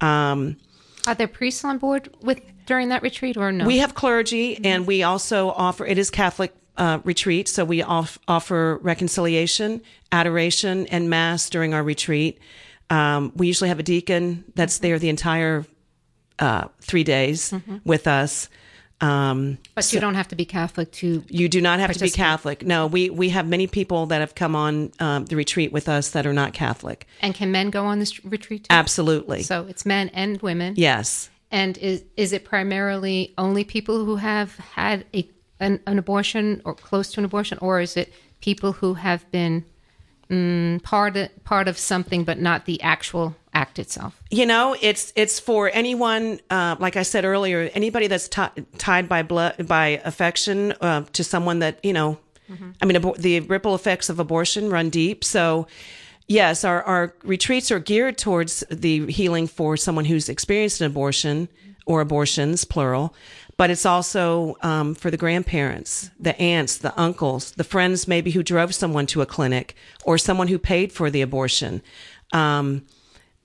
Um, 0.00 0.56
Are 1.06 1.14
there 1.14 1.28
priests 1.28 1.64
on 1.64 1.78
board 1.78 2.14
with 2.22 2.40
during 2.66 2.88
that 2.90 3.02
retreat 3.02 3.36
or 3.36 3.52
no? 3.52 3.64
we 3.64 3.78
have 3.78 3.94
clergy, 3.94 4.64
and 4.64 4.86
we 4.86 5.02
also 5.02 5.50
offer. 5.50 5.86
It 5.86 5.98
is 5.98 6.10
Catholic 6.10 6.54
uh, 6.76 6.98
retreat, 7.04 7.48
so 7.48 7.64
we 7.64 7.82
off, 7.82 8.18
offer 8.28 8.78
reconciliation, 8.82 9.80
adoration, 10.12 10.86
and 10.88 11.08
mass 11.08 11.48
during 11.48 11.74
our 11.74 11.82
retreat. 11.82 12.38
Um, 12.90 13.32
we 13.34 13.46
usually 13.46 13.68
have 13.68 13.78
a 13.78 13.82
deacon 13.82 14.44
that's 14.54 14.78
there 14.78 14.98
the 14.98 15.08
entire 15.08 15.64
uh, 16.38 16.68
three 16.80 17.04
days 17.04 17.52
with 17.84 18.06
us. 18.06 18.48
Um, 19.00 19.58
but 19.74 19.92
you 19.92 20.00
don't 20.00 20.14
have 20.14 20.28
to 20.28 20.36
be 20.36 20.46
Catholic 20.46 20.90
to. 20.92 21.22
you 21.28 21.48
do 21.48 21.60
not 21.60 21.80
have 21.80 21.92
to 21.92 21.98
be 21.98 22.10
Catholic. 22.10 22.64
No, 22.64 22.86
we 22.86 23.10
we 23.10 23.28
have 23.28 23.46
many 23.46 23.66
people 23.66 24.06
that 24.06 24.20
have 24.20 24.34
come 24.34 24.56
on 24.56 24.90
um, 25.00 25.26
the 25.26 25.36
retreat 25.36 25.70
with 25.70 25.88
us 25.88 26.10
that 26.10 26.26
are 26.26 26.32
not 26.32 26.54
Catholic. 26.54 27.06
And 27.20 27.34
can 27.34 27.52
men 27.52 27.68
go 27.70 27.84
on 27.84 27.98
this 27.98 28.24
retreat 28.24 28.64
too? 28.64 28.68
Absolutely, 28.74 29.42
So 29.42 29.66
it's 29.68 29.84
men 29.84 30.08
and 30.14 30.40
women. 30.40 30.74
yes. 30.76 31.28
And 31.50 31.76
is 31.78 32.04
is 32.16 32.32
it 32.32 32.44
primarily 32.44 33.32
only 33.38 33.64
people 33.64 34.04
who 34.04 34.16
have 34.16 34.56
had 34.56 35.04
a 35.14 35.28
an, 35.60 35.80
an 35.86 35.98
abortion 35.98 36.60
or 36.64 36.74
close 36.74 37.12
to 37.12 37.20
an 37.20 37.24
abortion, 37.26 37.58
or 37.60 37.80
is 37.80 37.96
it 37.96 38.12
people 38.40 38.72
who 38.72 38.94
have 38.94 39.30
been 39.30 39.64
mm, 40.30 40.82
part 40.82 41.16
of, 41.16 41.28
part 41.44 41.68
of 41.68 41.78
something 41.78 42.24
but 42.24 42.38
not 42.38 42.64
the 42.66 42.80
actual 42.82 43.36
act 43.56 43.78
itself? 43.78 44.22
You 44.30 44.46
know, 44.46 44.76
it's 44.80 45.12
it's 45.16 45.40
for 45.40 45.70
anyone. 45.72 46.40
Uh, 46.50 46.76
like 46.78 46.96
I 46.96 47.02
said 47.02 47.24
earlier, 47.24 47.70
anybody 47.74 48.06
that's 48.06 48.28
ti 48.28 48.42
tied 48.78 49.08
by 49.08 49.22
blood 49.22 49.66
by 49.66 50.00
affection 50.04 50.72
uh, 50.80 51.04
to 51.12 51.24
someone 51.24 51.60
that 51.60 51.84
you 51.84 51.92
know. 51.92 52.18
I 52.80 52.86
mean, 52.86 52.96
abor- 52.96 53.16
the 53.16 53.40
ripple 53.40 53.74
effects 53.74 54.08
of 54.08 54.20
abortion 54.20 54.70
run 54.70 54.88
deep. 54.88 55.24
So, 55.24 55.66
yes, 56.28 56.62
our 56.62 56.80
our 56.84 57.14
retreats 57.24 57.72
are 57.72 57.80
geared 57.80 58.18
towards 58.18 58.62
the 58.70 59.10
healing 59.10 59.48
for 59.48 59.76
someone 59.76 60.04
who's 60.04 60.28
experienced 60.28 60.80
an 60.80 60.86
abortion 60.86 61.48
or 61.86 62.00
abortions, 62.00 62.64
plural. 62.64 63.14
But 63.56 63.70
it's 63.70 63.86
also 63.86 64.56
um, 64.60 64.94
for 64.94 65.10
the 65.10 65.16
grandparents, 65.16 66.10
the 66.20 66.38
aunts, 66.40 66.78
the 66.78 66.92
uncles, 67.00 67.52
the 67.52 67.64
friends 67.64 68.06
maybe 68.06 68.30
who 68.30 68.42
drove 68.42 68.74
someone 68.74 69.06
to 69.06 69.22
a 69.22 69.26
clinic 69.26 69.74
or 70.04 70.18
someone 70.18 70.48
who 70.48 70.58
paid 70.58 70.92
for 70.92 71.10
the 71.10 71.22
abortion. 71.22 71.82
Um, 72.32 72.82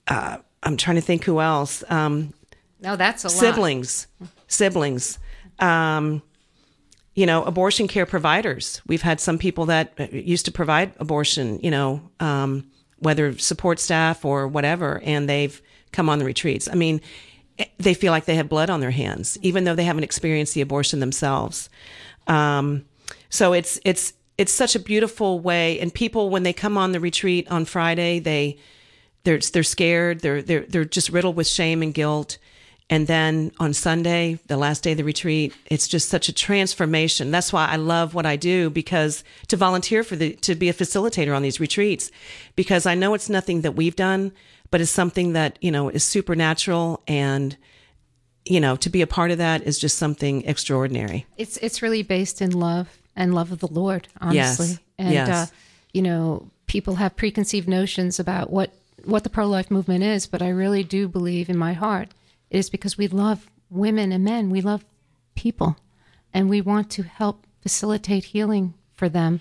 uh, 0.08 0.38
I'm 0.62 0.76
trying 0.76 0.96
to 0.96 1.02
think 1.02 1.24
who 1.24 1.40
else. 1.40 1.84
Um, 1.88 2.32
No, 2.80 2.96
that's 2.96 3.24
a 3.24 3.28
lot. 3.28 3.36
siblings, 3.36 4.06
siblings. 4.48 5.18
Um, 5.58 6.22
you 7.14 7.26
know, 7.26 7.44
abortion 7.44 7.88
care 7.88 8.06
providers. 8.06 8.80
We've 8.86 9.02
had 9.02 9.20
some 9.20 9.38
people 9.38 9.66
that 9.66 10.12
used 10.12 10.46
to 10.46 10.52
provide 10.52 10.92
abortion. 10.98 11.60
You 11.62 11.70
know, 11.70 12.10
um, 12.20 12.70
whether 12.98 13.36
support 13.38 13.78
staff 13.80 14.24
or 14.24 14.48
whatever, 14.48 15.00
and 15.04 15.28
they've 15.28 15.60
come 15.92 16.08
on 16.08 16.18
the 16.18 16.24
retreats. 16.24 16.68
I 16.68 16.74
mean, 16.74 17.00
they 17.78 17.94
feel 17.94 18.12
like 18.12 18.24
they 18.24 18.36
have 18.36 18.48
blood 18.48 18.70
on 18.70 18.80
their 18.80 18.90
hands, 18.90 19.38
even 19.42 19.64
though 19.64 19.74
they 19.74 19.84
haven't 19.84 20.04
experienced 20.04 20.54
the 20.54 20.62
abortion 20.62 21.00
themselves. 21.00 21.68
Um, 22.26 22.84
so 23.28 23.52
it's 23.52 23.78
it's 23.84 24.14
it's 24.38 24.52
such 24.52 24.74
a 24.74 24.78
beautiful 24.80 25.40
way. 25.40 25.78
And 25.80 25.92
people, 25.92 26.30
when 26.30 26.42
they 26.44 26.52
come 26.52 26.78
on 26.78 26.92
the 26.92 27.00
retreat 27.00 27.46
on 27.50 27.64
Friday, 27.64 28.20
they 28.20 28.58
they're 29.24 29.38
they're 29.38 29.62
scared. 29.62 30.20
They're 30.20 30.42
they're 30.42 30.66
they're 30.66 30.84
just 30.84 31.08
riddled 31.10 31.36
with 31.36 31.46
shame 31.46 31.82
and 31.82 31.94
guilt. 31.94 32.38
And 32.90 33.06
then 33.06 33.52
on 33.58 33.72
Sunday, 33.72 34.38
the 34.48 34.56
last 34.58 34.82
day 34.82 34.90
of 34.90 34.98
the 34.98 35.04
retreat, 35.04 35.54
it's 35.66 35.88
just 35.88 36.10
such 36.10 36.28
a 36.28 36.32
transformation. 36.32 37.30
That's 37.30 37.50
why 37.50 37.66
I 37.66 37.76
love 37.76 38.12
what 38.12 38.26
I 38.26 38.36
do 38.36 38.68
because 38.68 39.24
to 39.48 39.56
volunteer 39.56 40.02
for 40.04 40.14
the 40.14 40.34
to 40.36 40.54
be 40.54 40.68
a 40.68 40.74
facilitator 40.74 41.34
on 41.34 41.42
these 41.42 41.58
retreats, 41.60 42.10
because 42.54 42.84
I 42.84 42.94
know 42.94 43.14
it's 43.14 43.30
nothing 43.30 43.62
that 43.62 43.72
we've 43.76 43.96
done, 43.96 44.32
but 44.70 44.80
it's 44.82 44.90
something 44.90 45.32
that 45.32 45.56
you 45.62 45.70
know 45.70 45.88
is 45.88 46.04
supernatural, 46.04 47.02
and 47.06 47.56
you 48.44 48.60
know 48.60 48.76
to 48.76 48.90
be 48.90 49.00
a 49.00 49.06
part 49.06 49.30
of 49.30 49.38
that 49.38 49.62
is 49.62 49.78
just 49.78 49.96
something 49.96 50.44
extraordinary. 50.44 51.24
It's 51.38 51.56
it's 51.58 51.80
really 51.80 52.02
based 52.02 52.42
in 52.42 52.50
love 52.50 52.88
and 53.16 53.34
love 53.34 53.52
of 53.52 53.60
the 53.60 53.68
Lord, 53.68 54.08
honestly. 54.20 54.66
Yes. 54.66 54.80
And 54.98 55.12
Yes. 55.12 55.28
uh, 55.28 55.46
you 55.94 56.02
know, 56.02 56.50
people 56.66 56.96
have 56.96 57.16
preconceived 57.16 57.68
notions 57.68 58.18
about 58.20 58.50
what 58.50 58.72
what 59.04 59.24
the 59.24 59.30
pro 59.30 59.46
life 59.46 59.70
movement 59.70 60.04
is, 60.04 60.26
but 60.26 60.42
I 60.42 60.48
really 60.48 60.82
do 60.82 61.08
believe 61.08 61.48
in 61.48 61.58
my 61.58 61.72
heart 61.72 62.10
it 62.50 62.58
is 62.58 62.70
because 62.70 62.98
we 62.98 63.08
love 63.08 63.50
women 63.70 64.12
and 64.12 64.24
men. 64.24 64.50
We 64.50 64.60
love 64.60 64.84
people, 65.34 65.76
and 66.34 66.50
we 66.50 66.60
want 66.60 66.90
to 66.90 67.02
help 67.02 67.46
facilitate 67.62 68.24
healing 68.24 68.74
for 68.94 69.08
them, 69.08 69.40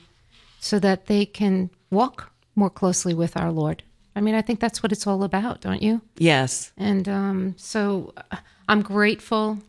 so 0.59 0.79
that 0.79 1.07
they 1.07 1.25
can 1.25 1.69
walk 1.89 2.31
more 2.55 2.69
closely 2.69 3.13
with 3.13 3.35
our 3.35 3.51
Lord. 3.51 3.83
I 4.15 4.21
mean, 4.21 4.35
I 4.35 4.41
think 4.41 4.59
that's 4.59 4.81
what 4.81 4.91
it's 4.91 5.07
all 5.07 5.23
about, 5.23 5.61
don't 5.61 5.81
you? 5.81 6.01
Yes, 6.17 6.71
And 6.77 7.07
um, 7.07 7.55
so 7.57 8.13
uh, 8.31 8.37
I'm 8.67 8.81
grateful 8.81 9.59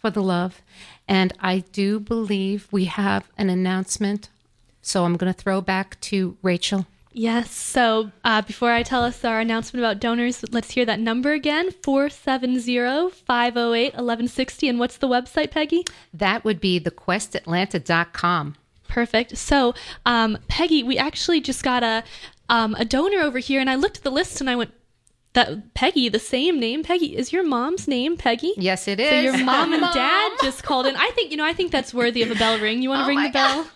for 0.00 0.10
the 0.10 0.22
love. 0.22 0.62
And 1.06 1.32
I 1.40 1.58
do 1.58 2.00
believe 2.00 2.68
we 2.70 2.86
have 2.86 3.28
an 3.36 3.50
announcement. 3.50 4.30
So 4.82 5.04
I'm 5.04 5.16
going 5.16 5.32
to 5.32 5.38
throw 5.38 5.60
back 5.60 6.00
to 6.02 6.36
Rachel. 6.42 6.86
Yes. 7.12 7.50
So 7.50 8.12
uh, 8.24 8.42
before 8.42 8.70
I 8.70 8.82
tell 8.82 9.02
us 9.02 9.24
our 9.24 9.40
announcement 9.40 9.84
about 9.84 10.00
donors, 10.00 10.44
let's 10.52 10.70
hear 10.70 10.84
that 10.84 11.00
number 11.00 11.32
again 11.32 11.70
470 11.82 13.10
508 13.10 13.84
1160. 13.94 14.68
And 14.68 14.78
what's 14.78 14.96
the 14.96 15.08
website, 15.08 15.50
Peggy? 15.50 15.84
That 16.14 16.44
would 16.44 16.60
be 16.60 16.80
thequestatlanta.com. 16.80 18.56
Perfect. 18.88 19.38
So, 19.38 19.74
um, 20.04 20.38
Peggy, 20.48 20.82
we 20.82 20.98
actually 20.98 21.40
just 21.40 21.62
got 21.62 21.82
a 21.82 22.04
um, 22.48 22.74
a 22.74 22.84
donor 22.84 23.20
over 23.20 23.38
here, 23.38 23.60
and 23.60 23.70
I 23.70 23.76
looked 23.76 23.98
at 23.98 24.02
the 24.02 24.10
list 24.10 24.40
and 24.40 24.50
I 24.50 24.56
went, 24.56 24.72
"That 25.34 25.74
Peggy, 25.74 26.08
the 26.08 26.18
same 26.18 26.58
name. 26.58 26.82
Peggy 26.82 27.16
is 27.16 27.32
your 27.32 27.44
mom's 27.44 27.86
name, 27.86 28.16
Peggy." 28.16 28.52
Yes, 28.56 28.88
it 28.88 28.98
is. 28.98 29.08
So 29.08 29.20
your 29.20 29.44
mom 29.44 29.72
and 29.72 29.82
dad 29.94 30.32
just 30.42 30.64
called 30.64 30.86
in. 30.86 30.96
I 30.96 31.10
think 31.14 31.30
you 31.30 31.36
know. 31.36 31.44
I 31.46 31.52
think 31.52 31.70
that's 31.70 31.94
worthy 31.94 32.22
of 32.22 32.32
a 32.32 32.34
bell 32.34 32.58
ring. 32.58 32.82
You 32.82 32.88
want 32.88 33.00
to 33.00 33.04
Oh 33.04 33.08
ring 33.08 33.22
the 33.22 33.30
bell? 33.30 33.58
Ring 33.60 33.68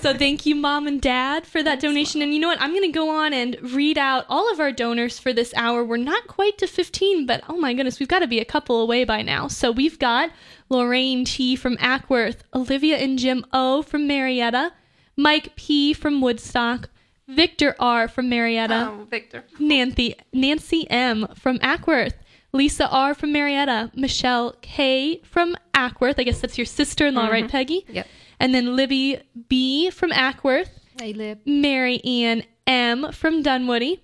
so 0.00 0.14
thank 0.14 0.46
you 0.46 0.54
mom 0.54 0.86
and 0.86 1.00
dad 1.00 1.46
for 1.46 1.62
that 1.62 1.80
donation 1.80 2.22
and 2.22 2.32
you 2.32 2.40
know 2.40 2.48
what 2.48 2.60
i'm 2.60 2.70
going 2.70 2.82
to 2.82 2.88
go 2.88 3.10
on 3.10 3.32
and 3.32 3.56
read 3.72 3.98
out 3.98 4.24
all 4.28 4.50
of 4.52 4.60
our 4.60 4.70
donors 4.70 5.18
for 5.18 5.32
this 5.32 5.52
hour 5.56 5.84
we're 5.84 5.96
not 5.96 6.26
quite 6.26 6.56
to 6.58 6.66
15 6.66 7.26
but 7.26 7.42
oh 7.48 7.56
my 7.56 7.74
goodness 7.74 7.98
we've 7.98 8.08
got 8.08 8.20
to 8.20 8.26
be 8.26 8.38
a 8.38 8.44
couple 8.44 8.80
away 8.80 9.04
by 9.04 9.22
now 9.22 9.48
so 9.48 9.70
we've 9.70 9.98
got 9.98 10.30
lorraine 10.68 11.24
t 11.24 11.56
from 11.56 11.76
acworth 11.78 12.38
olivia 12.54 12.96
and 12.96 13.18
jim 13.18 13.44
o 13.52 13.82
from 13.82 14.06
marietta 14.06 14.72
mike 15.16 15.54
p 15.56 15.92
from 15.92 16.20
woodstock 16.20 16.88
victor 17.26 17.74
r 17.78 18.06
from 18.06 18.28
marietta 18.28 18.90
oh, 18.92 19.04
Victor. 19.10 19.44
Nancy 19.58 20.14
Nancy 20.32 20.88
M 20.90 21.26
from 21.34 21.58
Acworth, 21.58 22.14
Lisa 22.52 22.88
R 22.88 23.14
from 23.14 23.32
Marietta, 23.32 23.90
Michelle 23.94 24.54
K 24.62 25.20
from 25.24 25.56
Acworth. 25.74 26.14
I 26.18 26.22
guess 26.22 26.40
that's 26.40 26.56
your 26.56 26.64
sister-in-law, 26.64 27.28
right, 27.28 27.44
mm-hmm. 27.44 27.50
Peggy? 27.50 27.84
Yep. 27.88 28.06
And 28.40 28.54
then 28.54 28.76
Libby 28.76 29.20
B 29.48 29.90
from 29.90 30.10
Acworth, 30.10 30.70
Hey, 31.00 31.12
Lib. 31.12 31.40
Mary 31.46 32.02
Ann 32.04 32.44
M 32.66 33.12
from 33.12 33.42
Dunwoody, 33.42 34.02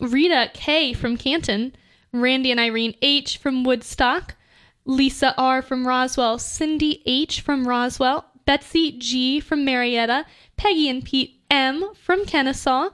Rita 0.00 0.50
K 0.54 0.92
from 0.92 1.16
Canton, 1.16 1.74
Randy 2.12 2.50
and 2.50 2.60
Irene 2.60 2.94
H 3.02 3.38
from 3.38 3.64
Woodstock, 3.64 4.34
Lisa 4.84 5.34
R 5.36 5.62
from 5.62 5.86
Roswell, 5.86 6.38
Cindy 6.38 7.02
H 7.06 7.40
from 7.40 7.66
Roswell, 7.66 8.24
Betsy 8.44 8.92
G 8.92 9.40
from 9.40 9.64
Marietta, 9.64 10.24
Peggy 10.56 10.88
and 10.88 11.04
Pete 11.04 11.40
M 11.50 11.90
from 11.94 12.24
Kennesaw, 12.24 12.90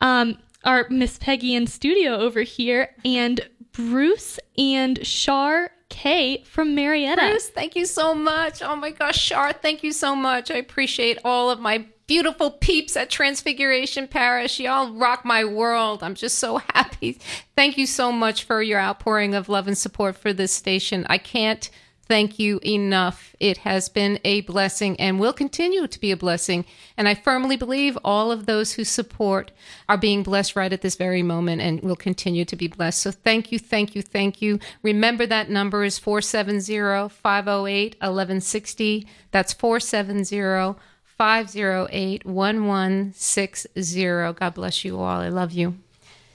um, 0.00 0.38
our 0.64 0.86
Miss 0.90 1.18
Peggy 1.18 1.54
in 1.54 1.66
studio 1.66 2.16
over 2.16 2.42
here, 2.42 2.94
and 3.04 3.40
Bruce 3.72 4.38
and 4.58 5.04
Shar 5.06 5.70
K 5.90 6.42
from 6.44 6.74
Marietta. 6.74 7.20
Bruce, 7.20 7.48
thank 7.48 7.76
you 7.76 7.84
so 7.84 8.14
much. 8.14 8.62
Oh 8.62 8.74
my 8.74 8.90
gosh, 8.90 9.18
Shar, 9.18 9.52
thank 9.52 9.82
you 9.82 9.92
so 9.92 10.16
much. 10.16 10.50
I 10.50 10.56
appreciate 10.56 11.18
all 11.24 11.50
of 11.50 11.60
my 11.60 11.84
beautiful 12.06 12.50
peeps 12.50 12.96
at 12.96 13.10
Transfiguration 13.10 14.08
Parish. 14.08 14.58
Y'all 14.58 14.92
rock 14.92 15.24
my 15.24 15.44
world. 15.44 16.02
I'm 16.02 16.14
just 16.14 16.38
so 16.38 16.58
happy. 16.74 17.20
Thank 17.54 17.76
you 17.76 17.86
so 17.86 18.10
much 18.10 18.44
for 18.44 18.62
your 18.62 18.80
outpouring 18.80 19.34
of 19.34 19.48
love 19.48 19.68
and 19.68 19.78
support 19.78 20.16
for 20.16 20.32
this 20.32 20.52
station. 20.52 21.06
I 21.08 21.18
can't 21.18 21.70
thank 22.10 22.40
you 22.40 22.58
enough. 22.64 23.36
It 23.38 23.58
has 23.58 23.88
been 23.88 24.18
a 24.24 24.40
blessing 24.40 24.98
and 24.98 25.20
will 25.20 25.32
continue 25.32 25.86
to 25.86 26.00
be 26.00 26.10
a 26.10 26.16
blessing. 26.16 26.64
And 26.96 27.06
I 27.06 27.14
firmly 27.14 27.56
believe 27.56 27.96
all 28.04 28.32
of 28.32 28.46
those 28.46 28.72
who 28.72 28.82
support 28.82 29.52
are 29.88 29.96
being 29.96 30.24
blessed 30.24 30.56
right 30.56 30.72
at 30.72 30.80
this 30.80 30.96
very 30.96 31.22
moment 31.22 31.62
and 31.62 31.80
will 31.82 31.94
continue 31.94 32.44
to 32.46 32.56
be 32.56 32.66
blessed. 32.66 33.00
So 33.00 33.12
thank 33.12 33.52
you, 33.52 33.60
thank 33.60 33.94
you, 33.94 34.02
thank 34.02 34.42
you. 34.42 34.58
Remember 34.82 35.24
that 35.24 35.50
number 35.50 35.84
is 35.84 36.00
470 36.00 37.10
508 37.10 37.94
1160. 38.00 39.06
That's 39.30 39.52
470 39.52 40.80
508 41.04 42.26
1160. 42.26 44.32
God 44.32 44.54
bless 44.54 44.84
you 44.84 44.98
all. 44.98 45.20
I 45.20 45.28
love 45.28 45.52
you. 45.52 45.76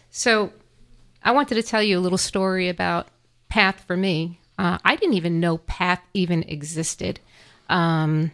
So 0.09 0.53
I 1.21 1.33
wanted 1.33 1.55
to 1.55 1.63
tell 1.63 1.83
you 1.83 1.99
a 1.99 2.03
little 2.05 2.17
story 2.17 2.69
about 2.69 3.09
Path 3.49 3.83
for 3.85 3.97
me. 3.97 4.39
Uh, 4.57 4.77
I 4.83 4.95
didn't 4.95 5.15
even 5.15 5.39
know 5.39 5.57
Path 5.59 6.01
even 6.13 6.43
existed 6.43 7.19
um, 7.69 8.31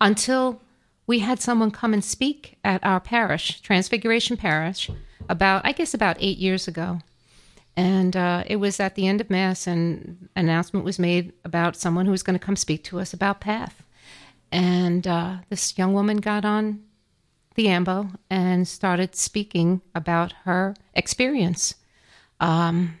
until 0.00 0.60
we 1.06 1.18
had 1.18 1.40
someone 1.40 1.70
come 1.70 1.92
and 1.92 2.04
speak 2.04 2.56
at 2.64 2.84
our 2.84 3.00
parish, 3.00 3.60
Transfiguration 3.60 4.36
Parish, 4.36 4.90
about, 5.28 5.62
I 5.64 5.72
guess, 5.72 5.92
about 5.94 6.16
eight 6.20 6.38
years 6.38 6.66
ago. 6.66 7.00
And 7.76 8.16
uh, 8.16 8.44
it 8.46 8.56
was 8.56 8.78
at 8.78 8.94
the 8.94 9.06
end 9.06 9.20
of 9.20 9.30
Mass, 9.30 9.66
and 9.66 10.28
an 10.36 10.46
announcement 10.46 10.84
was 10.84 10.98
made 10.98 11.32
about 11.44 11.76
someone 11.76 12.06
who 12.06 12.12
was 12.12 12.22
going 12.22 12.38
to 12.38 12.44
come 12.44 12.56
speak 12.56 12.84
to 12.84 13.00
us 13.00 13.12
about 13.12 13.40
Path. 13.40 13.82
And 14.52 15.06
uh, 15.06 15.38
this 15.50 15.76
young 15.76 15.92
woman 15.92 16.18
got 16.18 16.44
on 16.44 16.84
the 17.56 17.68
AMBO 17.68 18.10
and 18.30 18.66
started 18.66 19.14
speaking 19.16 19.80
about 19.94 20.32
her 20.44 20.74
experience 20.94 21.74
um, 22.40 22.98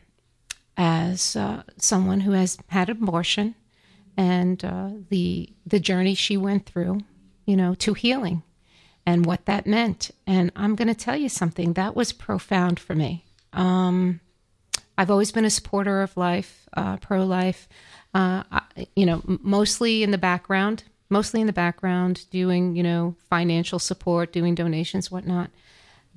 as 0.76 1.36
uh, 1.36 1.62
someone 1.76 2.20
who 2.20 2.32
has 2.32 2.58
had 2.68 2.88
abortion 2.88 3.54
and 4.16 4.64
uh, 4.64 4.90
the 5.08 5.52
the 5.66 5.80
journey 5.80 6.14
she 6.14 6.36
went 6.36 6.66
through, 6.66 7.00
you 7.46 7.56
know, 7.56 7.74
to 7.74 7.94
healing 7.94 8.42
and 9.06 9.26
what 9.26 9.44
that 9.46 9.66
meant. 9.66 10.10
And 10.26 10.50
I'm 10.56 10.74
going 10.74 10.88
to 10.88 10.94
tell 10.94 11.16
you 11.16 11.28
something 11.28 11.74
that 11.74 11.94
was 11.94 12.12
profound 12.12 12.78
for 12.80 12.94
me. 12.94 13.24
Um, 13.52 14.20
I've 14.96 15.10
always 15.10 15.32
been 15.32 15.44
a 15.44 15.50
supporter 15.50 16.02
of 16.02 16.16
life, 16.16 16.68
uh, 16.76 16.96
pro 16.98 17.24
life. 17.24 17.68
Uh, 18.14 18.44
you 18.94 19.04
know, 19.04 19.22
mostly 19.24 20.04
in 20.04 20.12
the 20.12 20.18
background, 20.18 20.84
mostly 21.10 21.40
in 21.40 21.48
the 21.48 21.52
background, 21.52 22.26
doing 22.30 22.76
you 22.76 22.82
know 22.82 23.16
financial 23.28 23.78
support, 23.78 24.32
doing 24.32 24.54
donations, 24.54 25.10
whatnot. 25.10 25.50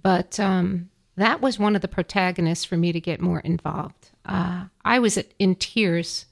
But 0.02 0.40
um, 0.40 0.90
that 1.16 1.42
was 1.42 1.58
one 1.58 1.76
of 1.76 1.82
the 1.82 1.88
protagonists 1.88 2.66
for 2.66 2.78
me 2.78 2.92
to 2.92 3.02
get 3.02 3.20
more 3.20 3.40
involved. 3.40 4.12
Uh, 4.28 4.66
I 4.84 5.00
was 5.00 5.18
in 5.40 5.56
tears 5.56 6.26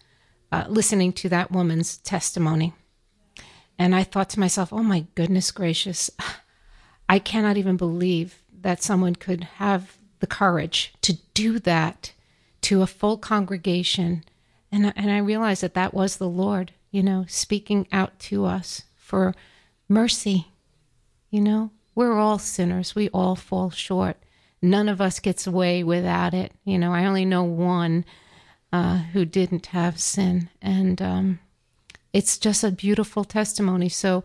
uh, 0.52 0.66
listening 0.68 1.14
to 1.14 1.30
that 1.30 1.52
woman's 1.52 1.98
testimony, 1.98 2.74
and 3.80 3.96
I 3.96 4.04
thought 4.04 4.30
to 4.32 4.40
myself, 4.40 4.74
"Oh 4.74 4.84
my 4.84 5.06
goodness 5.16 5.52
gracious, 5.52 6.12
I 7.10 7.20
cannot 7.20 7.58
even 7.58 7.78
believe 7.78 8.42
that 8.62 8.84
someone 8.84 9.16
could 9.16 9.44
have 9.56 9.98
the 10.20 10.28
courage 10.28 10.94
to 11.02 11.14
do 11.34 11.60
that 11.60 12.12
to 12.62 12.82
a 12.82 12.88
full 12.88 13.18
congregation." 13.18 14.24
And 14.72 14.92
and 14.96 15.10
I 15.10 15.20
realized 15.20 15.62
that 15.64 15.74
that 15.76 15.94
was 15.94 16.18
the 16.18 16.30
Lord, 16.30 16.74
you 16.92 17.02
know, 17.02 17.26
speaking 17.30 17.88
out 17.92 18.20
to 18.20 18.46
us 18.46 18.84
for 18.96 19.34
mercy. 19.88 20.48
You 21.30 21.42
know, 21.42 21.72
we're 21.96 22.18
all 22.18 22.40
sinners. 22.40 22.94
We 22.94 23.10
all 23.10 23.36
fall 23.36 23.70
short. 23.70 24.18
None 24.62 24.90
of 24.90 25.02
us 25.02 25.20
gets 25.20 25.46
away 25.46 25.84
without 25.84 26.34
it. 26.34 26.52
You 26.64 26.78
know, 26.78 26.94
I 26.94 27.06
only 27.06 27.26
know 27.26 27.44
one 27.44 28.06
uh, 28.72 28.98
who 28.98 29.26
didn't 29.26 29.68
have 29.68 30.00
sin, 30.00 30.50
and 30.62 31.02
um, 31.02 31.40
it's 32.14 32.38
just 32.38 32.64
a 32.64 32.72
beautiful 32.72 33.24
testimony. 33.24 33.90
So, 33.90 34.24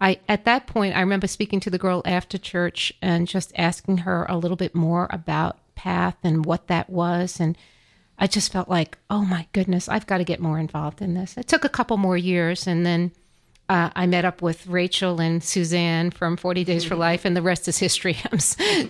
I 0.00 0.20
at 0.28 0.44
that 0.44 0.66
point, 0.66 0.96
I 0.96 1.00
remember 1.00 1.26
speaking 1.26 1.60
to 1.60 1.70
the 1.70 1.78
girl 1.78 2.02
after 2.04 2.38
church 2.38 2.92
and 3.02 3.28
just 3.28 3.52
asking 3.56 3.98
her 3.98 4.26
a 4.28 4.38
little 4.38 4.56
bit 4.56 4.74
more 4.74 5.08
about 5.10 5.58
Path 5.74 6.16
and 6.22 6.46
what 6.46 6.68
that 6.68 6.88
was, 6.88 7.40
and 7.40 7.56
I 8.18 8.26
just 8.26 8.52
felt 8.52 8.68
like, 8.68 8.98
oh 9.08 9.24
my 9.24 9.46
goodness, 9.52 9.88
I've 9.88 10.06
got 10.06 10.18
to 10.18 10.24
get 10.24 10.40
more 10.40 10.58
involved 10.58 11.00
in 11.02 11.14
this. 11.14 11.36
It 11.36 11.48
took 11.48 11.64
a 11.64 11.70
couple 11.70 11.96
more 11.96 12.16
years, 12.16 12.66
and 12.66 12.86
then 12.86 13.12
uh, 13.70 13.88
I 13.94 14.06
met 14.06 14.24
up 14.24 14.42
with 14.42 14.66
Rachel 14.66 15.20
and 15.20 15.44
Suzanne 15.44 16.10
from 16.10 16.36
40 16.36 16.64
Days 16.64 16.84
for 16.84 16.96
Life, 16.96 17.24
and 17.24 17.36
the 17.36 17.42
rest 17.42 17.68
is 17.68 17.78
history. 17.78 18.16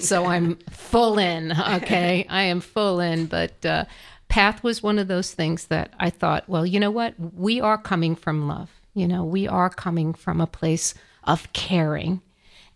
So 0.00 0.24
I'm 0.24 0.56
full 0.70 1.18
in. 1.18 1.52
Okay, 1.52 2.24
I 2.30 2.44
am 2.44 2.60
full 2.60 2.98
in. 3.00 3.26
But 3.26 3.64
uh, 3.66 3.84
Path 4.28 4.62
was 4.62 4.82
one 4.82 4.98
of 4.98 5.06
those 5.06 5.34
things 5.34 5.66
that 5.66 5.92
I 5.98 6.08
thought, 6.08 6.48
well, 6.48 6.64
you 6.64 6.80
know 6.80 6.90
what? 6.90 7.14
We 7.18 7.60
are 7.60 7.76
coming 7.76 8.16
from 8.16 8.48
love. 8.48 8.70
You 8.94 9.06
know, 9.06 9.22
we 9.22 9.46
are 9.46 9.68
coming 9.68 10.14
from 10.14 10.40
a 10.40 10.46
place 10.46 10.94
of 11.24 11.52
caring, 11.52 12.22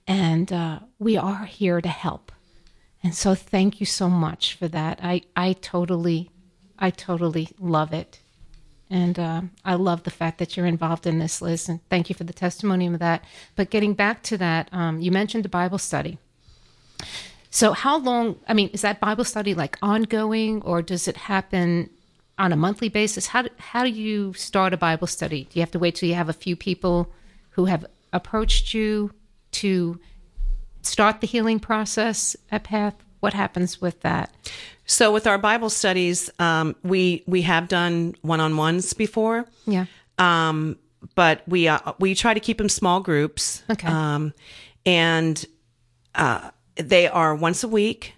and 0.06 0.52
uh, 0.52 0.80
we 0.98 1.16
are 1.16 1.46
here 1.46 1.80
to 1.80 1.88
help. 1.88 2.30
And 3.02 3.14
so, 3.14 3.34
thank 3.34 3.80
you 3.80 3.86
so 3.86 4.10
much 4.10 4.54
for 4.54 4.68
that. 4.68 5.00
I 5.02 5.22
I 5.34 5.54
totally, 5.54 6.30
I 6.78 6.90
totally 6.90 7.48
love 7.58 7.94
it. 7.94 8.20
And 8.90 9.18
uh, 9.18 9.42
I 9.64 9.74
love 9.74 10.02
the 10.02 10.10
fact 10.10 10.38
that 10.38 10.56
you're 10.56 10.66
involved 10.66 11.06
in 11.06 11.18
this, 11.18 11.40
Liz. 11.40 11.68
And 11.68 11.80
thank 11.88 12.08
you 12.08 12.14
for 12.14 12.24
the 12.24 12.32
testimony 12.32 12.86
of 12.86 12.98
that. 12.98 13.24
But 13.56 13.70
getting 13.70 13.94
back 13.94 14.22
to 14.24 14.38
that, 14.38 14.68
um, 14.72 15.00
you 15.00 15.10
mentioned 15.10 15.44
the 15.44 15.48
Bible 15.48 15.78
study. 15.78 16.18
So, 17.50 17.72
how 17.72 17.98
long? 17.98 18.36
I 18.48 18.54
mean, 18.54 18.68
is 18.70 18.82
that 18.82 19.00
Bible 19.00 19.24
study 19.24 19.54
like 19.54 19.78
ongoing, 19.80 20.60
or 20.62 20.82
does 20.82 21.06
it 21.08 21.16
happen 21.16 21.88
on 22.36 22.52
a 22.52 22.56
monthly 22.56 22.88
basis? 22.88 23.28
How 23.28 23.42
do, 23.42 23.48
how 23.58 23.84
do 23.84 23.90
you 23.90 24.32
start 24.34 24.72
a 24.72 24.76
Bible 24.76 25.06
study? 25.06 25.44
Do 25.44 25.58
you 25.58 25.62
have 25.62 25.70
to 25.70 25.78
wait 25.78 25.94
till 25.94 26.08
you 26.08 26.16
have 26.16 26.28
a 26.28 26.32
few 26.32 26.56
people 26.56 27.10
who 27.50 27.66
have 27.66 27.86
approached 28.12 28.74
you 28.74 29.12
to 29.52 30.00
start 30.82 31.20
the 31.20 31.26
healing 31.26 31.60
process 31.60 32.36
at 32.50 32.64
Path, 32.64 32.96
what 33.24 33.32
happens 33.32 33.80
with 33.80 34.00
that? 34.02 34.32
So 34.86 35.12
with 35.12 35.26
our 35.26 35.38
Bible 35.38 35.70
studies, 35.70 36.30
um, 36.38 36.76
we 36.84 37.24
we 37.26 37.42
have 37.42 37.68
done 37.68 38.14
one 38.20 38.40
on 38.40 38.56
ones 38.56 38.92
before. 38.92 39.46
Yeah. 39.66 39.86
Um, 40.18 40.78
but 41.14 41.42
we 41.48 41.66
uh, 41.66 41.94
we 41.98 42.14
try 42.14 42.34
to 42.34 42.40
keep 42.40 42.58
them 42.58 42.68
small 42.68 43.00
groups. 43.00 43.62
Okay. 43.70 43.88
Um, 43.88 44.34
and 44.84 45.44
uh, 46.14 46.50
they 46.76 47.08
are 47.08 47.34
once 47.34 47.64
a 47.64 47.68
week 47.68 48.14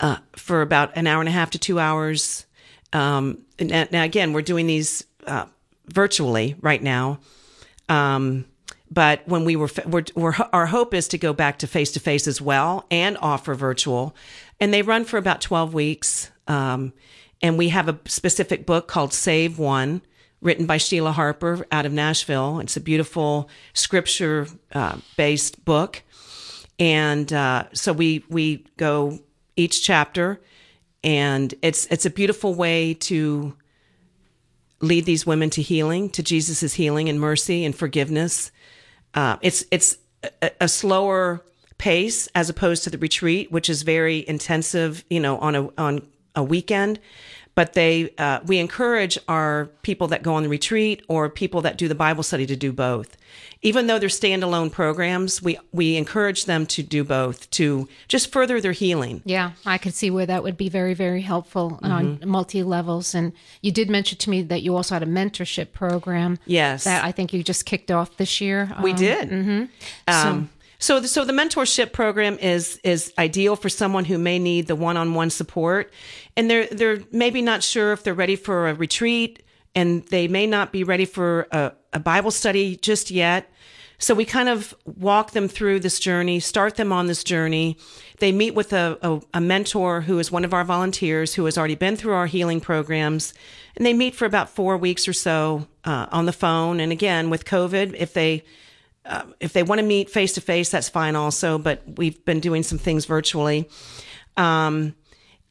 uh, 0.00 0.16
for 0.34 0.62
about 0.62 0.96
an 0.96 1.06
hour 1.06 1.20
and 1.20 1.28
a 1.28 1.32
half 1.32 1.50
to 1.50 1.58
two 1.58 1.78
hours. 1.78 2.46
Um, 2.92 3.44
and 3.58 3.90
now 3.92 4.02
again, 4.02 4.32
we're 4.32 4.42
doing 4.42 4.66
these 4.66 5.04
uh, 5.26 5.44
virtually 5.88 6.56
right 6.60 6.82
now. 6.82 7.20
Um, 7.88 8.46
but 8.92 9.26
when 9.26 9.46
we 9.46 9.56
were, 9.56 9.70
we're, 9.86 10.04
we're, 10.14 10.34
our 10.52 10.66
hope 10.66 10.92
is 10.92 11.08
to 11.08 11.18
go 11.18 11.32
back 11.32 11.58
to 11.60 11.66
face 11.66 11.92
to 11.92 12.00
face 12.00 12.26
as 12.26 12.42
well 12.42 12.86
and 12.90 13.16
offer 13.22 13.54
virtual. 13.54 14.14
And 14.60 14.72
they 14.72 14.82
run 14.82 15.06
for 15.06 15.16
about 15.16 15.40
12 15.40 15.72
weeks. 15.72 16.30
Um, 16.46 16.92
and 17.40 17.56
we 17.56 17.70
have 17.70 17.88
a 17.88 17.98
specific 18.04 18.66
book 18.66 18.88
called 18.88 19.14
Save 19.14 19.58
One, 19.58 20.02
written 20.42 20.66
by 20.66 20.76
Sheila 20.76 21.12
Harper 21.12 21.66
out 21.72 21.86
of 21.86 21.92
Nashville. 21.92 22.60
It's 22.60 22.76
a 22.76 22.80
beautiful 22.80 23.48
scripture 23.72 24.46
uh, 24.74 24.98
based 25.16 25.64
book. 25.64 26.02
And 26.78 27.32
uh, 27.32 27.64
so 27.72 27.94
we, 27.94 28.26
we 28.28 28.66
go 28.76 29.20
each 29.56 29.82
chapter, 29.82 30.38
and 31.02 31.54
it's, 31.62 31.86
it's 31.86 32.04
a 32.04 32.10
beautiful 32.10 32.54
way 32.54 32.92
to 32.94 33.56
lead 34.80 35.06
these 35.06 35.24
women 35.24 35.48
to 35.50 35.62
healing, 35.62 36.10
to 36.10 36.22
Jesus' 36.22 36.74
healing 36.74 37.08
and 37.08 37.18
mercy 37.18 37.64
and 37.64 37.74
forgiveness. 37.74 38.52
Uh, 39.14 39.36
it's 39.42 39.64
it's 39.70 39.98
a, 40.40 40.50
a, 40.62 40.68
slower 40.68 41.42
pace 41.78 42.28
as 42.34 42.48
opposed 42.48 42.84
to 42.84 42.90
the 42.90 42.98
retreat, 42.98 43.52
which 43.52 43.68
is 43.68 43.82
very 43.82 44.26
intensive, 44.26 45.04
you 45.10 45.20
know, 45.20 45.38
on 45.38 45.54
a 45.54 45.68
on 45.76 46.06
a 46.34 46.42
weekend. 46.42 46.98
But 47.54 47.74
they 47.74 48.14
uh, 48.16 48.40
we 48.46 48.58
encourage 48.58 49.18
our 49.28 49.66
people 49.82 50.08
that 50.08 50.22
go 50.22 50.34
on 50.34 50.42
the 50.42 50.48
retreat 50.48 51.04
or 51.08 51.28
people 51.28 51.60
that 51.62 51.76
do 51.76 51.86
the 51.86 51.94
Bible 51.94 52.22
study 52.22 52.46
to 52.46 52.56
do 52.56 52.72
both. 52.72 53.16
Even 53.64 53.86
though 53.86 53.98
they're 53.98 54.08
standalone 54.08 54.72
programs, 54.72 55.42
we 55.42 55.58
we 55.70 55.96
encourage 55.96 56.46
them 56.46 56.66
to 56.66 56.82
do 56.82 57.04
both 57.04 57.50
to 57.50 57.88
just 58.08 58.32
further 58.32 58.60
their 58.60 58.72
healing. 58.72 59.22
Yeah, 59.24 59.52
I 59.66 59.78
could 59.78 59.94
see 59.94 60.10
where 60.10 60.26
that 60.26 60.42
would 60.42 60.56
be 60.56 60.68
very 60.68 60.94
very 60.94 61.20
helpful 61.20 61.72
mm-hmm. 61.82 61.92
on 61.92 62.20
multi 62.24 62.62
levels. 62.62 63.14
And 63.14 63.32
you 63.60 63.70
did 63.70 63.90
mention 63.90 64.18
to 64.18 64.30
me 64.30 64.42
that 64.42 64.62
you 64.62 64.74
also 64.74 64.94
had 64.94 65.02
a 65.02 65.06
mentorship 65.06 65.72
program. 65.72 66.38
Yes, 66.46 66.84
that 66.84 67.04
I 67.04 67.12
think 67.12 67.32
you 67.32 67.42
just 67.42 67.66
kicked 67.66 67.90
off 67.90 68.16
this 68.16 68.40
year. 68.40 68.74
We 68.82 68.92
um, 68.92 68.96
did. 68.96 69.28
Mm-hmm. 69.30 69.64
Um, 70.08 70.50
so, 70.82 70.98
the, 70.98 71.06
so 71.06 71.24
the 71.24 71.32
mentorship 71.32 71.92
program 71.92 72.38
is 72.38 72.80
is 72.82 73.12
ideal 73.16 73.54
for 73.54 73.68
someone 73.68 74.04
who 74.04 74.18
may 74.18 74.40
need 74.40 74.66
the 74.66 74.74
one-on-one 74.74 75.30
support 75.30 75.92
and 76.36 76.50
they're 76.50 76.66
they're 76.66 76.98
maybe 77.12 77.40
not 77.40 77.62
sure 77.62 77.92
if 77.92 78.02
they're 78.02 78.14
ready 78.14 78.34
for 78.34 78.68
a 78.68 78.74
retreat 78.74 79.44
and 79.76 80.04
they 80.06 80.26
may 80.26 80.44
not 80.44 80.72
be 80.72 80.82
ready 80.82 81.04
for 81.04 81.46
a, 81.52 81.72
a 81.92 82.00
Bible 82.00 82.32
study 82.32 82.74
just 82.74 83.12
yet. 83.12 83.48
So 83.98 84.12
we 84.12 84.24
kind 84.24 84.48
of 84.48 84.74
walk 84.84 85.30
them 85.30 85.46
through 85.46 85.78
this 85.78 86.00
journey, 86.00 86.40
start 86.40 86.74
them 86.74 86.92
on 86.92 87.06
this 87.06 87.22
journey. 87.22 87.78
They 88.18 88.32
meet 88.32 88.52
with 88.52 88.72
a, 88.72 88.98
a, 89.00 89.20
a, 89.34 89.40
mentor 89.40 90.00
who 90.00 90.18
is 90.18 90.32
one 90.32 90.44
of 90.44 90.52
our 90.52 90.64
volunteers 90.64 91.34
who 91.34 91.44
has 91.44 91.56
already 91.56 91.76
been 91.76 91.94
through 91.94 92.14
our 92.14 92.26
healing 92.26 92.60
programs. 92.60 93.32
And 93.76 93.86
they 93.86 93.92
meet 93.92 94.16
for 94.16 94.24
about 94.24 94.50
four 94.50 94.76
weeks 94.76 95.06
or 95.06 95.12
so 95.12 95.68
uh, 95.84 96.06
on 96.10 96.26
the 96.26 96.32
phone. 96.32 96.80
And 96.80 96.90
again, 96.90 97.30
with 97.30 97.44
COVID, 97.44 97.94
if 97.96 98.12
they 98.12 98.42
uh, 99.04 99.24
if 99.40 99.52
they 99.52 99.62
want 99.62 99.80
to 99.80 99.86
meet 99.86 100.10
face 100.10 100.32
to 100.34 100.40
face, 100.40 100.70
that's 100.70 100.88
fine 100.88 101.16
also. 101.16 101.58
But 101.58 101.82
we've 101.96 102.24
been 102.24 102.40
doing 102.40 102.62
some 102.62 102.78
things 102.78 103.04
virtually. 103.04 103.68
Um, 104.36 104.94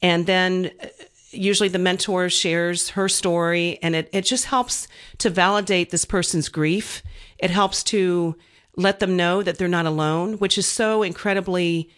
and 0.00 0.26
then 0.26 0.70
uh, 0.82 0.86
usually 1.30 1.68
the 1.68 1.78
mentor 1.78 2.28
shares 2.28 2.90
her 2.90 3.08
story 3.08 3.78
and 3.82 3.94
it, 3.94 4.08
it 4.12 4.22
just 4.22 4.46
helps 4.46 4.88
to 5.18 5.30
validate 5.30 5.90
this 5.90 6.04
person's 6.04 6.48
grief. 6.48 7.02
It 7.38 7.50
helps 7.50 7.82
to 7.84 8.36
let 8.76 9.00
them 9.00 9.16
know 9.16 9.42
that 9.42 9.58
they're 9.58 9.68
not 9.68 9.86
alone, 9.86 10.34
which 10.34 10.58
is 10.58 10.66
so 10.66 11.02
incredibly 11.02 11.90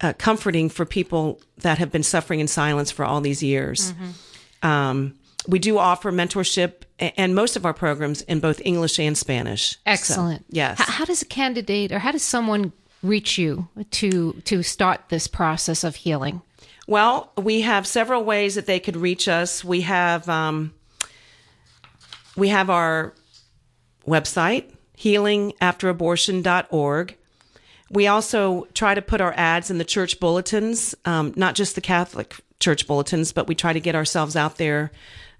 uh, 0.00 0.12
comforting 0.18 0.68
for 0.68 0.84
people 0.84 1.40
that 1.58 1.78
have 1.78 1.92
been 1.92 2.02
suffering 2.02 2.40
in 2.40 2.48
silence 2.48 2.90
for 2.90 3.04
all 3.04 3.20
these 3.20 3.42
years. 3.42 3.92
Mm-hmm. 3.92 4.66
Um, 4.66 5.14
we 5.46 5.58
do 5.58 5.78
offer 5.78 6.12
mentorship 6.12 6.82
and 6.98 7.34
most 7.34 7.56
of 7.56 7.66
our 7.66 7.74
programs 7.74 8.22
in 8.22 8.40
both 8.40 8.62
English 8.64 8.98
and 8.98 9.16
Spanish. 9.16 9.76
Excellent. 9.84 10.42
So, 10.42 10.46
yes. 10.50 10.78
How, 10.78 10.92
how, 10.92 11.04
does 11.04 11.22
a 11.22 11.26
candidate 11.26 11.92
or 11.92 11.98
how 11.98 12.12
does 12.12 12.22
someone 12.22 12.72
reach 13.02 13.36
you 13.36 13.68
to 13.90 14.32
to 14.44 14.62
start 14.62 15.02
this 15.08 15.26
process 15.26 15.84
of 15.84 15.96
healing? 15.96 16.40
Well, 16.86 17.32
we 17.36 17.62
have 17.62 17.86
several 17.86 18.24
ways 18.24 18.54
that 18.54 18.66
they 18.66 18.80
could 18.80 18.96
reach 18.96 19.28
us. 19.28 19.64
We 19.64 19.82
have 19.82 20.28
um, 20.28 20.72
we 22.36 22.48
have 22.48 22.70
our 22.70 23.12
website 24.06 24.70
healingafterabortion.org. 24.98 27.16
We 27.90 28.06
also 28.06 28.66
try 28.74 28.94
to 28.94 29.02
put 29.02 29.20
our 29.20 29.34
ads 29.36 29.70
in 29.70 29.78
the 29.78 29.84
church 29.84 30.20
bulletins, 30.20 30.94
um, 31.04 31.32
not 31.36 31.54
just 31.54 31.74
the 31.74 31.80
Catholic 31.80 32.36
church 32.60 32.86
bulletins, 32.86 33.32
but 33.32 33.48
we 33.48 33.54
try 33.54 33.72
to 33.72 33.80
get 33.80 33.94
ourselves 33.94 34.36
out 34.36 34.56
there 34.56 34.90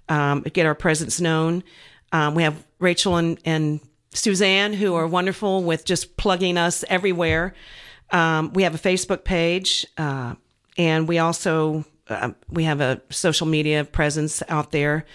um, 0.09 0.41
get 0.41 0.65
our 0.65 0.75
presence 0.75 1.19
known. 1.19 1.63
Um, 2.11 2.35
we 2.35 2.43
have 2.43 2.65
Rachel 2.79 3.17
and, 3.17 3.39
and 3.45 3.79
Suzanne, 4.13 4.73
who 4.73 4.95
are 4.95 5.07
wonderful 5.07 5.63
with 5.63 5.85
just 5.85 6.17
plugging 6.17 6.57
us 6.57 6.83
everywhere. 6.87 7.53
Um, 8.11 8.53
we 8.53 8.63
have 8.63 8.75
a 8.75 8.77
Facebook 8.77 9.23
page, 9.23 9.85
uh, 9.97 10.35
and 10.77 11.07
we 11.07 11.19
also 11.19 11.85
uh, 12.07 12.31
we 12.49 12.63
have 12.63 12.81
a 12.81 13.01
social 13.09 13.47
media 13.47 13.83
presence 13.83 14.43
out 14.47 14.71
there. 14.71 15.05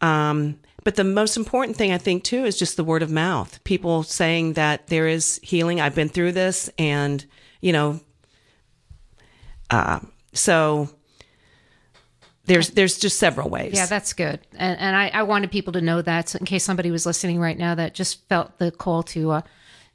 Um, 0.00 0.60
but 0.84 0.94
the 0.94 1.04
most 1.04 1.36
important 1.36 1.76
thing 1.76 1.92
I 1.92 1.98
think 1.98 2.24
too 2.24 2.44
is 2.44 2.58
just 2.58 2.76
the 2.76 2.84
word 2.84 3.02
of 3.02 3.10
mouth. 3.10 3.62
People 3.64 4.02
saying 4.04 4.54
that 4.54 4.86
there 4.86 5.08
is 5.08 5.40
healing. 5.42 5.80
I've 5.80 5.94
been 5.94 6.08
through 6.08 6.32
this, 6.32 6.70
and 6.78 7.24
you 7.60 7.72
know, 7.72 8.00
uh, 9.70 10.00
so 10.32 10.88
there's 12.48 12.70
there's 12.70 12.98
just 12.98 13.18
several 13.18 13.48
ways. 13.48 13.74
Yeah, 13.74 13.86
that's 13.86 14.12
good, 14.12 14.40
and 14.56 14.78
and 14.78 14.96
I, 14.96 15.08
I 15.08 15.22
wanted 15.22 15.50
people 15.50 15.72
to 15.74 15.80
know 15.80 16.02
that 16.02 16.30
so 16.30 16.38
in 16.38 16.46
case 16.46 16.64
somebody 16.64 16.90
was 16.90 17.06
listening 17.06 17.38
right 17.38 17.56
now 17.56 17.74
that 17.74 17.94
just 17.94 18.26
felt 18.28 18.58
the 18.58 18.72
call 18.72 19.02
to 19.04 19.30
uh, 19.32 19.40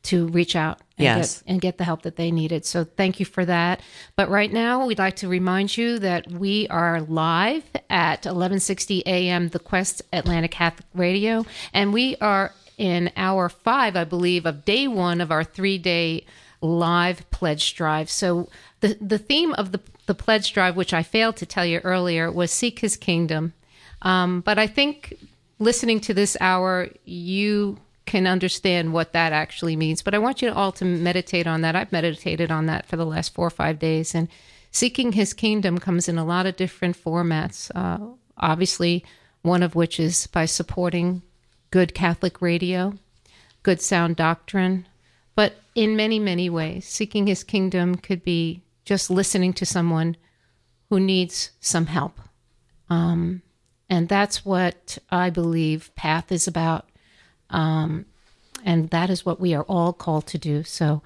to 0.03 0.27
reach 0.27 0.55
out 0.55 0.79
and, 0.97 1.05
yes. 1.05 1.41
get, 1.41 1.51
and 1.51 1.61
get 1.61 1.77
the 1.77 1.83
help 1.83 2.03
that 2.03 2.15
they 2.15 2.29
needed. 2.29 2.65
So 2.65 2.83
thank 2.83 3.19
you 3.19 3.25
for 3.25 3.45
that. 3.45 3.81
But 4.15 4.29
right 4.29 4.51
now, 4.51 4.85
we'd 4.85 4.99
like 4.99 5.15
to 5.17 5.27
remind 5.27 5.75
you 5.77 5.97
that 5.99 6.29
we 6.29 6.67
are 6.67 7.01
live 7.01 7.63
at 7.89 8.25
1160 8.25 9.03
a.m. 9.05 9.49
The 9.49 9.59
Quest 9.59 10.01
Atlanta 10.11 10.47
Catholic 10.47 10.87
Radio, 10.93 11.45
and 11.73 11.91
we 11.91 12.15
are 12.17 12.53
in 12.77 13.11
hour 13.15 13.49
five, 13.49 13.95
I 13.95 14.03
believe, 14.03 14.45
of 14.45 14.65
day 14.65 14.87
one 14.87 15.21
of 15.21 15.31
our 15.31 15.43
three 15.43 15.77
day 15.77 16.25
live 16.63 17.29
pledge 17.29 17.75
drive. 17.75 18.09
So 18.09 18.49
the 18.79 18.97
the 18.99 19.19
theme 19.19 19.53
of 19.53 19.71
the 19.71 19.81
the 20.05 20.15
pledge 20.15 20.53
drive, 20.53 20.75
which 20.75 20.93
I 20.93 21.03
failed 21.03 21.35
to 21.37 21.45
tell 21.45 21.65
you 21.65 21.79
earlier, 21.79 22.31
was 22.31 22.51
seek 22.51 22.79
His 22.79 22.97
kingdom. 22.97 23.53
Um, 24.01 24.41
but 24.41 24.57
I 24.57 24.67
think 24.67 25.17
listening 25.59 25.99
to 26.01 26.13
this 26.13 26.35
hour, 26.41 26.89
you 27.05 27.77
can 28.05 28.27
understand 28.27 28.91
what 28.91 29.13
that 29.13 29.31
actually 29.31 29.77
means. 29.77 30.01
But 30.01 30.13
I 30.13 30.19
want 30.19 30.41
you 30.41 30.51
all 30.51 30.73
to 30.73 30.85
meditate 30.85 31.47
on 31.47 31.61
that. 31.61 31.75
I've 31.75 31.91
meditated 31.91 32.51
on 32.51 32.65
that 32.65 32.85
for 32.85 32.97
the 32.97 33.05
last 33.05 33.33
four 33.33 33.47
or 33.47 33.51
five 33.51 33.79
days, 33.79 34.15
and 34.15 34.27
seeking 34.71 35.11
His 35.11 35.33
kingdom 35.33 35.77
comes 35.77 36.09
in 36.09 36.17
a 36.17 36.25
lot 36.25 36.45
of 36.45 36.55
different 36.55 37.01
formats. 37.01 37.71
Uh, 37.75 38.15
obviously, 38.37 39.05
one 39.41 39.63
of 39.63 39.75
which 39.75 39.99
is 39.99 40.27
by 40.27 40.45
supporting 40.45 41.21
good 41.71 41.93
Catholic 41.93 42.41
radio, 42.41 42.93
good 43.63 43.81
sound 43.81 44.15
doctrine, 44.15 44.85
in 45.75 45.95
many, 45.95 46.19
many 46.19 46.49
ways, 46.49 46.85
seeking 46.85 47.27
His 47.27 47.43
kingdom 47.43 47.95
could 47.95 48.23
be 48.23 48.61
just 48.85 49.09
listening 49.09 49.53
to 49.53 49.65
someone 49.65 50.17
who 50.89 50.99
needs 50.99 51.51
some 51.59 51.87
help. 51.87 52.19
Um, 52.89 53.41
and 53.89 54.09
that's 54.09 54.45
what 54.45 54.97
I 55.09 55.29
believe 55.29 55.93
Path 55.95 56.31
is 56.31 56.47
about. 56.47 56.89
Um, 57.49 58.05
and 58.65 58.89
that 58.89 59.09
is 59.09 59.25
what 59.25 59.39
we 59.39 59.53
are 59.53 59.63
all 59.63 59.93
called 59.93 60.27
to 60.27 60.37
do. 60.37 60.63
So 60.63 61.01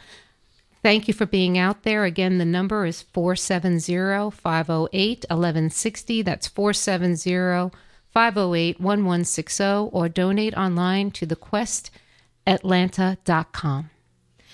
thank 0.83 1.07
you 1.07 1.13
for 1.13 1.25
being 1.25 1.57
out 1.57 1.83
there. 1.83 2.03
Again, 2.03 2.37
the 2.37 2.45
number 2.45 2.85
is 2.85 3.01
470 3.01 4.31
508 4.31 5.25
1160. 5.29 6.21
That's 6.21 6.47
470 6.47 7.71
508 8.13 8.79
1160, 8.79 9.63
or 9.91 10.09
donate 10.09 10.55
online 10.55 11.11
to 11.11 11.27
thequestatlanta.com. 11.27 13.89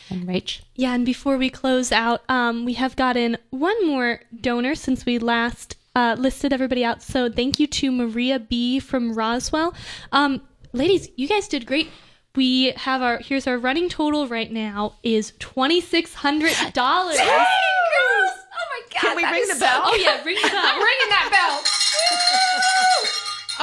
And 0.10 0.28
Rach? 0.28 0.62
Yeah, 0.76 0.93
and 0.93 1.06
before 1.06 1.38
we 1.38 1.49
close 1.49 1.91
out, 1.91 2.24
um, 2.30 2.66
we 2.66 2.74
have 2.74 2.95
gotten 2.95 3.38
one 3.49 3.88
more 3.88 4.22
donor 4.39 4.76
since 4.76 5.06
we 5.06 5.18
last 5.20 5.76
uh, 5.95 6.16
listed 6.18 6.51
everybody 6.54 6.84
out. 6.84 7.01
So 7.01 7.32
thank 7.32 7.60
you 7.60 7.68
to 7.68 7.91
Maria 7.91 8.39
B 8.39 8.80
from 8.80 9.14
Roswell. 9.14 9.74
Um, 10.12 10.41
ladies, 10.74 11.10
you 11.16 11.28
guys 11.28 11.47
did 11.47 11.66
great. 11.66 11.89
We 12.36 12.72
have 12.72 13.01
our 13.04 13.20
here's 13.20 13.45
our 13.45 13.60
running 13.60 13.89
total 13.89 14.28
right 14.28 14.51
now 14.51 14.95
is 15.04 15.34
twenty 15.38 15.80
six 15.82 16.16
hundred 16.16 16.56
dollars. 16.74 17.18
Oh 17.20 17.28
my 17.28 18.82
god! 18.91 18.99
Can 19.01 19.16
we 19.16 19.22
That 19.22 19.32
ring 19.32 19.41
is 19.43 19.54
the 19.54 19.60
bell? 19.60 19.82
Oh 19.86 19.95
yeah, 19.95 20.24
ring 20.24 20.38
the 20.41 20.49
bell. 20.49 20.62
I'm 20.64 20.80
ringing 20.82 21.10
that 21.10 21.30
bell. 21.32 21.83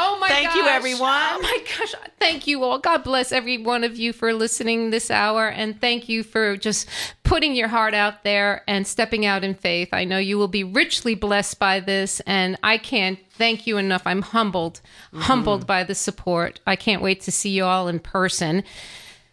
Oh 0.00 0.18
my 0.18 0.28
Thank 0.28 0.54
you, 0.54 0.64
everyone. 0.66 1.02
Oh 1.02 1.40
my 1.42 1.58
gosh. 1.78 1.94
Thank 2.18 2.46
you 2.46 2.64
all. 2.64 2.78
God 2.78 3.04
bless 3.04 3.32
every 3.32 3.58
one 3.58 3.84
of 3.84 3.96
you 3.96 4.12
for 4.12 4.32
listening 4.32 4.90
this 4.90 5.10
hour 5.10 5.48
and 5.48 5.78
thank 5.80 6.08
you 6.08 6.22
for 6.22 6.56
just 6.56 6.88
putting 7.22 7.54
your 7.54 7.68
heart 7.68 7.92
out 7.92 8.24
there 8.24 8.62
and 8.66 8.86
stepping 8.86 9.26
out 9.26 9.44
in 9.44 9.54
faith. 9.54 9.90
I 9.92 10.04
know 10.04 10.18
you 10.18 10.38
will 10.38 10.48
be 10.48 10.64
richly 10.64 11.14
blessed 11.14 11.58
by 11.58 11.80
this 11.80 12.20
and 12.20 12.58
I 12.62 12.78
can't 12.78 13.18
thank 13.32 13.66
you 13.66 13.76
enough. 13.76 14.02
I'm 14.06 14.22
humbled, 14.22 14.80
humbled 15.14 15.66
by 15.66 15.84
the 15.84 15.94
support. 15.94 16.60
I 16.66 16.76
can't 16.76 17.02
wait 17.02 17.20
to 17.22 17.32
see 17.32 17.50
you 17.50 17.64
all 17.64 17.86
in 17.88 17.98
person. 17.98 18.64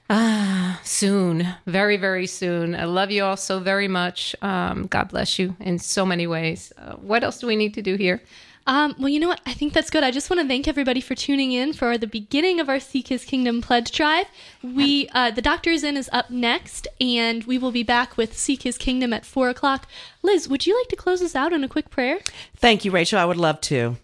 Ah, 0.10 0.80
soon, 0.84 1.46
very, 1.66 1.98
very 1.98 2.28
soon. 2.28 2.76
I 2.76 2.86
love 2.86 3.12
you 3.12 3.26
all 3.26 3.36
so 3.36 3.60
very 3.60 3.90
much. 3.90 4.36
Um, 4.42 4.88
God 4.88 5.10
bless 5.10 5.38
you 5.38 5.58
in 5.60 5.80
so 5.80 6.06
many 6.06 6.28
ways. 6.28 6.72
Uh, 6.78 6.94
what 6.94 7.24
else 7.26 7.40
do 7.40 7.48
we 7.48 7.58
need 7.58 7.74
to 7.74 7.82
do 7.82 7.96
here? 7.96 8.22
Um, 8.68 8.96
well, 9.00 9.08
you 9.08 9.22
know 9.22 9.30
what? 9.30 9.40
I 9.46 9.54
think 9.54 9.72
that's 9.72 9.90
good. 9.90 10.04
I 10.04 10.12
just 10.12 10.30
want 10.30 10.42
to 10.42 10.48
thank 10.48 10.68
everybody 10.68 11.00
for 11.00 11.16
tuning 11.16 11.54
in 11.54 11.72
for 11.72 11.98
the 11.98 12.06
beginning 12.06 12.60
of 12.60 12.68
our 12.68 12.82
Seek 12.82 13.08
His 13.08 13.24
Kingdom 13.24 13.62
pledge 13.62 13.92
drive. 13.92 14.26
We, 14.62 15.08
uh, 15.14 15.32
the 15.32 15.42
Doctor's 15.42 15.86
In 15.86 15.96
is 15.96 16.10
up 16.12 16.30
next, 16.30 16.86
and 17.00 17.46
we 17.46 17.58
will 17.58 17.72
be 17.72 17.84
back 17.84 18.18
with 18.18 18.38
Seek 18.38 18.64
His 18.64 18.78
Kingdom 18.78 19.14
at 19.14 19.26
four 19.26 19.48
o'clock. 19.48 19.88
Liz, 20.22 20.50
would 20.50 20.68
you 20.68 20.78
like 20.78 20.90
to 20.90 20.98
close 20.98 21.22
us 21.22 21.34
out 21.34 21.54
in 21.54 21.64
a 21.64 21.70
quick 21.70 21.90
prayer? 21.90 22.20
Thank 22.58 22.84
you, 22.84 22.92
Rachel. 22.92 23.20
I 23.20 23.26
would 23.26 23.38
love 23.38 23.62
to. 23.62 23.96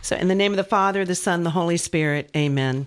So, 0.00 0.16
in 0.16 0.28
the 0.28 0.34
name 0.34 0.52
of 0.52 0.56
the 0.56 0.64
Father, 0.64 1.04
the 1.04 1.14
Son, 1.14 1.42
the 1.42 1.50
Holy 1.50 1.76
Spirit, 1.76 2.30
amen. 2.34 2.86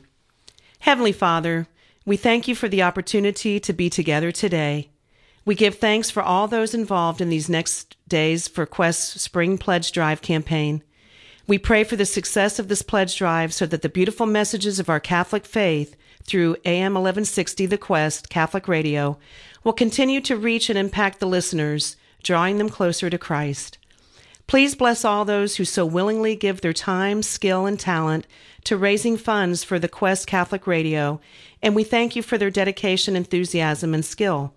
Heavenly 0.80 1.12
Father, 1.12 1.68
we 2.08 2.18
thank 2.18 2.48
you 2.48 2.56
for 2.56 2.68
the 2.68 2.82
opportunity 2.82 3.60
to 3.60 3.72
be 3.72 3.88
together 3.88 4.32
today. 4.32 4.90
We 5.46 5.54
give 5.54 5.76
thanks 5.76 6.10
for 6.10 6.24
all 6.24 6.48
those 6.48 6.74
involved 6.74 7.22
in 7.22 7.30
these 7.30 7.50
next 7.50 7.98
days 8.08 8.48
for 8.48 8.66
Quest's 8.66 9.22
Spring 9.22 9.60
Pledge 9.60 9.92
Drive 9.92 10.24
campaign. 10.24 10.82
We 11.46 11.58
pray 11.58 11.84
for 11.84 11.98
the 11.98 12.06
success 12.06 12.58
of 12.58 12.70
this 12.70 12.82
pledge 12.82 13.18
drive 13.18 13.54
so 13.54 13.66
that 13.66 13.82
the 13.82 13.90
beautiful 13.90 14.26
messages 14.26 14.80
of 14.80 14.90
our 14.90 15.02
Catholic 15.02 15.46
faith 15.46 15.98
through 16.24 16.56
AM 16.64 16.94
1160 16.94 17.66
The 17.66 17.78
Quest 17.78 18.30
Catholic 18.30 18.70
Radio 18.70 19.18
will 19.62 19.74
continue 19.74 20.22
to 20.22 20.38
reach 20.38 20.70
and 20.70 20.80
impact 20.80 21.20
the 21.20 21.28
listeners, 21.28 21.98
drawing 22.24 22.60
them 22.60 22.70
closer 22.70 23.10
to 23.10 23.18
Christ. 23.18 23.78
Please 24.48 24.74
bless 24.74 25.04
all 25.04 25.26
those 25.26 25.58
who 25.58 25.66
so 25.66 25.86
willingly 25.86 26.38
give 26.38 26.62
their 26.62 26.74
time, 26.74 27.22
skill, 27.22 27.66
and 27.66 27.78
talent 27.78 28.26
to 28.64 28.78
raising 28.78 29.18
funds 29.18 29.66
for 29.66 29.80
the 29.80 29.90
Quest 29.90 30.28
Catholic 30.28 30.66
Radio, 30.66 31.20
and 31.62 31.76
we 31.76 31.84
thank 31.84 32.16
you 32.16 32.24
for 32.24 32.38
their 32.38 32.52
dedication, 32.52 33.18
enthusiasm, 33.18 33.94
and 33.94 34.06
skill. 34.06 34.54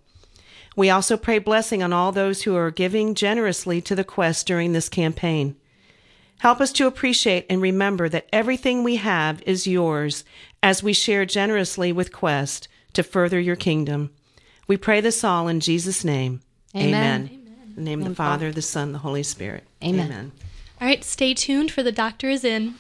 We 0.76 0.91
also 0.91 1.16
pray 1.16 1.41
blessing 1.41 1.82
on 1.82 1.93
all 1.93 2.12
those 2.12 2.43
who 2.43 2.55
are 2.55 2.70
giving 2.70 3.16
generously 3.16 3.80
to 3.82 3.97
the 3.97 4.05
Quest 4.05 4.47
during 4.47 4.72
this 4.72 4.89
campaign. 4.89 5.57
Help 6.39 6.61
us 6.61 6.72
to 6.72 6.87
appreciate 6.87 7.47
and 7.49 7.61
remember 7.62 8.09
that 8.09 8.28
everything 8.32 8.84
we 8.84 8.97
have 8.97 9.43
is 9.47 9.66
yours 9.66 10.24
as 10.62 10.82
we 10.82 10.93
share 10.93 11.24
generously 11.24 11.93
with 11.93 12.12
Quest 12.12 12.68
to 12.93 13.03
further 13.03 13.41
your 13.41 13.57
kingdom. 13.57 14.11
We 14.66 14.76
pray 14.76 15.01
this 15.01 15.24
all 15.24 15.49
in 15.49 15.61
Jesus' 15.61 16.05
name. 16.05 16.41
Amen. 16.74 17.30
In 17.32 17.74
the 17.76 17.80
name 17.82 18.03
of 18.03 18.09
the 18.09 18.14
Father, 18.14 18.53
the 18.53 18.62
Son, 18.62 18.93
the 18.93 18.99
Holy 18.99 19.22
Spirit. 19.22 19.64
Amen. 19.82 20.07
Amen. 20.07 20.32
All 20.80 20.87
right, 20.87 21.03
stay 21.05 21.32
tuned 21.32 21.70
for 21.70 21.82
the 21.82 21.93
Doctor 21.93 22.28
is 22.28 22.45
In. 22.45 22.74